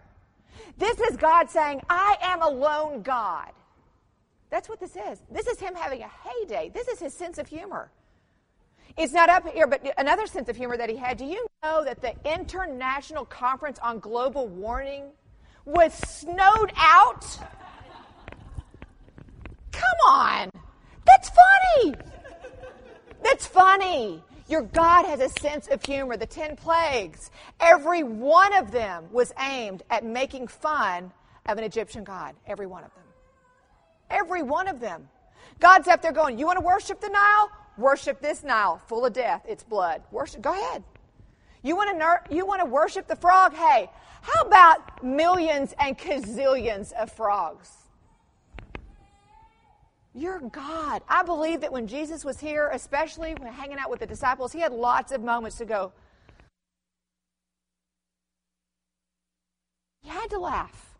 This 0.78 0.98
is 1.00 1.16
God 1.16 1.48
saying, 1.48 1.80
I 1.88 2.16
am 2.20 2.42
alone 2.42 3.02
God. 3.02 3.52
That's 4.50 4.68
what 4.68 4.80
this 4.80 4.96
is. 4.96 5.22
This 5.30 5.46
is 5.46 5.58
Him 5.58 5.74
having 5.74 6.02
a 6.02 6.08
heyday. 6.08 6.70
This 6.74 6.88
is 6.88 6.98
His 6.98 7.14
sense 7.14 7.38
of 7.38 7.46
humor. 7.46 7.90
It's 8.96 9.12
not 9.12 9.28
up 9.28 9.46
here, 9.48 9.66
but 9.66 9.86
another 9.98 10.26
sense 10.26 10.48
of 10.48 10.56
humor 10.56 10.76
that 10.76 10.88
he 10.88 10.96
had. 10.96 11.18
Do 11.18 11.26
you 11.26 11.46
know 11.62 11.84
that 11.84 12.00
the 12.00 12.14
International 12.24 13.26
Conference 13.26 13.78
on 13.80 13.98
Global 13.98 14.48
Warming 14.48 15.04
was 15.66 15.92
snowed 15.92 16.72
out? 16.76 17.26
Come 19.72 20.08
on. 20.08 20.50
That's 21.04 21.30
funny. 21.30 21.94
That's 23.22 23.46
funny. 23.46 24.22
Your 24.48 24.62
God 24.62 25.04
has 25.04 25.20
a 25.20 25.28
sense 25.40 25.68
of 25.68 25.84
humor. 25.84 26.16
The 26.16 26.26
10 26.26 26.56
plagues, 26.56 27.30
every 27.60 28.02
one 28.02 28.54
of 28.54 28.70
them 28.70 29.04
was 29.12 29.32
aimed 29.38 29.82
at 29.90 30.04
making 30.04 30.48
fun 30.48 31.12
of 31.46 31.58
an 31.58 31.64
Egyptian 31.64 32.02
God. 32.02 32.34
Every 32.46 32.66
one 32.66 32.84
of 32.84 32.94
them. 32.94 33.04
Every 34.08 34.42
one 34.42 34.68
of 34.68 34.80
them. 34.80 35.08
God's 35.58 35.88
up 35.88 36.00
there 36.00 36.12
going, 36.12 36.38
You 36.38 36.46
want 36.46 36.58
to 36.58 36.64
worship 36.64 37.00
the 37.00 37.08
Nile? 37.08 37.50
Worship 37.78 38.20
this 38.20 38.42
Nile, 38.42 38.80
full 38.86 39.04
of 39.04 39.12
death. 39.12 39.44
It's 39.48 39.62
blood. 39.62 40.02
Worship. 40.10 40.40
Go 40.40 40.52
ahead. 40.52 40.82
You 41.62 41.76
want 41.76 41.90
to 41.90 41.98
ner- 41.98 42.24
you 42.30 42.46
want 42.46 42.60
to 42.60 42.66
worship 42.66 43.06
the 43.06 43.16
frog? 43.16 43.52
Hey, 43.52 43.90
how 44.22 44.42
about 44.42 45.04
millions 45.04 45.74
and 45.78 45.98
gazillions 45.98 46.92
of 46.92 47.12
frogs? 47.12 47.72
You're 50.14 50.40
God. 50.40 51.02
I 51.08 51.22
believe 51.22 51.60
that 51.60 51.72
when 51.72 51.86
Jesus 51.86 52.24
was 52.24 52.40
here, 52.40 52.70
especially 52.72 53.34
when 53.34 53.52
hanging 53.52 53.78
out 53.78 53.90
with 53.90 54.00
the 54.00 54.06
disciples, 54.06 54.52
he 54.52 54.60
had 54.60 54.72
lots 54.72 55.12
of 55.12 55.22
moments 55.22 55.58
to 55.58 55.66
go. 55.66 55.92
He 60.00 60.08
had 60.08 60.30
to 60.30 60.38
laugh. 60.38 60.94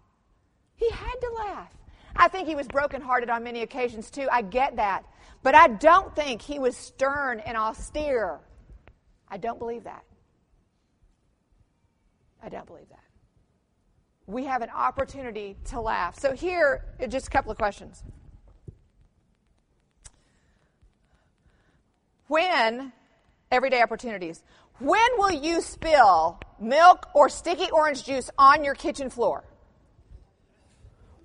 He 0.74 0.90
had 0.90 1.14
to 1.20 1.30
laugh. 1.38 1.72
I 2.18 2.28
think 2.28 2.48
he 2.48 2.54
was 2.54 2.66
brokenhearted 2.66 3.30
on 3.30 3.44
many 3.44 3.62
occasions 3.62 4.10
too. 4.10 4.28
I 4.30 4.42
get 4.42 4.76
that. 4.76 5.04
But 5.42 5.54
I 5.54 5.68
don't 5.68 6.14
think 6.16 6.42
he 6.42 6.58
was 6.58 6.76
stern 6.76 7.40
and 7.40 7.56
austere. 7.56 8.40
I 9.28 9.36
don't 9.36 9.58
believe 9.58 9.84
that. 9.84 10.04
I 12.42 12.48
don't 12.48 12.66
believe 12.66 12.88
that. 12.90 13.00
We 14.26 14.44
have 14.44 14.62
an 14.62 14.70
opportunity 14.70 15.56
to 15.66 15.80
laugh. 15.80 16.18
So, 16.18 16.32
here, 16.32 16.84
just 17.08 17.28
a 17.28 17.30
couple 17.30 17.52
of 17.52 17.58
questions. 17.58 18.02
When, 22.28 22.92
everyday 23.52 23.82
opportunities, 23.82 24.42
when 24.78 25.08
will 25.16 25.30
you 25.30 25.60
spill 25.60 26.40
milk 26.60 27.08
or 27.14 27.28
sticky 27.28 27.70
orange 27.70 28.04
juice 28.04 28.30
on 28.36 28.64
your 28.64 28.74
kitchen 28.74 29.10
floor? 29.10 29.44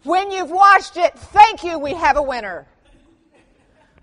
When 0.04 0.32
you've 0.32 0.50
washed 0.50 0.98
it, 0.98 1.18
thank 1.18 1.64
you, 1.64 1.78
we 1.78 1.94
have 1.94 2.18
a 2.18 2.24
winner. 2.24 2.68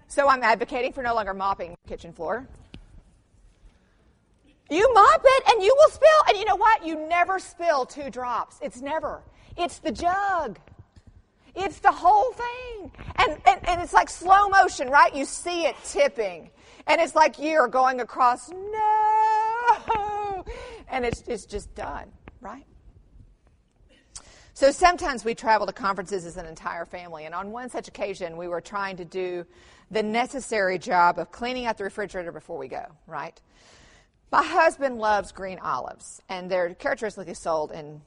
So 0.07 0.29
I'm 0.29 0.43
advocating 0.43 0.93
for 0.93 1.03
no 1.03 1.15
longer 1.15 1.35
mopping 1.35 1.77
the 1.83 1.89
kitchen 1.89 2.13
floor. 2.13 2.47
You 4.71 4.93
mop 4.95 5.23
it 5.25 5.43
and 5.51 5.63
you 5.63 5.75
will 5.77 5.91
spill. 5.91 6.09
And 6.29 6.39
you 6.39 6.45
know 6.45 6.57
what? 6.57 6.87
You 6.87 7.09
never 7.09 7.39
spill 7.39 7.85
two 7.87 8.11
drops. 8.11 8.59
It's 8.63 8.81
never. 8.81 9.23
It's 9.57 9.79
the 9.79 9.93
jug. 9.93 10.59
It's 11.55 11.81
the 11.81 11.91
whole 11.91 12.33
thing. 12.33 12.93
And, 13.17 13.33
and, 13.47 13.69
and 13.69 13.81
it's 13.81 13.93
like 13.93 14.09
slow 14.09 14.49
motion, 14.49 14.89
right? 14.89 15.15
You 15.15 15.25
see 15.25 15.65
it 15.65 15.75
tipping. 15.85 16.51
And 16.87 17.01
it's 17.01 17.15
like 17.15 17.39
you're 17.39 17.69
going 17.69 18.01
across, 18.01 18.51
no. 18.51 20.45
And 20.89 21.05
it's, 21.05 21.23
it's 21.27 21.45
just 21.45 21.75
done, 21.75 22.11
right? 22.41 22.65
So 24.59 24.73
sometimes 24.73 25.25
we 25.25 25.37
travel 25.37 25.69
to 25.69 25.73
conferences 25.73 26.27
as 26.27 26.37
an 26.37 26.45
entire 26.45 26.85
family. 26.85 27.27
And 27.27 27.33
on 27.33 27.53
one 27.53 27.71
such 27.71 27.87
occasion, 27.87 28.37
we 28.37 28.49
were 28.49 28.61
trying 28.61 28.97
to 28.97 29.05
do 29.05 29.47
the 29.93 30.03
necessary 30.03 30.79
job 30.79 31.21
of 31.21 31.31
cleaning 31.31 31.67
out 31.67 31.79
the 31.79 31.85
refrigerator 31.85 32.33
before 32.33 32.59
we 32.59 32.67
go, 32.67 32.85
right? 33.07 33.41
My 34.33 34.43
husband 34.43 34.99
loves 34.99 35.31
green 35.31 35.61
olives, 35.61 36.21
and 36.29 36.51
they're 36.51 36.75
characteristically 36.75 37.35
sold 37.35 37.71
in 37.71 38.01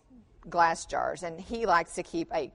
glass 0.50 0.86
jars, 0.86 1.24
and 1.24 1.40
he 1.40 1.66
likes 1.66 1.96
to 1.96 2.04
keep 2.04 2.30
a, 2.36 2.52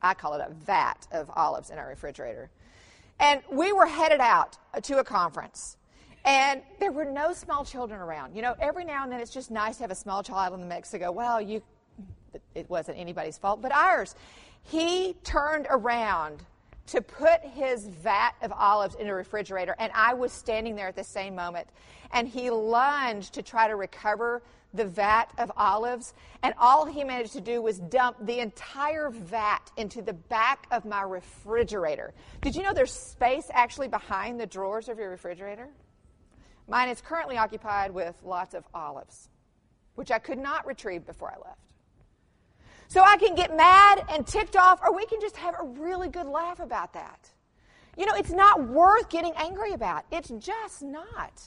I 0.00 0.14
call 0.14 0.34
it 0.34 0.40
a 0.40 0.54
vat 0.54 1.08
of 1.10 1.28
olives 1.34 1.70
in 1.70 1.78
our 1.78 1.88
refrigerator. 1.88 2.50
And 3.18 3.42
we 3.50 3.72
were 3.72 3.86
headed 3.86 4.20
out 4.20 4.56
to 4.80 4.98
a 4.98 5.04
conference, 5.04 5.76
and 6.24 6.62
there 6.78 6.92
were 6.92 7.04
no 7.04 7.32
small 7.32 7.64
children 7.64 7.98
around. 7.98 8.36
You 8.36 8.42
know, 8.42 8.54
every 8.60 8.84
now 8.84 9.02
and 9.02 9.10
then 9.10 9.18
it's 9.18 9.34
just 9.34 9.50
nice 9.50 9.78
to 9.78 9.82
have 9.82 9.90
a 9.90 9.96
small 9.96 10.22
child 10.22 10.54
in 10.54 10.60
the 10.60 10.66
mix 10.66 10.92
to 10.92 11.00
go, 11.00 11.10
well, 11.10 11.42
you, 11.42 11.62
it 12.54 12.68
wasn't 12.68 12.98
anybody's 12.98 13.38
fault, 13.38 13.62
but 13.62 13.72
ours. 13.72 14.14
He 14.62 15.14
turned 15.24 15.66
around 15.70 16.42
to 16.88 17.02
put 17.02 17.42
his 17.42 17.86
vat 17.86 18.32
of 18.42 18.52
olives 18.52 18.94
in 18.94 19.08
a 19.08 19.14
refrigerator, 19.14 19.76
and 19.78 19.92
I 19.94 20.14
was 20.14 20.32
standing 20.32 20.74
there 20.74 20.88
at 20.88 20.96
the 20.96 21.04
same 21.04 21.34
moment. 21.34 21.68
And 22.12 22.26
he 22.26 22.50
lunged 22.50 23.34
to 23.34 23.42
try 23.42 23.68
to 23.68 23.76
recover 23.76 24.42
the 24.74 24.84
vat 24.84 25.26
of 25.38 25.50
olives, 25.56 26.14
and 26.42 26.54
all 26.58 26.84
he 26.86 27.04
managed 27.04 27.32
to 27.34 27.40
do 27.40 27.60
was 27.62 27.78
dump 27.78 28.16
the 28.20 28.40
entire 28.40 29.10
vat 29.10 29.70
into 29.76 30.02
the 30.02 30.12
back 30.12 30.66
of 30.70 30.84
my 30.84 31.02
refrigerator. 31.02 32.12
Did 32.40 32.54
you 32.54 32.62
know 32.62 32.74
there's 32.74 32.92
space 32.92 33.50
actually 33.52 33.88
behind 33.88 34.38
the 34.38 34.46
drawers 34.46 34.88
of 34.88 34.98
your 34.98 35.10
refrigerator? 35.10 35.68
Mine 36.68 36.90
is 36.90 37.00
currently 37.00 37.38
occupied 37.38 37.92
with 37.92 38.14
lots 38.22 38.54
of 38.54 38.64
olives, 38.74 39.30
which 39.94 40.10
I 40.10 40.18
could 40.18 40.38
not 40.38 40.66
retrieve 40.66 41.06
before 41.06 41.30
I 41.30 41.38
left. 41.46 41.67
So 42.88 43.02
I 43.02 43.18
can 43.18 43.34
get 43.34 43.54
mad 43.56 44.04
and 44.08 44.26
ticked 44.26 44.56
off, 44.56 44.80
or 44.82 44.94
we 44.94 45.06
can 45.06 45.20
just 45.20 45.36
have 45.36 45.54
a 45.60 45.64
really 45.64 46.08
good 46.08 46.26
laugh 46.26 46.58
about 46.58 46.94
that. 46.94 47.30
You 47.96 48.06
know, 48.06 48.14
it's 48.14 48.30
not 48.30 48.66
worth 48.66 49.10
getting 49.10 49.32
angry 49.36 49.72
about. 49.72 50.04
It's 50.10 50.30
just 50.38 50.82
not. 50.82 51.42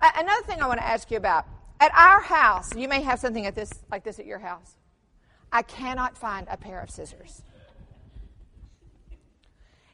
Another 0.00 0.42
thing 0.46 0.62
I 0.62 0.68
want 0.68 0.78
to 0.80 0.86
ask 0.86 1.10
you 1.10 1.16
about 1.16 1.46
at 1.80 1.92
our 1.94 2.20
house, 2.20 2.74
you 2.76 2.88
may 2.88 3.02
have 3.02 3.18
something 3.18 3.46
at 3.46 3.54
this, 3.54 3.72
like 3.90 4.04
this 4.04 4.18
at 4.18 4.26
your 4.26 4.38
house. 4.38 4.76
I 5.50 5.62
cannot 5.62 6.16
find 6.16 6.46
a 6.50 6.56
pair 6.56 6.80
of 6.80 6.90
scissors. 6.90 7.42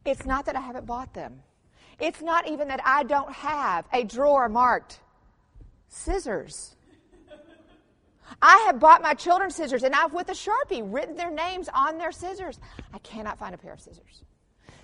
It's 0.04 0.26
not 0.26 0.46
that 0.46 0.56
I 0.56 0.60
haven't 0.60 0.86
bought 0.86 1.14
them. 1.14 1.40
It's 1.98 2.22
not 2.22 2.48
even 2.48 2.68
that 2.68 2.80
I 2.84 3.02
don't 3.04 3.32
have 3.32 3.86
a 3.92 4.04
drawer 4.04 4.48
marked 4.48 5.00
scissors. 5.88 6.76
I 8.42 8.64
have 8.66 8.78
bought 8.78 9.02
my 9.02 9.14
children 9.14 9.50
scissors 9.50 9.82
and 9.82 9.94
I've, 9.94 10.12
with 10.12 10.28
a 10.28 10.32
Sharpie, 10.32 10.82
written 10.84 11.16
their 11.16 11.30
names 11.30 11.68
on 11.72 11.98
their 11.98 12.12
scissors. 12.12 12.58
I 12.92 12.98
cannot 12.98 13.38
find 13.38 13.54
a 13.54 13.58
pair 13.58 13.72
of 13.72 13.80
scissors. 13.80 14.24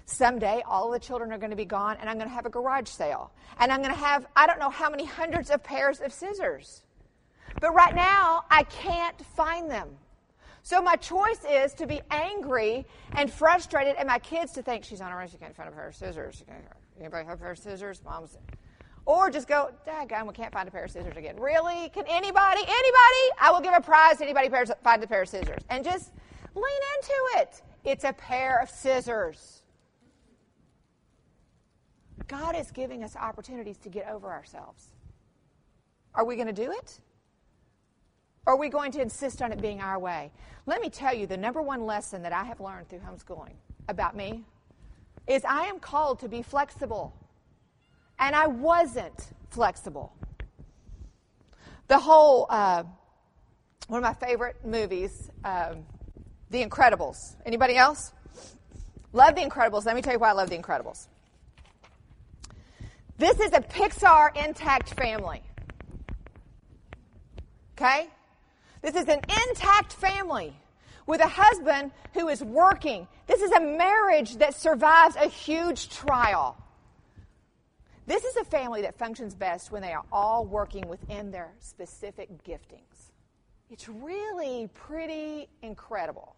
Someday, 0.05 0.63
all 0.67 0.91
the 0.91 0.99
children 0.99 1.33
are 1.33 1.39
going 1.39 1.51
to 1.51 1.57
be 1.57 1.65
gone 1.65 1.97
and 2.01 2.09
I'm 2.09 2.17
going 2.17 2.29
to 2.29 2.35
have 2.35 2.47
a 2.47 2.51
garage 2.51 2.89
sale. 2.89 3.33
And 3.59 3.73
I'm 3.73 3.83
going 3.83 3.95
to 3.95 4.01
have, 4.01 4.27
I 4.37 4.47
don't 4.47 4.59
know 4.59 4.71
how 4.71 4.91
many 4.91 5.05
hundreds 5.05 5.51
of 5.51 5.63
pairs 5.63 6.01
of 6.01 6.13
scissors. 6.13 6.83
But 7.61 7.75
right 7.75 7.95
now, 7.95 8.45
I 8.51 8.65
can't 8.65 9.21
find 9.25 9.71
them. 9.71 9.89
So 10.63 10.83
my 10.83 10.97
choice 10.97 11.45
is 11.49 11.75
to 11.75 11.87
be 11.87 12.01
angry 12.11 12.87
and 13.13 13.31
frustrated 13.31 13.95
and 13.97 14.09
my 14.09 14.19
kids 14.19 14.53
to 14.55 14.63
think 14.63 14.85
she's 14.85 15.01
on 15.01 15.13
a 15.13 15.17
run. 15.17 15.29
She 15.29 15.37
can't 15.37 15.55
find 15.55 15.69
a 15.69 15.73
pair 15.73 15.89
of 15.89 15.95
scissors. 15.95 16.45
Anybody 16.99 17.25
have 17.25 17.39
a 17.39 17.41
pair 17.41 17.53
of 17.53 17.59
scissors? 17.59 18.03
Mom's. 18.05 18.37
Or 19.07 19.31
just 19.31 19.47
go, 19.47 19.71
Dad, 19.85 20.11
we 20.27 20.35
can't 20.35 20.53
find 20.53 20.69
a 20.69 20.71
pair 20.71 20.85
of 20.85 20.91
scissors 20.91 21.17
again. 21.17 21.39
Really? 21.39 21.89
Can 21.91 22.05
anybody? 22.09 22.61
Anybody? 22.61 23.25
I 23.41 23.51
will 23.53 23.61
give 23.61 23.73
a 23.73 23.81
prize 23.81 24.19
to 24.19 24.25
anybody 24.25 24.49
who 24.49 24.75
finds 24.83 25.05
a 25.05 25.07
pair 25.07 25.23
of 25.23 25.29
scissors. 25.29 25.63
And 25.71 25.85
just 25.85 26.13
lean 26.57 26.81
into 26.97 27.41
it. 27.41 27.63
It's 27.85 28.03
a 28.03 28.13
pair 28.13 28.61
of 28.61 28.69
scissors. 28.69 29.63
God 32.27 32.57
is 32.57 32.73
giving 32.73 33.05
us 33.05 33.15
opportunities 33.15 33.77
to 33.79 33.89
get 33.89 34.09
over 34.09 34.29
ourselves. 34.33 34.89
Are 36.13 36.25
we 36.25 36.35
going 36.35 36.49
to 36.49 36.53
do 36.53 36.73
it? 36.73 36.99
Or 38.45 38.55
are 38.55 38.57
we 38.57 38.69
going 38.69 38.91
to 38.93 39.01
insist 39.01 39.41
on 39.41 39.53
it 39.53 39.61
being 39.61 39.81
our 39.81 40.01
way? 40.01 40.33
Let 40.67 40.81
me 40.81 40.89
tell 40.89 41.15
you 41.15 41.29
the 41.29 41.37
number 41.37 41.63
one 41.63 41.85
lesson 41.85 42.23
that 42.23 42.33
I 42.33 42.43
have 42.43 42.61
learned 42.61 42.89
through 42.89 43.01
homeschooling 43.01 43.55
about 43.89 44.17
me 44.17 44.45
is 45.29 45.45
I 45.45 45.67
am 45.67 45.79
called 45.79 46.19
to 46.21 46.29
be 46.29 46.43
flexible. 46.43 47.15
And 48.19 48.35
I 48.35 48.47
wasn't 48.47 49.29
flexible. 49.51 50.13
The 51.89 51.99
whole, 51.99 52.47
uh, 52.51 52.83
one 53.89 54.03
of 54.03 54.03
my 54.03 54.27
favorite 54.27 54.65
movies, 54.65 55.31
um, 55.45 55.85
The 56.51 56.65
Incredibles. 56.65 57.37
Anybody 57.45 57.77
else? 57.77 58.13
Love 59.13 59.35
The 59.35 59.43
Incredibles. 59.43 59.87
Let 59.87 59.95
me 59.95 60.03
tell 60.03 60.13
you 60.13 60.19
why 60.19 60.31
I 60.31 60.33
love 60.33 60.51
The 60.51 60.59
Incredibles. 60.59 61.07
This 63.19 63.41
is 63.41 63.53
a 63.53 63.61
Pixar 63.61 64.37
intact 64.45 64.95
family. 64.95 65.43
Okay? 67.77 68.09
This 68.83 68.95
is 68.95 69.09
an 69.09 69.21
intact 69.49 69.93
family 69.93 70.55
with 71.07 71.21
a 71.21 71.29
husband 71.29 71.93
who 72.15 72.29
is 72.29 72.43
working. 72.43 73.07
This 73.27 73.43
is 73.43 73.53
a 73.53 73.61
marriage 73.61 74.37
that 74.37 74.55
survives 74.55 75.17
a 75.17 75.29
huge 75.29 75.89
trial. 75.89 76.57
This 78.07 78.25
is 78.25 78.37
a 78.37 78.45
family 78.45 78.83
that 78.83 78.97
functions 78.97 79.35
best 79.35 79.73
when 79.73 79.83
they 79.83 79.93
are 79.93 80.05
all 80.13 80.47
working 80.47 80.87
within 80.89 81.31
their 81.31 81.53
specific 81.59 82.29
giftings. 82.45 83.11
It's 83.69 83.89
really 83.89 84.69
pretty 84.75 85.49
incredible. 85.63 86.37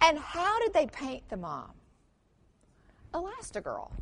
And 0.00 0.18
how 0.18 0.58
did 0.58 0.72
they 0.72 0.86
paint 0.86 1.28
the 1.28 1.36
mom? 1.36 1.70
Elastigirl. 3.14 3.92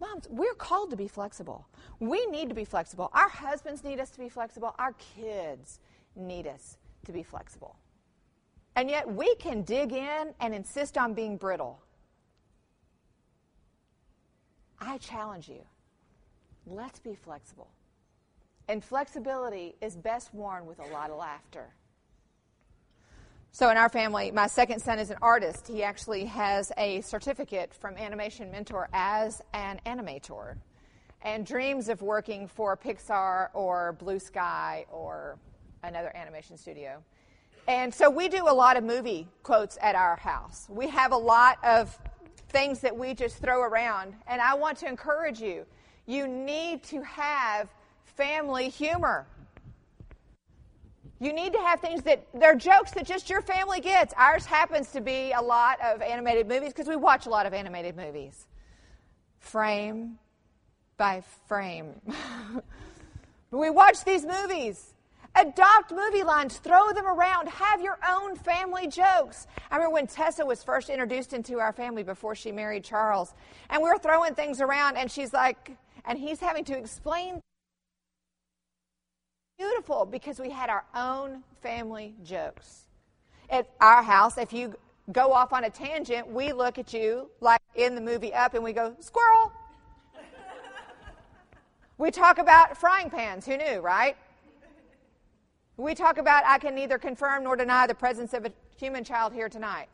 Moms, 0.00 0.26
we're 0.30 0.54
called 0.54 0.88
to 0.90 0.96
be 0.96 1.08
flexible. 1.08 1.66
We 1.98 2.24
need 2.26 2.48
to 2.48 2.54
be 2.54 2.64
flexible. 2.64 3.10
Our 3.12 3.28
husbands 3.28 3.84
need 3.84 4.00
us 4.00 4.08
to 4.10 4.18
be 4.18 4.30
flexible. 4.30 4.74
Our 4.78 4.94
kids 5.14 5.80
need 6.16 6.46
us 6.46 6.78
to 7.04 7.12
be 7.12 7.22
flexible. 7.22 7.76
And 8.76 8.88
yet 8.88 9.06
we 9.06 9.34
can 9.34 9.62
dig 9.62 9.92
in 9.92 10.32
and 10.40 10.54
insist 10.54 10.96
on 10.96 11.12
being 11.12 11.36
brittle. 11.36 11.82
I 14.80 14.98
challenge 14.98 15.48
you. 15.48 15.62
Let's 16.66 16.98
be 16.98 17.14
flexible. 17.14 17.70
And 18.68 18.82
flexibility 18.82 19.74
is 19.80 19.96
best 19.96 20.32
worn 20.32 20.66
with 20.66 20.78
a 20.78 20.86
lot 20.92 21.10
of 21.10 21.18
laughter. 21.18 21.74
So, 23.52 23.68
in 23.68 23.76
our 23.76 23.88
family, 23.88 24.30
my 24.30 24.46
second 24.46 24.78
son 24.80 25.00
is 25.00 25.10
an 25.10 25.16
artist. 25.20 25.66
He 25.66 25.82
actually 25.82 26.24
has 26.26 26.70
a 26.78 27.00
certificate 27.00 27.74
from 27.74 27.96
Animation 27.96 28.52
Mentor 28.52 28.88
as 28.92 29.42
an 29.52 29.80
animator 29.84 30.56
and 31.22 31.44
dreams 31.44 31.88
of 31.88 32.00
working 32.00 32.46
for 32.46 32.76
Pixar 32.76 33.48
or 33.52 33.96
Blue 33.98 34.20
Sky 34.20 34.86
or 34.90 35.36
another 35.82 36.12
animation 36.14 36.56
studio. 36.56 37.02
And 37.66 37.92
so 37.92 38.08
we 38.08 38.28
do 38.28 38.48
a 38.48 38.54
lot 38.54 38.76
of 38.76 38.84
movie 38.84 39.28
quotes 39.42 39.76
at 39.82 39.94
our 39.94 40.16
house. 40.16 40.66
We 40.68 40.88
have 40.88 41.12
a 41.12 41.16
lot 41.16 41.58
of 41.64 41.98
things 42.50 42.80
that 42.80 42.96
we 42.96 43.14
just 43.14 43.38
throw 43.38 43.62
around. 43.62 44.14
And 44.26 44.40
I 44.40 44.54
want 44.54 44.78
to 44.78 44.88
encourage 44.88 45.40
you 45.40 45.66
you 46.06 46.26
need 46.26 46.82
to 46.84 47.02
have 47.02 47.68
family 48.04 48.68
humor. 48.68 49.26
You 51.20 51.32
need 51.32 51.52
to 51.52 51.58
have 51.58 51.80
things 51.80 52.02
that 52.02 52.26
they're 52.34 52.56
jokes 52.56 52.92
that 52.92 53.06
just 53.06 53.30
your 53.30 53.42
family 53.42 53.80
gets. 53.80 54.12
Ours 54.16 54.44
happens 54.44 54.90
to 54.92 55.00
be 55.00 55.32
a 55.32 55.40
lot 55.40 55.78
of 55.84 56.00
animated 56.00 56.48
movies 56.48 56.70
because 56.70 56.88
we 56.88 56.96
watch 56.96 57.26
a 57.26 57.30
lot 57.30 57.46
of 57.46 57.52
animated 57.52 57.94
movies. 57.94 58.46
Frame 59.38 60.18
by 60.96 61.22
frame. 61.46 62.00
we 63.50 63.70
watch 63.70 64.02
these 64.04 64.24
movies. 64.24 64.89
Adopt 65.36 65.92
movie 65.92 66.24
lines, 66.24 66.58
throw 66.58 66.92
them 66.92 67.06
around, 67.06 67.48
have 67.48 67.80
your 67.80 67.98
own 68.08 68.36
family 68.36 68.88
jokes. 68.88 69.46
I 69.70 69.76
remember 69.76 69.94
when 69.94 70.06
Tessa 70.06 70.44
was 70.44 70.62
first 70.62 70.90
introduced 70.90 71.32
into 71.32 71.60
our 71.60 71.72
family 71.72 72.02
before 72.02 72.34
she 72.34 72.50
married 72.50 72.84
Charles, 72.84 73.34
and 73.70 73.82
we 73.82 73.88
were 73.88 73.98
throwing 73.98 74.34
things 74.34 74.60
around, 74.60 74.96
and 74.96 75.10
she's 75.10 75.32
like, 75.32 75.76
and 76.04 76.18
he's 76.18 76.40
having 76.40 76.64
to 76.64 76.76
explain 76.76 77.40
beautiful 79.56 80.04
because 80.04 80.40
we 80.40 80.50
had 80.50 80.68
our 80.68 80.84
own 80.94 81.42
family 81.62 82.14
jokes. 82.24 82.86
At 83.50 83.68
our 83.80 84.02
house, 84.02 84.36
if 84.36 84.52
you 84.52 84.74
go 85.12 85.32
off 85.32 85.52
on 85.52 85.64
a 85.64 85.70
tangent, 85.70 86.26
we 86.26 86.52
look 86.52 86.78
at 86.78 86.92
you 86.92 87.30
like 87.40 87.60
in 87.74 87.94
the 87.94 88.00
movie 88.00 88.32
Up 88.32 88.54
and 88.54 88.64
we 88.64 88.72
go, 88.72 88.94
squirrel. 89.00 89.52
we 91.98 92.10
talk 92.10 92.38
about 92.38 92.76
frying 92.76 93.10
pans. 93.10 93.44
Who 93.46 93.56
knew, 93.56 93.80
right? 93.80 94.16
We 95.80 95.94
talk 95.94 96.18
about 96.18 96.44
I 96.46 96.58
can 96.58 96.74
neither 96.74 96.98
confirm 96.98 97.44
nor 97.44 97.56
deny 97.56 97.86
the 97.86 97.94
presence 97.94 98.34
of 98.34 98.44
a 98.44 98.52
human 98.76 99.04
child 99.04 99.32
here 99.32 99.48
tonight. 99.48 99.88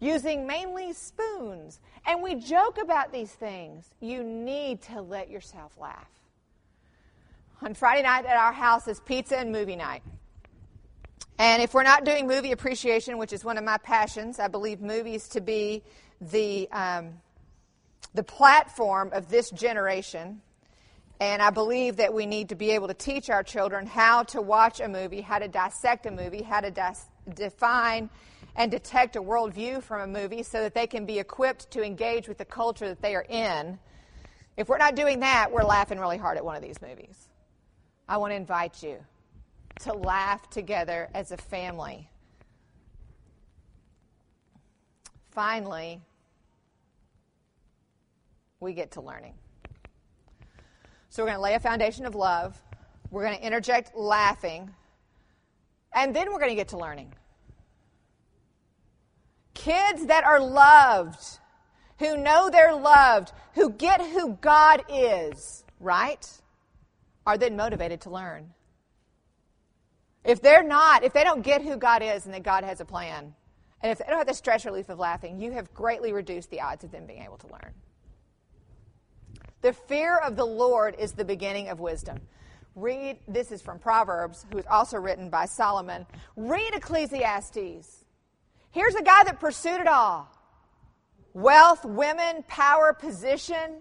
Using 0.00 0.46
mainly 0.46 0.92
spoons. 0.92 1.80
And 2.06 2.22
we 2.22 2.34
joke 2.34 2.78
about 2.80 3.12
these 3.12 3.30
things. 3.30 3.90
You 4.00 4.22
need 4.22 4.82
to 4.82 5.02
let 5.02 5.30
yourself 5.30 5.76
laugh 5.78 6.08
on 7.62 7.74
Friday 7.74 8.02
night 8.02 8.24
at 8.24 8.36
our 8.36 8.52
house 8.52 8.88
is 8.88 9.00
pizza 9.00 9.38
and 9.38 9.52
movie 9.52 9.76
night. 9.76 10.02
And 11.38 11.62
if 11.62 11.74
we're 11.74 11.82
not 11.82 12.04
doing 12.04 12.26
movie 12.26 12.52
appreciation, 12.52 13.18
which 13.18 13.32
is 13.32 13.44
one 13.44 13.58
of 13.58 13.64
my 13.64 13.78
passions, 13.78 14.38
I 14.38 14.48
believe 14.48 14.80
movies 14.80 15.28
to 15.28 15.40
be 15.40 15.82
the, 16.20 16.68
um, 16.70 17.14
the 18.14 18.22
platform 18.22 19.10
of 19.12 19.30
this 19.30 19.50
generation. 19.50 20.42
And 21.20 21.42
I 21.42 21.50
believe 21.50 21.96
that 21.98 22.14
we 22.14 22.24
need 22.24 22.48
to 22.48 22.54
be 22.54 22.70
able 22.70 22.88
to 22.88 22.94
teach 22.94 23.28
our 23.28 23.42
children 23.42 23.86
how 23.86 24.22
to 24.24 24.40
watch 24.40 24.80
a 24.80 24.88
movie, 24.88 25.20
how 25.20 25.38
to 25.38 25.48
dissect 25.48 26.06
a 26.06 26.10
movie, 26.10 26.42
how 26.42 26.60
to 26.60 26.70
dis- 26.70 27.10
define 27.34 28.08
and 28.56 28.70
detect 28.70 29.16
a 29.16 29.22
worldview 29.22 29.82
from 29.82 30.00
a 30.00 30.06
movie 30.20 30.42
so 30.42 30.62
that 30.62 30.74
they 30.74 30.86
can 30.86 31.04
be 31.04 31.18
equipped 31.18 31.70
to 31.72 31.82
engage 31.84 32.26
with 32.26 32.38
the 32.38 32.44
culture 32.46 32.88
that 32.88 33.02
they 33.02 33.14
are 33.14 33.26
in. 33.28 33.78
If 34.56 34.70
we're 34.70 34.78
not 34.78 34.96
doing 34.96 35.20
that, 35.20 35.52
we're 35.52 35.62
laughing 35.62 35.98
really 35.98 36.16
hard 36.16 36.38
at 36.38 36.44
one 36.44 36.56
of 36.56 36.62
these 36.62 36.80
movies. 36.80 37.28
I 38.08 38.16
want 38.16 38.32
to 38.32 38.36
invite 38.36 38.82
you 38.82 38.96
to 39.80 39.92
laugh 39.92 40.48
together 40.48 41.08
as 41.14 41.32
a 41.32 41.36
family. 41.36 42.08
Finally, 45.30 46.00
we 48.58 48.72
get 48.72 48.92
to 48.92 49.00
learning. 49.02 49.34
So, 51.10 51.22
we're 51.22 51.28
going 51.28 51.38
to 51.38 51.42
lay 51.42 51.54
a 51.54 51.60
foundation 51.60 52.06
of 52.06 52.14
love, 52.14 52.60
we're 53.10 53.24
going 53.24 53.36
to 53.36 53.46
interject 53.46 53.94
laughing, 53.94 54.70
and 55.92 56.16
then 56.16 56.32
we're 56.32 56.38
going 56.38 56.50
to 56.50 56.56
get 56.56 56.68
to 56.68 56.78
learning. 56.78 57.12
Kids 59.52 60.06
that 60.06 60.24
are 60.24 60.40
loved, 60.40 61.38
who 61.98 62.16
know 62.16 62.48
they're 62.48 62.74
loved, 62.74 63.32
who 63.54 63.70
get 63.70 64.00
who 64.00 64.38
God 64.40 64.84
is, 64.88 65.64
right? 65.78 66.26
are 67.26 67.38
then 67.38 67.56
motivated 67.56 68.00
to 68.02 68.10
learn. 68.10 68.50
If 70.24 70.42
they're 70.42 70.62
not, 70.62 71.04
if 71.04 71.12
they 71.12 71.24
don't 71.24 71.42
get 71.42 71.62
who 71.62 71.76
God 71.76 72.02
is 72.02 72.26
and 72.26 72.34
that 72.34 72.42
God 72.42 72.64
has 72.64 72.80
a 72.80 72.84
plan, 72.84 73.34
and 73.82 73.92
if 73.92 73.98
they 73.98 74.04
don't 74.06 74.18
have 74.18 74.26
the 74.26 74.34
stress 74.34 74.66
relief 74.66 74.88
of 74.88 74.98
laughing, 74.98 75.40
you 75.40 75.52
have 75.52 75.72
greatly 75.72 76.12
reduced 76.12 76.50
the 76.50 76.60
odds 76.60 76.84
of 76.84 76.90
them 76.90 77.06
being 77.06 77.22
able 77.22 77.38
to 77.38 77.46
learn. 77.46 77.72
The 79.62 79.72
fear 79.72 80.16
of 80.16 80.36
the 80.36 80.44
Lord 80.44 80.96
is 80.98 81.12
the 81.12 81.24
beginning 81.24 81.68
of 81.68 81.80
wisdom. 81.80 82.20
Read, 82.74 83.18
this 83.28 83.52
is 83.52 83.60
from 83.60 83.78
Proverbs, 83.78 84.46
who 84.50 84.58
is 84.58 84.66
also 84.70 84.96
written 84.96 85.28
by 85.28 85.44
Solomon. 85.44 86.06
Read 86.36 86.74
Ecclesiastes. 86.74 88.04
Here's 88.70 88.94
a 88.94 89.02
guy 89.02 89.24
that 89.24 89.40
pursued 89.40 89.80
it 89.80 89.86
all 89.86 90.28
wealth, 91.32 91.84
women, 91.84 92.44
power, 92.48 92.92
position. 92.92 93.80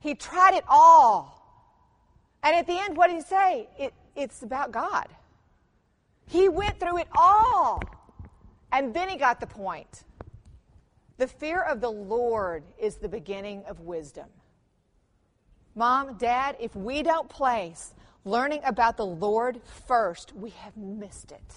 He 0.00 0.14
tried 0.14 0.54
it 0.54 0.64
all. 0.68 1.32
And 2.42 2.54
at 2.54 2.66
the 2.66 2.78
end, 2.78 2.96
what 2.96 3.08
did 3.08 3.16
he 3.16 3.22
say? 3.22 3.68
It, 3.78 3.94
it's 4.14 4.42
about 4.42 4.72
God. 4.72 5.08
He 6.26 6.48
went 6.48 6.78
through 6.78 6.98
it 6.98 7.08
all. 7.16 7.82
And 8.72 8.92
then 8.92 9.08
he 9.08 9.16
got 9.16 9.40
the 9.40 9.46
point. 9.46 10.04
The 11.18 11.26
fear 11.26 11.62
of 11.62 11.80
the 11.80 11.90
Lord 11.90 12.62
is 12.78 12.96
the 12.96 13.08
beginning 13.08 13.64
of 13.66 13.80
wisdom. 13.80 14.26
Mom, 15.76 16.14
Dad, 16.14 16.56
if 16.58 16.74
we 16.74 17.02
don't 17.02 17.28
place 17.28 17.92
learning 18.24 18.62
about 18.64 18.96
the 18.96 19.04
Lord 19.04 19.60
first, 19.86 20.34
we 20.34 20.48
have 20.50 20.74
missed 20.74 21.32
it. 21.32 21.54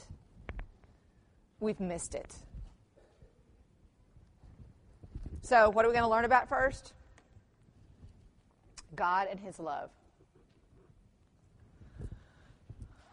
We've 1.62 1.80
missed 1.80 2.16
it. 2.16 2.36
So, 5.42 5.70
what 5.70 5.86
are 5.86 5.88
we 5.88 5.94
going 5.94 6.04
to 6.04 6.10
learn 6.10 6.26
about 6.26 6.50
first? 6.50 6.94
God 8.94 9.30
and 9.32 9.40
His 9.40 9.58
love. 9.58 9.90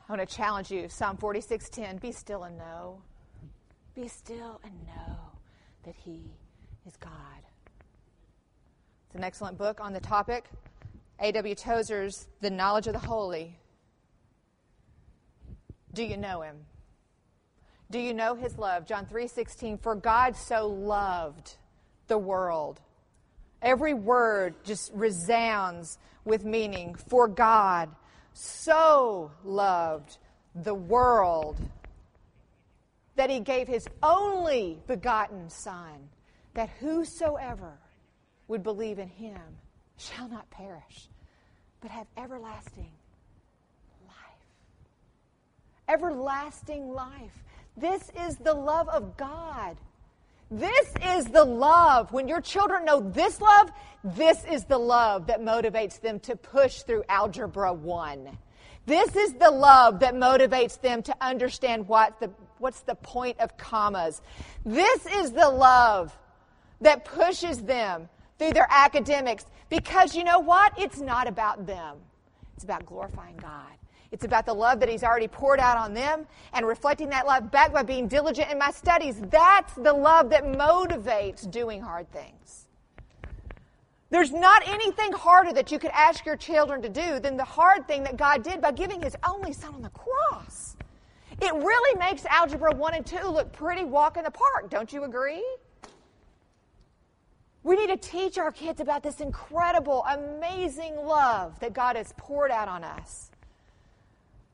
I 0.09 0.13
want 0.13 0.29
to 0.29 0.37
challenge 0.37 0.73
you. 0.73 0.89
Psalm 0.89 1.17
46:10. 1.17 2.01
Be 2.01 2.11
still 2.11 2.43
and 2.43 2.59
know. 2.59 3.01
Be 3.95 4.09
still 4.09 4.61
and 4.65 4.73
know 4.87 5.17
that 5.85 5.95
He 5.95 6.21
is 6.85 6.97
God. 6.97 7.13
It's 9.07 9.15
an 9.15 9.23
excellent 9.23 9.57
book 9.57 9.81
on 9.81 9.93
the 9.93 10.01
topic. 10.01 10.47
A.W. 11.19 11.55
Tozer's 11.55 12.29
The 12.41 12.51
Knowledge 12.51 12.87
of 12.87 12.93
the 12.93 12.99
Holy. 12.99 13.59
Do 15.95 16.05
you 16.05 16.17
know 16.17 16.43
Him? 16.43 16.57
Do 17.91 17.99
you 17.99 18.13
know 18.13 18.35
His 18.35 18.59
love? 18.59 18.87
John 18.87 19.07
3:16. 19.07 19.81
For 19.81 19.95
God 19.95 20.37
so 20.37 20.67
loved 20.69 21.57
the 22.09 22.19
world. 22.19 22.81
Every 23.63 23.95
word 23.95 24.55
just 24.65 24.93
resounds 24.93 25.99
with 26.25 26.45
meaning. 26.45 26.95
For 26.95 27.27
God 27.29 27.89
so 28.35 29.31
loved 29.45 30.19
the 30.55 30.75
world 30.75 31.57
that 33.17 33.31
he 33.31 33.41
gave 33.41 33.67
his 33.67 33.87
only 34.03 34.79
begotten 34.87 35.49
Son, 35.49 36.11
that 36.55 36.69
whosoever 36.81 37.79
would 38.49 38.63
believe 38.63 38.99
in 38.99 39.09
him 39.09 39.41
shall 39.97 40.29
not 40.29 40.49
perish, 40.51 41.09
but 41.81 41.91
have 41.91 42.07
everlasting 42.17 42.91
life. 44.07 44.47
Everlasting 45.89 46.93
life. 46.93 47.45
This 47.77 48.11
is 48.27 48.37
the 48.37 48.55
love 48.55 48.89
of 48.89 49.17
God. 49.17 49.77
This 50.51 50.93
is 51.05 51.27
the 51.27 51.45
love. 51.45 52.13
When 52.13 52.29
your 52.29 52.41
children 52.41 52.85
know 52.85 53.01
this 53.01 53.41
love, 53.41 53.73
this 54.05 54.45
is 54.45 54.65
the 54.65 54.79
love 54.79 55.27
that 55.27 55.41
motivates 55.41 56.01
them 56.01 56.21
to 56.21 56.37
push 56.37 56.83
through 56.83 57.03
Algebra 57.09 57.73
1. 57.73 58.39
This 58.87 59.17
is 59.17 59.33
the 59.35 59.51
love 59.51 59.99
that 60.01 60.15
motivates 60.15 60.81
them 60.81 61.03
to 61.03 61.17
understand 61.21 61.89
what 61.89 62.21
the, 62.21 62.31
what's 62.59 62.81
the 62.81 62.95
point 62.95 63.41
of 63.41 63.57
commas. 63.59 64.23
This 64.65 65.05
is 65.07 65.33
the 65.33 65.51
love 65.51 66.17
that 66.81 67.05
pushes 67.05 67.61
them 67.63 68.09
through 68.39 68.53
their 68.53 68.69
academics 68.71 69.45
because 69.69 70.15
you 70.15 70.25
know 70.25 70.39
what? 70.39 70.73
It's 70.79 71.01
not 71.01 71.27
about 71.29 71.67
them, 71.67 71.97
it's 72.55 72.65
about 72.65 72.87
glorifying 72.87 73.37
God. 73.37 73.73
It's 74.13 74.25
about 74.25 74.47
the 74.47 74.55
love 74.55 74.81
that 74.81 74.89
He's 74.89 75.03
already 75.03 75.29
poured 75.29 75.61
out 75.61 75.77
on 75.77 75.93
them 75.93 76.27
and 76.53 76.67
reflecting 76.67 77.09
that 77.11 77.27
love 77.27 77.51
back 77.51 77.73
by 77.73 77.83
being 77.83 78.07
diligent 78.09 78.51
in 78.51 78.59
my 78.59 78.71
studies. 78.71 79.21
That's 79.31 79.75
the 79.75 79.93
love 79.93 80.31
that 80.31 80.45
motivates 80.45 81.51
doing 81.51 81.83
hard 81.83 82.11
things. 82.13 82.67
There's 84.11 84.33
not 84.33 84.67
anything 84.69 85.13
harder 85.13 85.53
that 85.53 85.73
you 85.73 85.79
could 85.79 85.91
ask 85.91 86.25
your 86.25 86.37
children 86.37 86.81
to 86.83 86.89
do 86.89 87.19
than 87.19 87.37
the 87.37 87.45
hard 87.45 87.89
thing 87.89 88.05
that 88.05 88.17
God 88.17 88.45
did 88.45 88.61
by 88.61 88.71
giving 88.71 89.03
His 89.03 89.17
only 89.29 89.53
Son 89.53 89.75
on 89.75 89.83
the 89.83 89.91
cross. 89.91 90.77
It 91.43 91.53
really 91.53 91.99
makes 91.99 92.25
Algebra 92.27 92.75
1 92.75 92.95
and 92.95 93.05
2 93.05 93.29
look 93.29 93.53
pretty 93.53 93.85
walk 93.85 94.17
in 94.17 94.25
the 94.25 94.31
park, 94.31 94.71
don't 94.71 94.93
you 94.93 95.05
agree? 95.05 95.45
We 97.67 97.75
need 97.75 97.89
to 97.89 97.97
teach 97.97 98.39
our 98.39 98.53
kids 98.53 98.81
about 98.81 99.03
this 99.03 99.21
incredible, 99.21 100.05
amazing 100.05 100.95
love 100.97 101.59
that 101.59 101.73
God 101.73 101.97
has 101.97 102.15
poured 102.17 102.53
out 102.53 102.69
on 102.69 102.85
us 102.85 103.31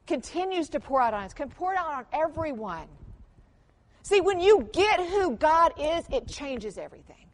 continues 0.07 0.69
to 0.71 0.81
pour 0.81 1.01
out 1.01 1.15
on 1.15 1.25
us, 1.25 1.33
can 1.33 1.49
pour 1.49 1.75
out 1.75 1.93
on 1.93 2.07
everyone. 2.13 2.89
See, 4.03 4.21
when 4.21 4.41
you 4.41 4.69
get 4.73 5.01
who 5.01 5.37
God 5.37 5.73
is, 5.79 6.05
it 6.11 6.27
changes 6.27 6.77
everything. 6.77 7.27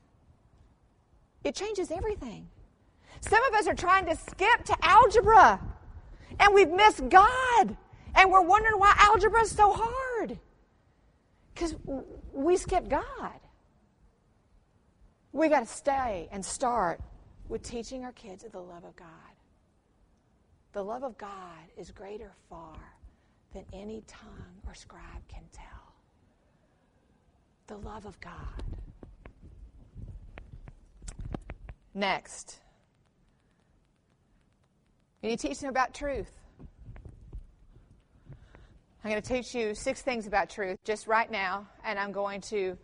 It 1.44 1.54
changes 1.54 1.90
everything. 1.90 2.48
Some 3.20 3.42
of 3.44 3.54
us 3.54 3.66
are 3.66 3.74
trying 3.74 4.06
to 4.06 4.16
skip 4.16 4.64
to 4.64 4.76
algebra, 4.82 5.60
and 6.38 6.54
we've 6.54 6.70
missed 6.70 7.08
God, 7.08 7.76
and 8.14 8.30
we're 8.30 8.42
wondering 8.42 8.78
why 8.78 8.94
algebra 8.98 9.42
is 9.42 9.50
so 9.50 9.72
hard. 9.76 10.38
Because 11.54 11.74
we 12.32 12.56
skipped 12.56 12.88
God. 12.88 13.40
We 15.38 15.48
got 15.48 15.60
to 15.60 15.72
stay 15.72 16.28
and 16.32 16.44
start 16.44 17.00
with 17.48 17.62
teaching 17.62 18.04
our 18.04 18.10
kids 18.10 18.44
the 18.50 18.58
love 18.58 18.82
of 18.82 18.96
God. 18.96 19.06
The 20.72 20.82
love 20.82 21.04
of 21.04 21.16
God 21.16 21.60
is 21.76 21.92
greater 21.92 22.32
far 22.50 22.76
than 23.54 23.64
any 23.72 24.02
tongue 24.08 24.56
or 24.66 24.74
scribe 24.74 25.22
can 25.28 25.44
tell. 25.52 25.94
The 27.68 27.76
love 27.76 28.04
of 28.04 28.18
God. 28.18 28.64
Next, 31.94 32.58
you 35.22 35.30
need 35.30 35.38
to 35.38 35.46
teach 35.46 35.60
them 35.60 35.70
about 35.70 35.94
truth. 35.94 36.32
I'm 39.04 39.10
going 39.12 39.22
to 39.22 39.28
teach 39.28 39.54
you 39.54 39.76
six 39.76 40.02
things 40.02 40.26
about 40.26 40.50
truth 40.50 40.78
just 40.82 41.06
right 41.06 41.30
now, 41.30 41.68
and 41.84 41.96
I'm 41.96 42.10
going 42.10 42.40
to 42.40 42.76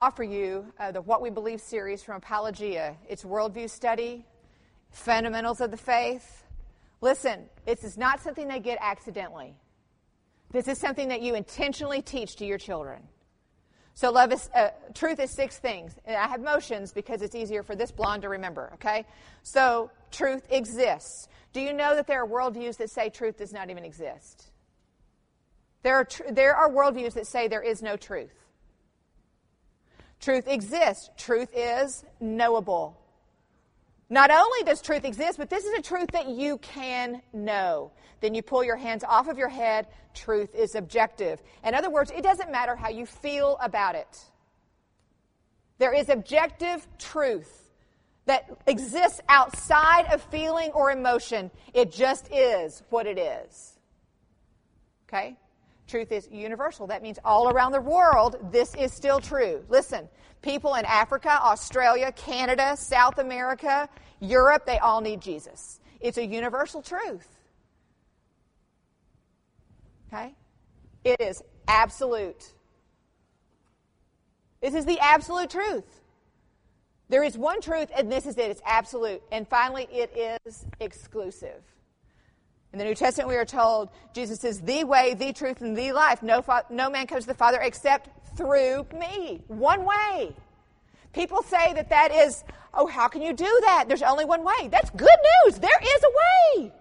offer 0.00 0.22
you 0.22 0.72
uh, 0.78 0.92
the 0.92 1.00
What 1.00 1.20
We 1.20 1.30
Believe 1.30 1.60
series 1.60 2.02
from 2.02 2.16
Apologia. 2.16 2.96
It's 3.08 3.24
worldview 3.24 3.68
study, 3.68 4.24
fundamentals 4.90 5.60
of 5.60 5.70
the 5.70 5.76
faith, 5.76 6.44
Listen, 7.00 7.48
this 7.64 7.84
is 7.84 7.96
not 7.96 8.20
something 8.20 8.48
they 8.48 8.60
get 8.60 8.78
accidentally. 8.80 9.54
This 10.50 10.66
is 10.66 10.78
something 10.78 11.08
that 11.08 11.20
you 11.22 11.34
intentionally 11.34 12.02
teach 12.02 12.36
to 12.36 12.44
your 12.44 12.58
children. 12.58 13.02
So, 13.94 14.10
love 14.10 14.32
is, 14.32 14.48
uh, 14.54 14.70
truth 14.94 15.18
is 15.20 15.30
six 15.30 15.58
things. 15.58 15.94
And 16.04 16.16
I 16.16 16.28
have 16.28 16.40
motions 16.40 16.92
because 16.92 17.22
it's 17.22 17.34
easier 17.34 17.62
for 17.62 17.74
this 17.74 17.90
blonde 17.90 18.22
to 18.22 18.28
remember, 18.28 18.70
okay? 18.74 19.04
So, 19.42 19.90
truth 20.10 20.46
exists. 20.50 21.28
Do 21.52 21.60
you 21.60 21.72
know 21.72 21.94
that 21.94 22.06
there 22.06 22.22
are 22.22 22.26
worldviews 22.26 22.76
that 22.78 22.90
say 22.90 23.10
truth 23.10 23.38
does 23.38 23.52
not 23.52 23.70
even 23.70 23.84
exist? 23.84 24.50
There 25.82 25.96
are, 25.96 26.04
tr- 26.04 26.30
there 26.30 26.54
are 26.54 26.70
worldviews 26.70 27.14
that 27.14 27.26
say 27.26 27.48
there 27.48 27.62
is 27.62 27.82
no 27.82 27.96
truth. 27.96 28.47
Truth 30.20 30.48
exists. 30.48 31.10
Truth 31.16 31.50
is 31.54 32.04
knowable. 32.20 32.98
Not 34.10 34.30
only 34.30 34.62
does 34.64 34.80
truth 34.80 35.04
exist, 35.04 35.38
but 35.38 35.50
this 35.50 35.64
is 35.64 35.78
a 35.78 35.82
truth 35.82 36.08
that 36.12 36.28
you 36.28 36.58
can 36.58 37.20
know. 37.32 37.92
Then 38.20 38.34
you 38.34 38.42
pull 38.42 38.64
your 38.64 38.76
hands 38.76 39.04
off 39.04 39.28
of 39.28 39.36
your 39.36 39.48
head. 39.48 39.86
Truth 40.14 40.54
is 40.54 40.74
objective. 40.74 41.42
In 41.62 41.74
other 41.74 41.90
words, 41.90 42.10
it 42.10 42.22
doesn't 42.22 42.50
matter 42.50 42.74
how 42.74 42.88
you 42.88 43.06
feel 43.06 43.58
about 43.60 43.94
it. 43.94 44.24
There 45.78 45.94
is 45.94 46.08
objective 46.08 46.86
truth 46.98 47.68
that 48.24 48.48
exists 48.66 49.20
outside 49.28 50.06
of 50.12 50.22
feeling 50.22 50.70
or 50.72 50.90
emotion. 50.90 51.50
It 51.72 51.92
just 51.92 52.32
is 52.32 52.82
what 52.90 53.06
it 53.06 53.18
is. 53.18 53.78
Okay? 55.08 55.36
Truth 55.88 56.12
is 56.12 56.28
universal. 56.30 56.86
That 56.86 57.02
means 57.02 57.18
all 57.24 57.48
around 57.48 57.72
the 57.72 57.80
world, 57.80 58.36
this 58.52 58.74
is 58.74 58.92
still 58.92 59.20
true. 59.20 59.64
Listen, 59.70 60.06
people 60.42 60.74
in 60.74 60.84
Africa, 60.84 61.30
Australia, 61.42 62.12
Canada, 62.12 62.76
South 62.76 63.18
America, 63.18 63.88
Europe, 64.20 64.66
they 64.66 64.78
all 64.78 65.00
need 65.00 65.22
Jesus. 65.22 65.80
It's 66.00 66.18
a 66.18 66.24
universal 66.24 66.82
truth. 66.82 67.26
Okay? 70.12 70.34
It 71.04 71.20
is 71.20 71.42
absolute. 71.66 72.52
This 74.60 74.74
is 74.74 74.84
the 74.84 74.98
absolute 75.00 75.48
truth. 75.48 76.00
There 77.08 77.22
is 77.22 77.38
one 77.38 77.62
truth, 77.62 77.88
and 77.96 78.12
this 78.12 78.26
is 78.26 78.36
it. 78.36 78.50
It's 78.50 78.60
absolute. 78.66 79.22
And 79.32 79.48
finally, 79.48 79.88
it 79.90 80.42
is 80.46 80.66
exclusive. 80.80 81.62
In 82.72 82.78
the 82.78 82.84
New 82.84 82.94
Testament, 82.94 83.28
we 83.28 83.36
are 83.36 83.46
told 83.46 83.88
Jesus 84.12 84.44
is 84.44 84.60
the 84.60 84.84
way, 84.84 85.14
the 85.14 85.32
truth, 85.32 85.62
and 85.62 85.76
the 85.76 85.92
life. 85.92 86.22
No, 86.22 86.44
no 86.70 86.90
man 86.90 87.06
comes 87.06 87.24
to 87.24 87.28
the 87.28 87.34
Father 87.34 87.58
except 87.60 88.10
through 88.36 88.86
me. 88.94 89.42
One 89.48 89.84
way. 89.84 90.34
People 91.14 91.42
say 91.42 91.72
that 91.72 91.88
that 91.88 92.12
is, 92.12 92.44
oh, 92.74 92.86
how 92.86 93.08
can 93.08 93.22
you 93.22 93.32
do 93.32 93.58
that? 93.62 93.86
There's 93.88 94.02
only 94.02 94.26
one 94.26 94.44
way. 94.44 94.68
That's 94.70 94.90
good 94.90 95.08
news. 95.44 95.58
There 95.58 95.70
is 95.82 96.02
a 96.04 96.60
way. 96.60 96.72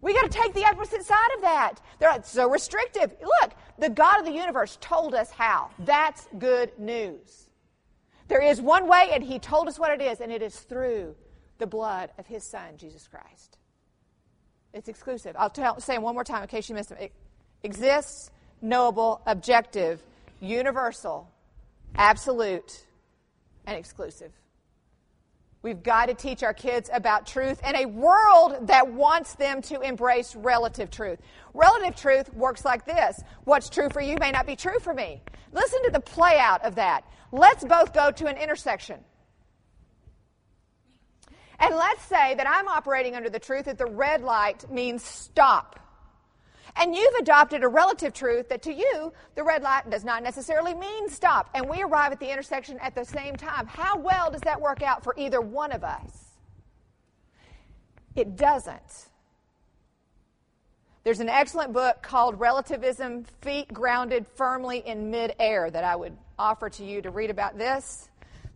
We 0.00 0.14
got 0.14 0.30
to 0.30 0.38
take 0.38 0.54
the 0.54 0.64
opposite 0.64 1.04
side 1.04 1.34
of 1.36 1.42
that. 1.42 1.80
They're 1.98 2.22
so 2.22 2.48
restrictive. 2.48 3.12
Look, 3.20 3.52
the 3.78 3.90
God 3.90 4.20
of 4.20 4.24
the 4.24 4.32
universe 4.32 4.78
told 4.80 5.14
us 5.14 5.30
how. 5.30 5.70
That's 5.80 6.28
good 6.38 6.78
news. 6.78 7.48
There 8.28 8.42
is 8.42 8.60
one 8.60 8.88
way, 8.88 9.10
and 9.12 9.22
He 9.22 9.38
told 9.38 9.68
us 9.68 9.78
what 9.78 9.90
it 9.90 10.02
is, 10.02 10.20
and 10.20 10.32
it 10.32 10.42
is 10.42 10.58
through 10.58 11.14
the 11.58 11.66
blood 11.66 12.10
of 12.18 12.26
His 12.26 12.44
Son, 12.44 12.76
Jesus 12.76 13.06
Christ. 13.08 13.57
It's 14.72 14.88
exclusive. 14.88 15.34
I'll 15.38 15.50
tell, 15.50 15.80
say 15.80 15.94
it 15.94 16.02
one 16.02 16.14
more 16.14 16.24
time 16.24 16.42
in 16.42 16.48
case 16.48 16.68
you 16.68 16.74
missed 16.74 16.90
it. 16.90 16.98
It 17.00 17.12
exists, 17.62 18.30
knowable, 18.60 19.20
objective, 19.26 20.02
universal, 20.40 21.30
absolute, 21.96 22.84
and 23.66 23.76
exclusive. 23.76 24.32
We've 25.62 25.82
got 25.82 26.06
to 26.06 26.14
teach 26.14 26.44
our 26.44 26.54
kids 26.54 26.88
about 26.92 27.26
truth 27.26 27.60
in 27.68 27.74
a 27.74 27.86
world 27.86 28.68
that 28.68 28.92
wants 28.92 29.34
them 29.34 29.60
to 29.62 29.80
embrace 29.80 30.36
relative 30.36 30.90
truth. 30.90 31.18
Relative 31.52 31.96
truth 31.96 32.32
works 32.32 32.64
like 32.64 32.84
this 32.84 33.20
What's 33.44 33.68
true 33.68 33.88
for 33.90 34.00
you 34.00 34.16
may 34.20 34.30
not 34.30 34.46
be 34.46 34.54
true 34.54 34.78
for 34.78 34.94
me. 34.94 35.20
Listen 35.52 35.82
to 35.84 35.90
the 35.90 36.00
play 36.00 36.38
out 36.38 36.64
of 36.64 36.76
that. 36.76 37.02
Let's 37.32 37.64
both 37.64 37.92
go 37.92 38.12
to 38.12 38.26
an 38.26 38.36
intersection. 38.36 39.00
And 41.60 41.74
let's 41.74 42.04
say 42.04 42.34
that 42.34 42.46
I'm 42.48 42.68
operating 42.68 43.16
under 43.16 43.30
the 43.30 43.38
truth 43.38 43.64
that 43.64 43.78
the 43.78 43.86
red 43.86 44.22
light 44.22 44.70
means 44.70 45.02
stop. 45.02 45.80
And 46.76 46.94
you've 46.94 47.14
adopted 47.14 47.64
a 47.64 47.68
relative 47.68 48.12
truth 48.12 48.48
that 48.50 48.62
to 48.62 48.72
you, 48.72 49.12
the 49.34 49.42
red 49.42 49.62
light 49.62 49.90
does 49.90 50.04
not 50.04 50.22
necessarily 50.22 50.74
mean 50.74 51.08
stop. 51.08 51.50
And 51.54 51.68
we 51.68 51.82
arrive 51.82 52.12
at 52.12 52.20
the 52.20 52.30
intersection 52.30 52.78
at 52.80 52.94
the 52.94 53.04
same 53.04 53.34
time. 53.34 53.66
How 53.66 53.98
well 53.98 54.30
does 54.30 54.42
that 54.42 54.60
work 54.60 54.82
out 54.82 55.02
for 55.02 55.14
either 55.16 55.40
one 55.40 55.72
of 55.72 55.82
us? 55.82 56.28
It 58.14 58.36
doesn't. 58.36 59.08
There's 61.02 61.20
an 61.20 61.28
excellent 61.28 61.72
book 61.72 62.02
called 62.02 62.38
Relativism 62.38 63.24
Feet 63.40 63.72
Grounded 63.72 64.26
Firmly 64.36 64.82
in 64.84 65.10
Midair 65.10 65.70
that 65.70 65.82
I 65.82 65.96
would 65.96 66.16
offer 66.38 66.68
to 66.70 66.84
you 66.84 67.02
to 67.02 67.10
read 67.10 67.30
about 67.30 67.58
this. 67.58 68.08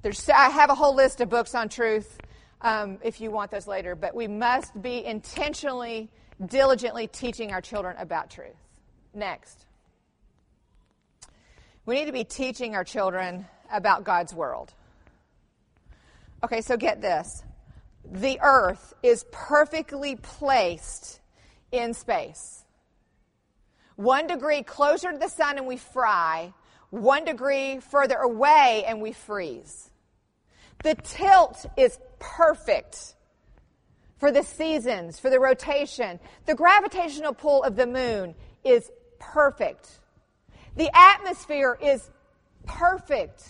There's, 0.02 0.28
I 0.28 0.50
have 0.50 0.70
a 0.70 0.74
whole 0.74 0.94
list 0.94 1.20
of 1.20 1.28
books 1.28 1.54
on 1.54 1.68
truth 1.68 2.20
um, 2.62 2.98
if 3.02 3.20
you 3.20 3.30
want 3.30 3.50
those 3.50 3.66
later, 3.66 3.94
but 3.94 4.14
we 4.14 4.28
must 4.28 4.80
be 4.80 5.04
intentionally 5.04 6.10
diligently 6.46 7.06
teaching 7.06 7.52
our 7.52 7.60
children 7.60 7.96
about 7.98 8.30
truth. 8.30 8.56
Next, 9.14 9.66
we 11.84 11.96
need 11.96 12.06
to 12.06 12.12
be 12.12 12.24
teaching 12.24 12.74
our 12.74 12.84
children 12.84 13.46
about 13.70 14.04
God's 14.04 14.34
world. 14.34 14.72
Okay, 16.44 16.60
so 16.60 16.76
get 16.76 17.00
this 17.00 17.44
the 18.04 18.38
earth 18.42 18.94
is 19.02 19.24
perfectly 19.30 20.16
placed 20.16 21.20
in 21.70 21.94
space. 21.94 22.64
One 23.96 24.26
degree 24.26 24.62
closer 24.62 25.12
to 25.12 25.18
the 25.18 25.28
sun 25.28 25.58
and 25.58 25.66
we 25.66 25.76
fry, 25.76 26.52
one 26.90 27.24
degree 27.24 27.78
further 27.78 28.16
away 28.16 28.84
and 28.86 29.00
we 29.00 29.12
freeze. 29.12 29.90
The 30.82 30.96
tilt 30.96 31.64
is 31.76 31.98
perfect 32.22 33.14
for 34.18 34.30
the 34.30 34.44
seasons, 34.44 35.18
for 35.18 35.28
the 35.28 35.40
rotation. 35.40 36.20
The 36.46 36.54
gravitational 36.54 37.34
pull 37.34 37.64
of 37.64 37.74
the 37.74 37.86
moon 37.86 38.36
is 38.64 38.90
perfect. 39.18 39.98
The 40.76 40.88
atmosphere 40.96 41.76
is 41.82 42.08
perfect. 42.64 43.42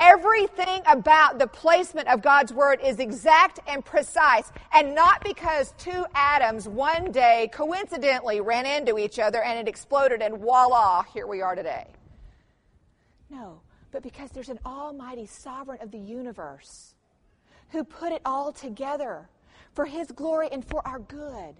Everything 0.00 0.80
about 0.86 1.40
the 1.40 1.48
placement 1.48 2.06
of 2.06 2.22
God's 2.22 2.52
Word 2.52 2.78
is 2.84 3.00
exact 3.00 3.58
and 3.66 3.84
precise, 3.84 4.52
and 4.72 4.94
not 4.94 5.24
because 5.24 5.74
two 5.76 6.06
atoms 6.14 6.68
one 6.68 7.10
day 7.10 7.50
coincidentally 7.52 8.40
ran 8.40 8.64
into 8.64 8.96
each 8.96 9.18
other 9.18 9.42
and 9.42 9.58
it 9.58 9.68
exploded, 9.68 10.22
and 10.22 10.38
voila, 10.38 11.02
here 11.02 11.26
we 11.26 11.42
are 11.42 11.56
today. 11.56 11.88
No, 13.28 13.60
but 13.90 14.04
because 14.04 14.30
there's 14.30 14.50
an 14.50 14.60
almighty 14.64 15.26
sovereign 15.26 15.80
of 15.82 15.90
the 15.90 15.98
universe 15.98 16.94
who 17.70 17.84
put 17.84 18.12
it 18.12 18.22
all 18.24 18.52
together 18.52 19.28
for 19.72 19.86
His 19.86 20.10
glory 20.10 20.48
and 20.50 20.64
for 20.64 20.86
our 20.86 20.98
good. 20.98 21.54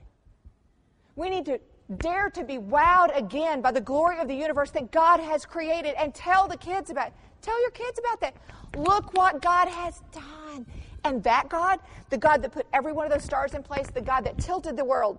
We 1.16 1.28
need 1.28 1.46
to 1.46 1.60
dare 1.96 2.30
to 2.30 2.44
be 2.44 2.58
wowed 2.58 3.16
again 3.16 3.60
by 3.60 3.72
the 3.72 3.80
glory 3.80 4.18
of 4.18 4.28
the 4.28 4.34
universe 4.34 4.70
that 4.72 4.92
God 4.92 5.20
has 5.20 5.44
created 5.44 5.94
and 5.98 6.14
tell 6.14 6.46
the 6.46 6.56
kids 6.56 6.90
about. 6.90 7.12
Tell 7.40 7.60
your 7.60 7.70
kids 7.70 7.98
about 7.98 8.20
that. 8.20 8.34
Look 8.76 9.14
what 9.14 9.40
God 9.40 9.68
has 9.68 10.02
done. 10.12 10.66
And 11.04 11.22
that 11.24 11.48
God, 11.48 11.78
the 12.10 12.18
God 12.18 12.42
that 12.42 12.52
put 12.52 12.66
every 12.72 12.92
one 12.92 13.06
of 13.06 13.12
those 13.12 13.24
stars 13.24 13.54
in 13.54 13.62
place, 13.62 13.86
the 13.88 14.00
God 14.00 14.24
that 14.24 14.38
tilted 14.38 14.76
the 14.76 14.84
world 14.84 15.18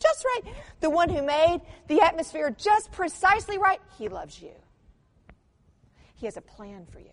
just 0.00 0.24
right, 0.24 0.54
the 0.80 0.90
one 0.90 1.08
who 1.08 1.22
made 1.22 1.60
the 1.88 2.00
atmosphere 2.00 2.54
just 2.56 2.92
precisely 2.92 3.58
right, 3.58 3.80
He 3.98 4.08
loves 4.08 4.40
you. 4.40 4.52
He 6.14 6.26
has 6.26 6.36
a 6.36 6.40
plan 6.40 6.86
for 6.90 7.00
you. 7.00 7.10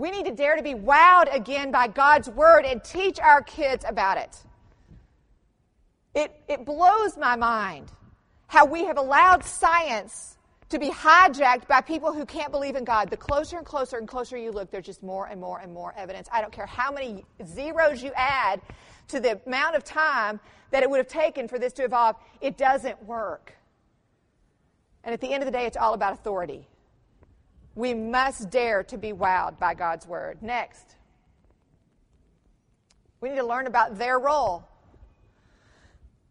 We 0.00 0.10
need 0.10 0.24
to 0.24 0.32
dare 0.32 0.56
to 0.56 0.62
be 0.62 0.72
wowed 0.72 1.32
again 1.34 1.70
by 1.70 1.86
God's 1.86 2.30
word 2.30 2.64
and 2.64 2.82
teach 2.82 3.20
our 3.20 3.42
kids 3.42 3.84
about 3.86 4.16
it. 4.16 4.34
It, 6.14 6.34
it 6.48 6.64
blows 6.64 7.18
my 7.18 7.36
mind 7.36 7.92
how 8.46 8.64
we 8.64 8.86
have 8.86 8.96
allowed 8.96 9.44
science 9.44 10.38
to 10.70 10.78
be 10.78 10.88
hijacked 10.88 11.68
by 11.68 11.82
people 11.82 12.14
who 12.14 12.24
can't 12.24 12.50
believe 12.50 12.76
in 12.76 12.84
God. 12.84 13.10
The 13.10 13.16
closer 13.18 13.58
and 13.58 13.66
closer 13.66 13.98
and 13.98 14.08
closer 14.08 14.38
you 14.38 14.52
look, 14.52 14.70
there's 14.70 14.86
just 14.86 15.02
more 15.02 15.26
and 15.26 15.38
more 15.38 15.58
and 15.58 15.70
more 15.70 15.92
evidence. 15.94 16.30
I 16.32 16.40
don't 16.40 16.52
care 16.52 16.64
how 16.64 16.90
many 16.90 17.26
zeros 17.44 18.02
you 18.02 18.10
add 18.16 18.62
to 19.08 19.20
the 19.20 19.38
amount 19.44 19.76
of 19.76 19.84
time 19.84 20.40
that 20.70 20.82
it 20.82 20.88
would 20.88 20.98
have 20.98 21.08
taken 21.08 21.46
for 21.46 21.58
this 21.58 21.74
to 21.74 21.84
evolve, 21.84 22.16
it 22.40 22.56
doesn't 22.56 23.04
work. 23.04 23.52
And 25.04 25.12
at 25.12 25.20
the 25.20 25.30
end 25.30 25.42
of 25.42 25.46
the 25.46 25.52
day, 25.52 25.66
it's 25.66 25.76
all 25.76 25.92
about 25.92 26.14
authority. 26.14 26.66
We 27.74 27.94
must 27.94 28.50
dare 28.50 28.82
to 28.84 28.98
be 28.98 29.12
wowed 29.12 29.58
by 29.58 29.74
God's 29.74 30.06
word. 30.06 30.42
Next, 30.42 30.96
we 33.20 33.28
need 33.28 33.36
to 33.36 33.46
learn 33.46 33.66
about 33.66 33.98
their 33.98 34.18
role. 34.18 34.66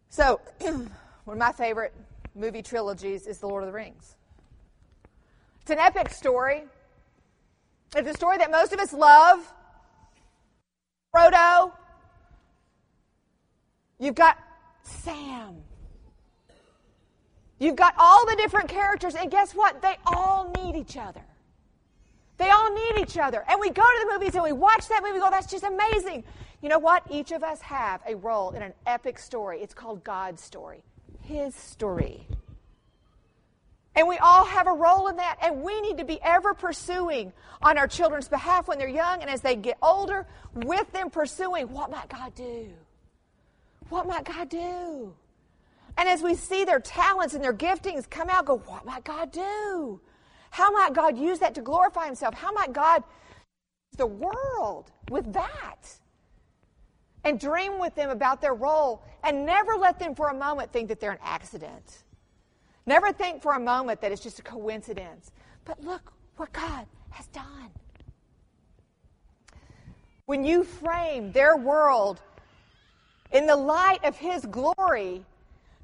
So, 0.08 0.40
one 0.60 0.90
of 1.26 1.38
my 1.38 1.52
favorite 1.52 1.94
movie 2.34 2.62
trilogies 2.62 3.26
is 3.26 3.38
The 3.38 3.46
Lord 3.46 3.62
of 3.62 3.68
the 3.68 3.72
Rings. 3.72 4.16
It's 5.62 5.70
an 5.70 5.78
epic 5.78 6.10
story. 6.10 6.64
It's 7.96 8.08
a 8.08 8.14
story 8.14 8.38
that 8.38 8.50
most 8.50 8.72
of 8.72 8.80
us 8.80 8.92
love. 8.92 9.52
Frodo. 11.14 11.72
You've 13.98 14.14
got 14.14 14.38
Sam. 14.82 15.56
You've 17.58 17.76
got 17.76 17.94
all 17.98 18.24
the 18.26 18.36
different 18.36 18.68
characters, 18.68 19.14
and 19.14 19.30
guess 19.30 19.52
what? 19.54 19.82
They 19.82 19.96
all 20.06 20.50
need 20.56 20.76
each 20.76 20.96
other. 20.96 21.22
They 22.40 22.48
all 22.48 22.72
need 22.72 23.02
each 23.02 23.18
other. 23.18 23.44
And 23.46 23.60
we 23.60 23.68
go 23.68 23.82
to 23.82 24.06
the 24.06 24.14
movies 24.14 24.34
and 24.34 24.42
we 24.42 24.52
watch 24.52 24.88
that 24.88 25.02
movie, 25.04 25.18
go, 25.18 25.28
that's 25.30 25.50
just 25.50 25.62
amazing. 25.62 26.24
You 26.62 26.70
know 26.70 26.78
what? 26.78 27.02
Each 27.10 27.32
of 27.32 27.42
us 27.42 27.60
have 27.60 28.00
a 28.08 28.16
role 28.16 28.52
in 28.52 28.62
an 28.62 28.72
epic 28.86 29.18
story. 29.18 29.60
It's 29.60 29.74
called 29.74 30.02
God's 30.04 30.42
story, 30.42 30.82
His 31.20 31.54
story. 31.54 32.26
And 33.94 34.08
we 34.08 34.16
all 34.16 34.46
have 34.46 34.66
a 34.66 34.72
role 34.72 35.08
in 35.08 35.16
that. 35.16 35.36
And 35.42 35.60
we 35.60 35.82
need 35.82 35.98
to 35.98 36.04
be 36.04 36.18
ever 36.22 36.54
pursuing 36.54 37.34
on 37.60 37.76
our 37.76 37.86
children's 37.86 38.28
behalf 38.28 38.68
when 38.68 38.78
they're 38.78 38.88
young 38.88 39.20
and 39.20 39.28
as 39.28 39.42
they 39.42 39.54
get 39.54 39.76
older, 39.82 40.26
with 40.54 40.90
them 40.92 41.10
pursuing 41.10 41.66
what 41.68 41.90
might 41.90 42.08
God 42.08 42.34
do? 42.34 42.70
What 43.90 44.06
might 44.06 44.24
God 44.24 44.48
do? 44.48 45.12
And 45.98 46.08
as 46.08 46.22
we 46.22 46.34
see 46.36 46.64
their 46.64 46.80
talents 46.80 47.34
and 47.34 47.44
their 47.44 47.52
giftings 47.52 48.08
come 48.08 48.30
out, 48.30 48.46
go, 48.46 48.56
what 48.56 48.86
might 48.86 49.04
God 49.04 49.30
do? 49.30 50.00
How 50.50 50.70
might 50.70 50.92
God 50.92 51.16
use 51.16 51.38
that 51.38 51.54
to 51.54 51.62
glorify 51.62 52.06
Himself? 52.06 52.34
How 52.34 52.52
might 52.52 52.72
God 52.72 53.02
the 53.96 54.06
world 54.06 54.90
with 55.10 55.32
that? 55.32 55.88
And 57.24 57.38
dream 57.38 57.78
with 57.78 57.94
them 57.94 58.10
about 58.10 58.40
their 58.40 58.54
role 58.54 59.02
and 59.22 59.44
never 59.44 59.74
let 59.74 59.98
them 59.98 60.14
for 60.14 60.28
a 60.28 60.34
moment 60.34 60.72
think 60.72 60.88
that 60.88 61.00
they're 61.00 61.12
an 61.12 61.18
accident. 61.22 62.02
Never 62.86 63.12
think 63.12 63.42
for 63.42 63.52
a 63.52 63.60
moment 63.60 64.00
that 64.00 64.10
it's 64.10 64.22
just 64.22 64.38
a 64.38 64.42
coincidence. 64.42 65.30
But 65.64 65.82
look 65.84 66.12
what 66.36 66.52
God 66.52 66.86
has 67.10 67.26
done. 67.28 67.70
When 70.26 70.44
you 70.44 70.64
frame 70.64 71.32
their 71.32 71.56
world 71.56 72.20
in 73.32 73.46
the 73.46 73.56
light 73.56 74.02
of 74.04 74.16
His 74.16 74.46
glory, 74.46 75.24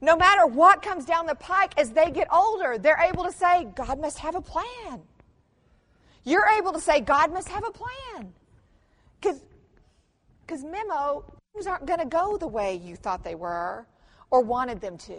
no 0.01 0.17
matter 0.17 0.47
what 0.47 0.83
comes 0.83 1.05
down 1.05 1.27
the 1.27 1.35
pike 1.35 1.73
as 1.79 1.91
they 1.91 2.11
get 2.11 2.29
older, 2.33 2.77
they're 2.79 3.01
able 3.01 3.25
to 3.25 3.33
say, 3.33 3.65
God 3.75 4.01
must 4.01 4.19
have 4.19 4.35
a 4.35 4.41
plan. 4.41 5.01
You're 6.25 6.47
able 6.59 6.73
to 6.73 6.81
say, 6.81 7.01
God 7.01 7.33
must 7.33 7.49
have 7.49 7.65
a 7.65 7.71
plan. 7.71 8.33
Because 9.21 10.65
memo, 10.65 11.25
things 11.55 11.67
aren't 11.67 11.87
going 11.87 12.01
to 12.01 12.07
go 12.07 12.37
the 12.37 12.47
way 12.47 12.77
you 12.77 12.97
thought 12.97 13.25
they 13.25 13.35
were 13.35 13.87
or 14.31 14.43
wanted 14.43 14.81
them 14.81 14.99
to. 14.99 15.19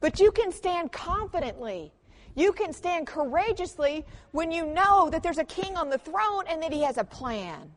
But 0.00 0.18
you 0.18 0.32
can 0.32 0.50
stand 0.50 0.90
confidently. 0.90 1.92
You 2.34 2.52
can 2.52 2.72
stand 2.72 3.06
courageously 3.06 4.04
when 4.32 4.50
you 4.50 4.66
know 4.66 5.08
that 5.10 5.22
there's 5.22 5.38
a 5.38 5.44
king 5.44 5.76
on 5.76 5.88
the 5.90 5.98
throne 5.98 6.44
and 6.48 6.62
that 6.62 6.72
he 6.72 6.82
has 6.82 6.96
a 6.96 7.04
plan. 7.04 7.70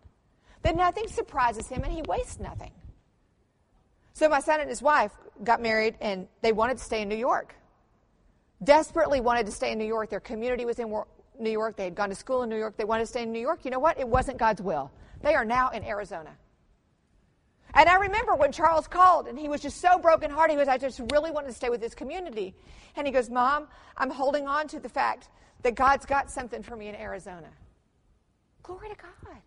That 0.64 0.76
nothing 0.76 1.08
surprises 1.08 1.68
him 1.68 1.84
and 1.84 1.93
he 1.93 2.01
wastes 2.08 2.39
nothing. 2.39 2.72
So 4.18 4.28
my 4.28 4.39
son 4.39 4.59
and 4.59 4.68
his 4.68 4.82
wife 4.82 5.11
got 5.43 5.61
married 5.61 5.93
and 6.01 6.28
they 6.41 6.51
wanted 6.51 6.80
to 6.80 6.84
stay 6.84 7.03
in 7.03 7.07
New 7.07 7.15
York. 7.15 7.53
Desperately 8.63 9.22
wanted 9.22 9.45
to 9.45 9.51
stay 9.51 9.72
in 9.72 9.78
New 9.78 9.86
York. 9.86 10.09
Their 10.09 10.20
community 10.20 10.65
was 10.65 10.80
in 10.80 10.91
New 11.39 11.51
York. 11.51 11.76
They 11.76 11.84
had 11.84 11.93
gone 11.93 12.09
to 12.09 12.15
school 12.15 12.41
in 12.41 12.49
New 12.49 12.57
York. 12.57 12.78
They 12.78 12.84
wanted 12.84 13.03
to 13.03 13.07
stay 13.09 13.22
in 13.22 13.32
New 13.32 13.39
York. 13.39 13.63
You 13.63 13.70
know 13.70 13.78
what? 13.78 13.99
It 13.99 14.07
wasn't 14.07 14.39
God's 14.39 14.59
will. 14.59 14.89
They 15.22 15.36
are 15.36 15.45
now 15.45 15.70
in 15.70 15.84
Arizona. 15.84 16.32
And 17.76 17.88
I 17.88 17.97
remember 17.97 18.34
when 18.34 18.51
Charles 18.51 18.88
called 18.88 19.28
and 19.28 19.38
he 19.38 19.47
was 19.47 19.61
just 19.61 19.82
so 19.82 19.99
brokenhearted. 19.99 20.55
He 20.55 20.57
was, 20.57 20.68
I 20.68 20.80
just 20.80 20.99
really 21.11 21.30
wanted 21.30 21.49
to 21.49 21.53
stay 21.53 21.70
with 21.70 21.80
this 21.80 21.93
community. 21.93 22.55
And 22.95 23.05
he 23.05 23.13
goes, 23.13 23.30
Mom, 23.30 23.68
I'm 23.97 24.09
holding 24.09 24.47
on 24.47 24.68
to 24.70 24.80
the 24.80 24.89
fact 24.89 25.30
that 25.61 25.76
God's 25.76 26.07
got 26.07 26.32
something 26.32 26.63
for 26.63 26.76
me 26.76 26.88
in 26.88 26.95
Arizona. 26.95 27.49
Glory 28.63 28.89
to 28.89 28.95
God. 28.95 29.41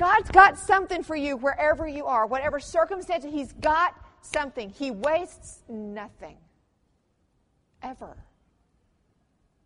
God's 0.00 0.30
got 0.30 0.58
something 0.58 1.02
for 1.02 1.14
you 1.14 1.36
wherever 1.36 1.86
you 1.86 2.06
are, 2.06 2.24
whatever 2.24 2.58
circumstance, 2.58 3.22
He's 3.22 3.52
got 3.52 3.94
something. 4.22 4.70
He 4.70 4.90
wastes 4.90 5.62
nothing. 5.68 6.38
Ever. 7.82 8.16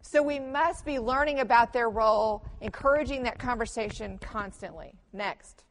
So 0.02 0.24
we 0.24 0.40
must 0.40 0.84
be 0.84 0.98
learning 0.98 1.38
about 1.38 1.72
their 1.72 1.88
role, 1.88 2.44
encouraging 2.60 3.22
that 3.22 3.38
conversation 3.38 4.18
constantly. 4.18 4.94
Next. 5.12 5.62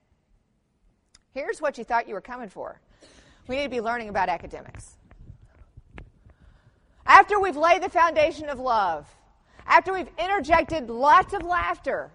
Here's 1.34 1.62
what 1.62 1.78
you 1.78 1.84
thought 1.84 2.08
you 2.08 2.14
were 2.14 2.22
coming 2.22 2.48
for. 2.48 2.80
We 3.50 3.58
need 3.58 3.64
to 3.64 3.70
be 3.70 3.82
learning 3.82 4.08
about 4.08 4.30
academics. 4.30 4.96
After 7.06 7.38
we've 7.38 7.58
laid 7.58 7.84
the 7.84 7.90
foundation 7.90 8.48
of 8.48 8.60
love, 8.60 9.14
after 9.68 9.92
we've 9.92 10.10
interjected 10.18 10.90
lots 10.90 11.34
of 11.34 11.44
laughter, 11.44 12.12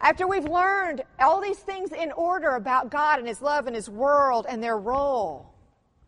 after 0.00 0.26
we've 0.26 0.44
learned 0.44 1.02
all 1.18 1.40
these 1.40 1.58
things 1.58 1.92
in 1.92 2.12
order 2.12 2.50
about 2.50 2.90
God 2.90 3.18
and 3.18 3.26
His 3.26 3.40
love 3.40 3.66
and 3.66 3.74
His 3.74 3.88
world 3.88 4.46
and 4.48 4.62
their 4.62 4.76
role, 4.76 5.54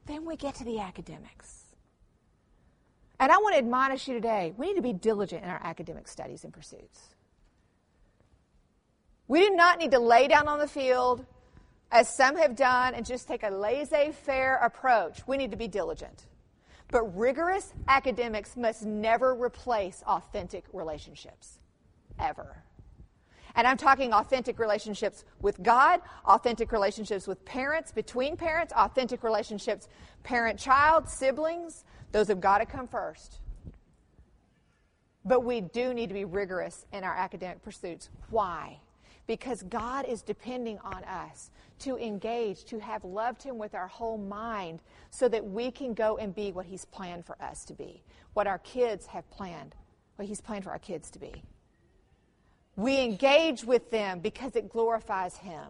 then 0.06 0.24
we 0.24 0.36
get 0.36 0.56
to 0.56 0.64
the 0.64 0.80
academics. 0.80 1.64
And 3.20 3.32
I 3.32 3.36
want 3.38 3.54
to 3.54 3.58
admonish 3.58 4.06
you 4.06 4.14
today 4.14 4.52
we 4.56 4.68
need 4.68 4.76
to 4.76 4.82
be 4.82 4.92
diligent 4.92 5.42
in 5.42 5.50
our 5.50 5.60
academic 5.62 6.06
studies 6.08 6.44
and 6.44 6.52
pursuits. 6.52 7.00
We 9.26 9.40
do 9.40 9.54
not 9.54 9.78
need 9.78 9.90
to 9.90 9.98
lay 9.98 10.28
down 10.28 10.48
on 10.48 10.58
the 10.58 10.68
field, 10.68 11.24
as 11.90 12.14
some 12.14 12.36
have 12.36 12.56
done, 12.56 12.94
and 12.94 13.04
just 13.04 13.28
take 13.28 13.42
a 13.42 13.50
laissez 13.50 14.12
faire 14.12 14.56
approach. 14.56 15.26
We 15.26 15.36
need 15.36 15.50
to 15.50 15.56
be 15.56 15.68
diligent. 15.68 16.26
But 16.90 17.16
rigorous 17.16 17.74
academics 17.86 18.56
must 18.56 18.86
never 18.86 19.34
replace 19.34 20.02
authentic 20.06 20.64
relationships, 20.72 21.58
ever. 22.18 22.64
And 23.58 23.66
I'm 23.66 23.76
talking 23.76 24.12
authentic 24.12 24.60
relationships 24.60 25.24
with 25.40 25.60
God, 25.64 26.00
authentic 26.24 26.70
relationships 26.70 27.26
with 27.26 27.44
parents, 27.44 27.90
between 27.90 28.36
parents, 28.36 28.72
authentic 28.72 29.24
relationships, 29.24 29.88
parent 30.22 30.60
child, 30.60 31.08
siblings. 31.08 31.82
Those 32.12 32.28
have 32.28 32.40
got 32.40 32.58
to 32.58 32.66
come 32.66 32.86
first. 32.86 33.40
But 35.24 35.42
we 35.42 35.60
do 35.60 35.92
need 35.92 36.06
to 36.06 36.14
be 36.14 36.24
rigorous 36.24 36.86
in 36.92 37.02
our 37.02 37.16
academic 37.16 37.60
pursuits. 37.60 38.10
Why? 38.30 38.78
Because 39.26 39.64
God 39.64 40.06
is 40.06 40.22
depending 40.22 40.78
on 40.84 41.02
us 41.02 41.50
to 41.80 41.98
engage, 41.98 42.64
to 42.66 42.78
have 42.78 43.02
loved 43.02 43.42
Him 43.42 43.58
with 43.58 43.74
our 43.74 43.88
whole 43.88 44.18
mind, 44.18 44.82
so 45.10 45.28
that 45.28 45.44
we 45.44 45.72
can 45.72 45.94
go 45.94 46.16
and 46.16 46.32
be 46.32 46.52
what 46.52 46.66
He's 46.66 46.84
planned 46.84 47.26
for 47.26 47.36
us 47.42 47.64
to 47.64 47.74
be, 47.74 48.04
what 48.34 48.46
our 48.46 48.58
kids 48.58 49.06
have 49.06 49.28
planned, 49.32 49.74
what 50.14 50.28
He's 50.28 50.40
planned 50.40 50.62
for 50.62 50.70
our 50.70 50.78
kids 50.78 51.10
to 51.10 51.18
be. 51.18 51.42
We 52.78 53.00
engage 53.00 53.64
with 53.64 53.90
them 53.90 54.20
because 54.20 54.54
it 54.54 54.68
glorifies 54.68 55.36
Him. 55.36 55.66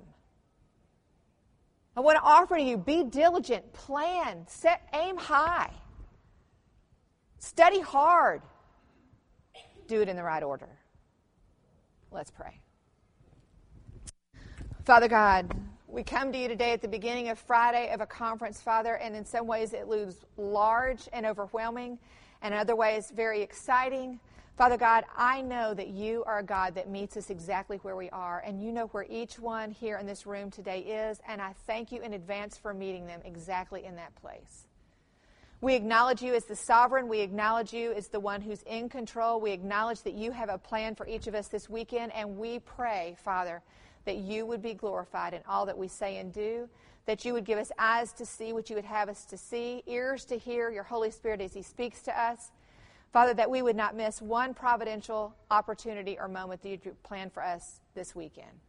I 1.96 2.00
want 2.00 2.18
to 2.18 2.22
offer 2.22 2.56
to 2.56 2.62
you 2.62 2.76
be 2.76 3.02
diligent, 3.02 3.72
plan, 3.72 4.44
set, 4.46 4.86
aim 4.92 5.16
high, 5.16 5.72
study 7.38 7.80
hard, 7.80 8.42
do 9.86 10.02
it 10.02 10.10
in 10.10 10.16
the 10.16 10.22
right 10.22 10.42
order. 10.42 10.68
Let's 12.10 12.30
pray. 12.30 12.60
Father 14.84 15.08
God, 15.08 15.50
we 15.86 16.02
come 16.02 16.30
to 16.30 16.38
you 16.38 16.46
today 16.46 16.72
at 16.72 16.82
the 16.82 16.88
beginning 16.88 17.30
of 17.30 17.38
Friday 17.38 17.90
of 17.90 18.02
a 18.02 18.06
conference, 18.06 18.60
Father, 18.60 18.96
and 18.96 19.16
in 19.16 19.24
some 19.24 19.46
ways 19.46 19.72
it 19.72 19.88
looks 19.88 20.16
large 20.36 21.08
and 21.14 21.24
overwhelming, 21.24 21.98
and 22.42 22.52
in 22.52 22.60
other 22.60 22.76
ways 22.76 23.10
very 23.16 23.40
exciting. 23.40 24.20
Father 24.58 24.76
God, 24.76 25.04
I 25.16 25.40
know 25.40 25.72
that 25.72 25.86
you 25.86 26.24
are 26.24 26.40
a 26.40 26.42
God 26.42 26.74
that 26.74 26.90
meets 26.90 27.16
us 27.16 27.30
exactly 27.30 27.76
where 27.82 27.94
we 27.94 28.10
are, 28.10 28.42
and 28.44 28.60
you 28.60 28.72
know 28.72 28.86
where 28.88 29.06
each 29.08 29.38
one 29.38 29.70
here 29.70 29.98
in 29.98 30.04
this 30.04 30.26
room 30.26 30.50
today 30.50 30.80
is, 30.80 31.20
and 31.28 31.40
I 31.40 31.54
thank 31.68 31.92
you 31.92 32.02
in 32.02 32.12
advance 32.12 32.56
for 32.56 32.74
meeting 32.74 33.06
them 33.06 33.20
exactly 33.24 33.84
in 33.84 33.94
that 33.94 34.16
place. 34.16 34.66
We 35.60 35.76
acknowledge 35.76 36.22
you 36.22 36.34
as 36.34 36.46
the 36.46 36.56
sovereign. 36.56 37.06
We 37.06 37.20
acknowledge 37.20 37.72
you 37.72 37.92
as 37.92 38.08
the 38.08 38.18
one 38.18 38.40
who's 38.40 38.62
in 38.62 38.88
control. 38.88 39.40
We 39.40 39.52
acknowledge 39.52 40.02
that 40.02 40.14
you 40.14 40.32
have 40.32 40.48
a 40.48 40.58
plan 40.58 40.96
for 40.96 41.06
each 41.06 41.28
of 41.28 41.36
us 41.36 41.46
this 41.46 41.70
weekend, 41.70 42.12
and 42.12 42.36
we 42.36 42.58
pray, 42.58 43.14
Father, 43.22 43.62
that 44.06 44.16
you 44.16 44.44
would 44.44 44.60
be 44.60 44.74
glorified 44.74 45.34
in 45.34 45.42
all 45.48 45.66
that 45.66 45.78
we 45.78 45.86
say 45.86 46.16
and 46.16 46.32
do, 46.32 46.68
that 47.06 47.24
you 47.24 47.32
would 47.32 47.44
give 47.44 47.60
us 47.60 47.70
eyes 47.78 48.12
to 48.14 48.26
see 48.26 48.52
what 48.52 48.68
you 48.68 48.74
would 48.74 48.84
have 48.84 49.08
us 49.08 49.24
to 49.26 49.38
see, 49.38 49.84
ears 49.86 50.24
to 50.24 50.36
hear 50.36 50.68
your 50.68 50.82
Holy 50.82 51.12
Spirit 51.12 51.40
as 51.40 51.54
He 51.54 51.62
speaks 51.62 52.02
to 52.02 52.20
us. 52.20 52.50
Father, 53.12 53.32
that 53.34 53.50
we 53.50 53.62
would 53.62 53.76
not 53.76 53.96
miss 53.96 54.20
one 54.20 54.52
providential 54.52 55.34
opportunity 55.50 56.18
or 56.18 56.28
moment 56.28 56.62
that 56.62 56.68
you 56.68 56.78
planned 57.02 57.32
for 57.32 57.42
us 57.42 57.80
this 57.94 58.14
weekend. 58.14 58.60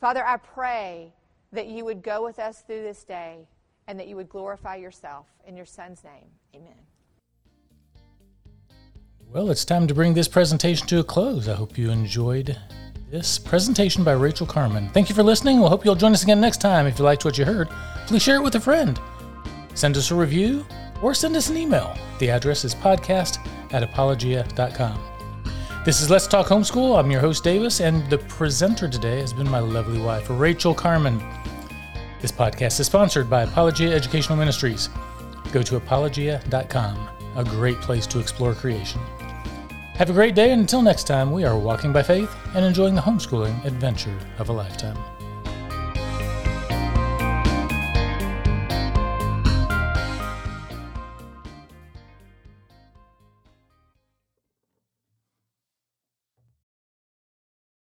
Father, 0.00 0.24
I 0.24 0.36
pray 0.36 1.12
that 1.52 1.66
you 1.66 1.84
would 1.84 2.02
go 2.02 2.24
with 2.24 2.38
us 2.38 2.62
through 2.62 2.82
this 2.82 3.02
day 3.04 3.48
and 3.88 3.98
that 3.98 4.06
you 4.06 4.16
would 4.16 4.28
glorify 4.28 4.76
yourself. 4.76 5.26
In 5.46 5.56
your 5.56 5.66
Son's 5.66 6.04
name, 6.04 6.28
amen. 6.54 6.78
Well, 9.32 9.50
it's 9.50 9.64
time 9.64 9.86
to 9.88 9.94
bring 9.94 10.14
this 10.14 10.28
presentation 10.28 10.86
to 10.88 11.00
a 11.00 11.04
close. 11.04 11.48
I 11.48 11.54
hope 11.54 11.76
you 11.76 11.90
enjoyed 11.90 12.56
this 13.10 13.38
presentation 13.38 14.04
by 14.04 14.12
Rachael 14.12 14.46
Carman. 14.46 14.88
Thank 14.90 15.08
you 15.08 15.14
for 15.14 15.24
listening. 15.24 15.58
We'll 15.58 15.68
hope 15.68 15.84
you'll 15.84 15.96
join 15.96 16.12
us 16.12 16.22
again 16.22 16.40
next 16.40 16.60
time. 16.60 16.86
If 16.86 16.98
you 16.98 17.04
liked 17.04 17.24
what 17.24 17.36
you 17.36 17.44
heard, 17.44 17.68
please 18.06 18.22
share 18.22 18.36
it 18.36 18.42
with 18.42 18.54
a 18.54 18.60
friend. 18.60 18.98
Send 19.74 19.96
us 19.96 20.10
a 20.12 20.14
review 20.14 20.64
or 21.02 21.14
send 21.14 21.36
us 21.36 21.48
an 21.50 21.56
email. 21.56 21.96
The 22.18 22.30
address 22.30 22.64
is 22.64 22.74
podcast 22.74 23.38
at 23.72 23.82
apologia.com. 23.82 25.00
This 25.84 26.02
is 26.02 26.10
Let's 26.10 26.26
Talk 26.26 26.48
Homeschool. 26.48 26.98
I'm 26.98 27.10
your 27.10 27.22
host, 27.22 27.42
Davis, 27.42 27.80
and 27.80 28.08
the 28.10 28.18
presenter 28.18 28.86
today 28.86 29.20
has 29.20 29.32
been 29.32 29.48
my 29.48 29.60
lovely 29.60 29.98
wife, 29.98 30.26
Rachael 30.28 30.74
Carman. 30.74 31.18
This 32.20 32.30
podcast 32.30 32.78
is 32.80 32.86
sponsored 32.86 33.30
by 33.30 33.44
Apologia 33.44 33.94
Educational 33.94 34.36
Ministries. 34.36 34.90
Go 35.52 35.62
to 35.62 35.76
apologia.com, 35.76 37.08
a 37.36 37.44
great 37.44 37.80
place 37.80 38.06
to 38.08 38.20
explore 38.20 38.54
creation. 38.54 39.00
Have 39.94 40.10
a 40.10 40.14
great 40.14 40.34
day, 40.34 40.50
and 40.50 40.60
until 40.60 40.82
next 40.82 41.04
time, 41.04 41.32
we 41.32 41.44
are 41.44 41.58
walking 41.58 41.92
by 41.92 42.02
faith 42.02 42.34
and 42.54 42.64
enjoying 42.64 42.94
the 42.94 43.00
homeschooling 43.00 43.64
adventure 43.64 44.18
of 44.38 44.50
a 44.50 44.52
lifetime. 44.52 44.98